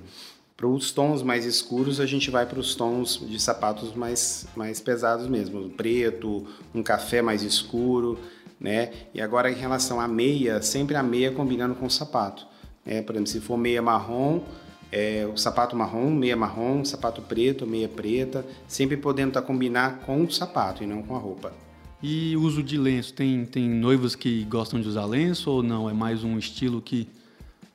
Para 0.56 0.66
os 0.66 0.90
tons 0.90 1.22
mais 1.22 1.44
escuros, 1.44 2.00
a 2.00 2.06
gente 2.06 2.30
vai 2.30 2.46
para 2.46 2.58
os 2.58 2.74
tons 2.74 3.22
de 3.28 3.38
sapatos 3.38 3.94
mais, 3.94 4.46
mais 4.56 4.80
pesados 4.80 5.26
mesmo. 5.26 5.68
Preto, 5.68 6.46
um 6.74 6.82
café 6.82 7.20
mais 7.20 7.42
escuro, 7.42 8.18
né? 8.58 8.90
E 9.12 9.20
agora, 9.20 9.50
em 9.50 9.54
relação 9.54 10.00
à 10.00 10.08
meia, 10.08 10.62
sempre 10.62 10.96
a 10.96 11.02
meia 11.02 11.30
combinando 11.30 11.74
com 11.74 11.84
o 11.84 11.90
sapato. 11.90 12.46
Né? 12.86 13.02
Por 13.02 13.14
exemplo, 13.14 13.30
se 13.30 13.40
for 13.40 13.58
meia 13.58 13.82
marrom, 13.82 14.40
é, 14.90 15.28
o 15.30 15.36
sapato 15.36 15.76
marrom, 15.76 16.08
meia 16.08 16.36
marrom, 16.36 16.82
sapato 16.86 17.20
preto, 17.20 17.66
meia 17.66 17.88
preta, 17.88 18.42
sempre 18.66 18.96
podendo 18.96 19.28
estar 19.28 19.42
tá 19.42 19.46
combinar 19.46 20.00
com 20.06 20.24
o 20.24 20.32
sapato 20.32 20.82
e 20.82 20.86
não 20.86 21.02
com 21.02 21.14
a 21.14 21.18
roupa. 21.18 21.52
E 22.02 22.34
uso 22.34 22.62
de 22.62 22.78
lenço, 22.78 23.12
tem, 23.12 23.44
tem 23.44 23.68
noivos 23.68 24.14
que 24.14 24.44
gostam 24.44 24.80
de 24.80 24.88
usar 24.88 25.04
lenço 25.04 25.50
ou 25.50 25.62
não? 25.62 25.90
É 25.90 25.92
mais 25.92 26.24
um 26.24 26.38
estilo 26.38 26.80
que 26.80 27.06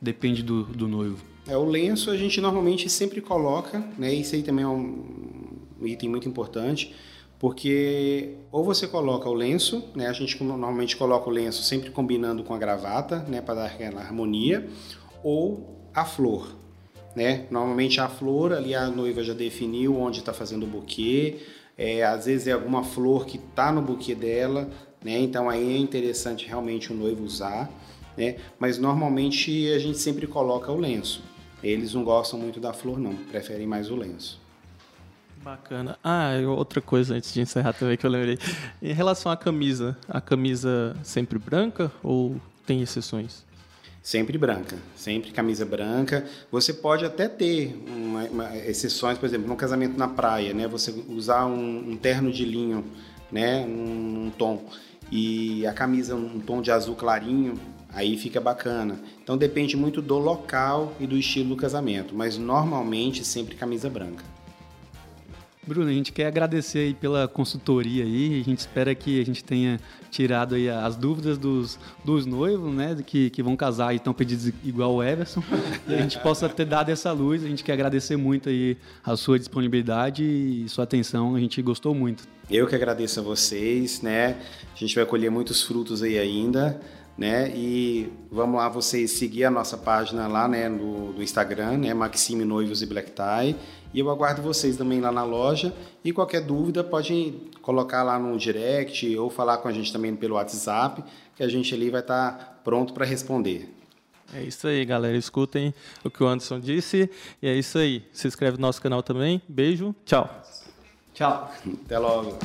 depende 0.02 0.42
do, 0.42 0.64
do 0.64 0.88
noivo? 0.88 1.31
É, 1.48 1.58
o 1.58 1.66
lenço 1.66 2.12
a 2.12 2.18
gente 2.18 2.40
normalmente 2.40 2.90
sempre 2.90 3.20
coloca, 3.20 3.80
né? 3.98 4.14
Isso 4.14 4.36
aí 4.36 4.44
também 4.44 4.64
é 4.64 4.68
um 4.68 5.62
item 5.82 6.10
muito 6.10 6.30
importante, 6.30 6.96
porque 7.40 8.36
ou 8.52 8.64
você 8.64 8.88
coloca 8.88 9.28
o 9.28 9.34
lenço, 9.34 9.84
né? 9.96 10.08
A 10.08 10.14
gente 10.14 10.42
normalmente 10.44 10.96
coloca 10.96 11.30
o 11.30 11.34
lenço 11.34 11.64
sempre 11.64 11.90
combinando 11.90 12.44
com 12.44 12.54
a 12.54 12.58
gravata, 12.58 13.20
né? 13.28 13.42
Para 13.42 13.56
dar 13.56 13.66
aquela 13.66 14.02
harmonia, 14.02 14.68
ou 15.24 15.90
a 15.94 16.06
flor, 16.06 16.56
né? 17.16 17.48
Normalmente 17.50 18.00
a 18.00 18.08
flor 18.08 18.54
ali 18.54 18.76
a 18.76 18.88
noiva 18.88 19.24
já 19.24 19.34
definiu 19.34 19.98
onde 19.98 20.20
está 20.20 20.34
fazendo 20.34 20.64
o 20.64 20.68
buquê, 20.68 21.40
é, 21.78 22.04
às 22.04 22.26
vezes 22.28 22.48
é 22.48 22.52
alguma 22.52 22.84
flor 22.84 23.26
que 23.26 23.38
está 23.38 23.72
no 23.72 23.82
buquê 23.82 24.14
dela, 24.14 24.70
né? 25.04 25.18
Então 25.20 25.50
aí 25.50 25.76
é 25.76 25.78
interessante 25.78 26.46
realmente 26.48 26.94
o 26.94 26.96
noivo 26.96 27.24
usar, 27.24 27.70
né? 28.16 28.36
Mas 28.60 28.78
normalmente 28.78 29.68
a 29.72 29.80
gente 29.80 29.98
sempre 29.98 30.28
coloca 30.28 30.72
o 30.72 30.78
lenço. 30.78 31.31
Eles 31.64 31.94
não 31.94 32.04
gostam 32.04 32.40
muito 32.40 32.60
da 32.60 32.74
flor, 32.74 33.00
não, 33.00 33.16
preferem 33.16 33.68
mais 33.68 33.90
o 33.90 33.96
lenço. 33.96 34.40
Bacana. 35.44 35.98
Ah, 36.04 36.34
outra 36.56 36.82
coisa 36.82 37.16
antes 37.16 37.34
de 37.34 37.42
encerrar 37.42 37.74
também 37.74 37.98
que 37.98 38.06
eu 38.06 38.10
lembrei. 38.10 38.38
Em 38.82 38.94
relação 38.94 39.32
à 39.32 39.38
camisa, 39.38 39.98
a 40.08 40.22
camisa 40.22 40.96
sempre 41.04 41.40
branca 41.40 41.92
ou 42.04 42.40
tem 42.66 42.82
exceções? 42.82 43.44
Sempre 44.04 44.38
branca, 44.38 44.78
sempre 44.96 45.32
camisa 45.32 45.66
branca. 45.66 46.26
Você 46.52 46.74
pode 46.74 47.06
até 47.06 47.28
ter 47.28 47.76
uma, 47.88 48.24
uma, 48.26 48.58
exceções, 48.58 49.18
por 49.18 49.26
exemplo, 49.26 49.48
no 49.48 49.56
casamento 49.56 49.98
na 49.98 50.08
praia, 50.08 50.54
né? 50.54 50.68
Você 50.68 50.92
usar 51.08 51.46
um, 51.46 51.92
um 51.92 51.98
terno 51.98 52.32
de 52.32 52.46
linho, 52.46 52.84
né? 53.32 53.62
Um, 53.66 54.26
um 54.26 54.32
tom 54.32 54.64
e 55.12 55.68
a 55.68 55.74
camisa 55.74 56.16
um 56.16 56.40
tom 56.40 56.62
de 56.62 56.72
azul 56.72 56.96
clarinho, 56.96 57.60
aí 57.94 58.18
fica 58.18 58.40
bacana. 58.40 59.00
Então 59.24 59.38
depende 59.38 59.76
muito 59.76 60.02
do 60.02 60.18
local 60.18 60.94
e 61.00 61.08
do 61.08 61.18
estilo 61.18 61.50
do 61.50 61.56
casamento, 61.56 62.16
mas 62.16 62.38
normalmente 62.38 63.24
sempre 63.26 63.56
camisa 63.56 63.90
branca. 63.90 64.24
Bruno, 65.66 65.90
a 65.92 65.94
gente 65.94 66.12
quer 66.12 66.26
agradecer 66.26 66.80
aí 66.80 66.94
pela 66.96 67.28
consultoria 67.28 68.04
aí. 68.04 68.42
A 68.42 68.44
gente 68.44 68.60
espera 68.60 68.96
que 68.96 69.22
a 69.22 69.26
gente 69.26 69.44
tenha 69.44 69.80
tirado 70.10 70.56
aí 70.56 70.68
as 70.68 70.96
dúvidas 70.96 71.38
dos, 71.38 71.78
dos 72.04 72.26
noivos, 72.26 72.74
né? 72.74 72.98
Que, 73.06 73.30
que 73.30 73.44
vão 73.44 73.56
casar 73.56 73.94
e 73.94 73.98
estão 73.98 74.12
pedidos 74.12 74.52
igual 74.64 74.96
o 74.96 75.04
Everson. 75.04 75.44
E 75.88 75.94
a 75.94 76.02
gente 76.02 76.20
possa 76.20 76.50
ter 76.50 76.66
dado 76.66 76.90
essa 76.90 77.12
luz. 77.12 77.44
A 77.44 77.48
gente 77.48 77.64
quer 77.64 77.74
agradecer 77.74 78.18
muito 78.18 78.50
aí 78.50 78.76
a 79.04 79.16
sua 79.16 79.38
disponibilidade 79.38 80.24
e 80.24 80.68
sua 80.68 80.84
atenção. 80.84 81.36
A 81.36 81.40
gente 81.40 81.62
gostou 81.62 81.94
muito. 81.94 82.28
Eu 82.50 82.66
que 82.66 82.74
agradeço 82.74 83.20
a 83.20 83.24
vocês, 83.24 84.02
né? 84.02 84.38
A 84.76 84.78
gente 84.78 84.96
vai 84.96 85.06
colher 85.06 85.30
muitos 85.30 85.62
frutos 85.62 86.02
aí 86.02 86.18
ainda 86.18 86.82
né? 87.18 87.52
E 87.56 88.12
vamos 88.32 88.58
lá 88.58 88.70
vocês 88.70 89.12
seguir 89.12 89.46
a 89.46 89.52
nossa 89.52 89.78
página 89.78 90.28
lá, 90.28 90.48
né, 90.48 90.68
no, 90.68 91.14
no 91.14 91.22
Instagram, 91.22 91.78
né, 91.78 91.94
Maxime 91.94 92.44
Noivos 92.46 92.82
e 92.82 92.86
Black 92.86 93.12
Tie. 93.12 93.56
E 93.94 94.00
eu 94.00 94.10
aguardo 94.10 94.42
vocês 94.42 94.78
também 94.78 95.02
lá 95.02 95.12
na 95.12 95.24
loja. 95.24 95.74
E 96.04 96.14
qualquer 96.14 96.42
dúvida 96.42 96.84
pode 96.84 97.34
colocar 97.62 98.04
lá 98.04 98.18
no 98.18 98.38
direct 98.38 99.16
ou 99.18 99.30
falar 99.30 99.58
com 99.58 99.68
a 99.68 99.72
gente 99.72 99.92
também 99.92 100.16
pelo 100.16 100.36
WhatsApp, 100.36 101.04
que 101.36 101.44
a 101.44 101.48
gente 101.48 101.74
ali 101.76 101.90
vai 101.90 102.02
estar 102.02 102.32
tá 102.32 102.60
pronto 102.64 102.94
para 102.94 103.06
responder. 103.06 103.70
É 104.34 104.42
isso 104.42 104.66
aí, 104.66 104.86
galera. 104.86 105.18
Escutem 105.18 105.74
o 106.04 106.10
que 106.10 106.24
o 106.24 106.28
Anderson 106.28 106.60
disse. 106.60 107.10
E 107.42 107.48
é 107.48 107.54
isso 107.54 107.78
aí. 107.78 108.04
Se 108.14 108.28
inscreve 108.28 108.58
no 108.58 108.62
nosso 108.62 108.82
canal 108.82 109.04
também. 109.04 109.42
Beijo. 109.48 109.94
Tchau. 110.06 110.30
Tchau. 111.14 111.52
Até 111.86 112.00
logo. 112.00 112.38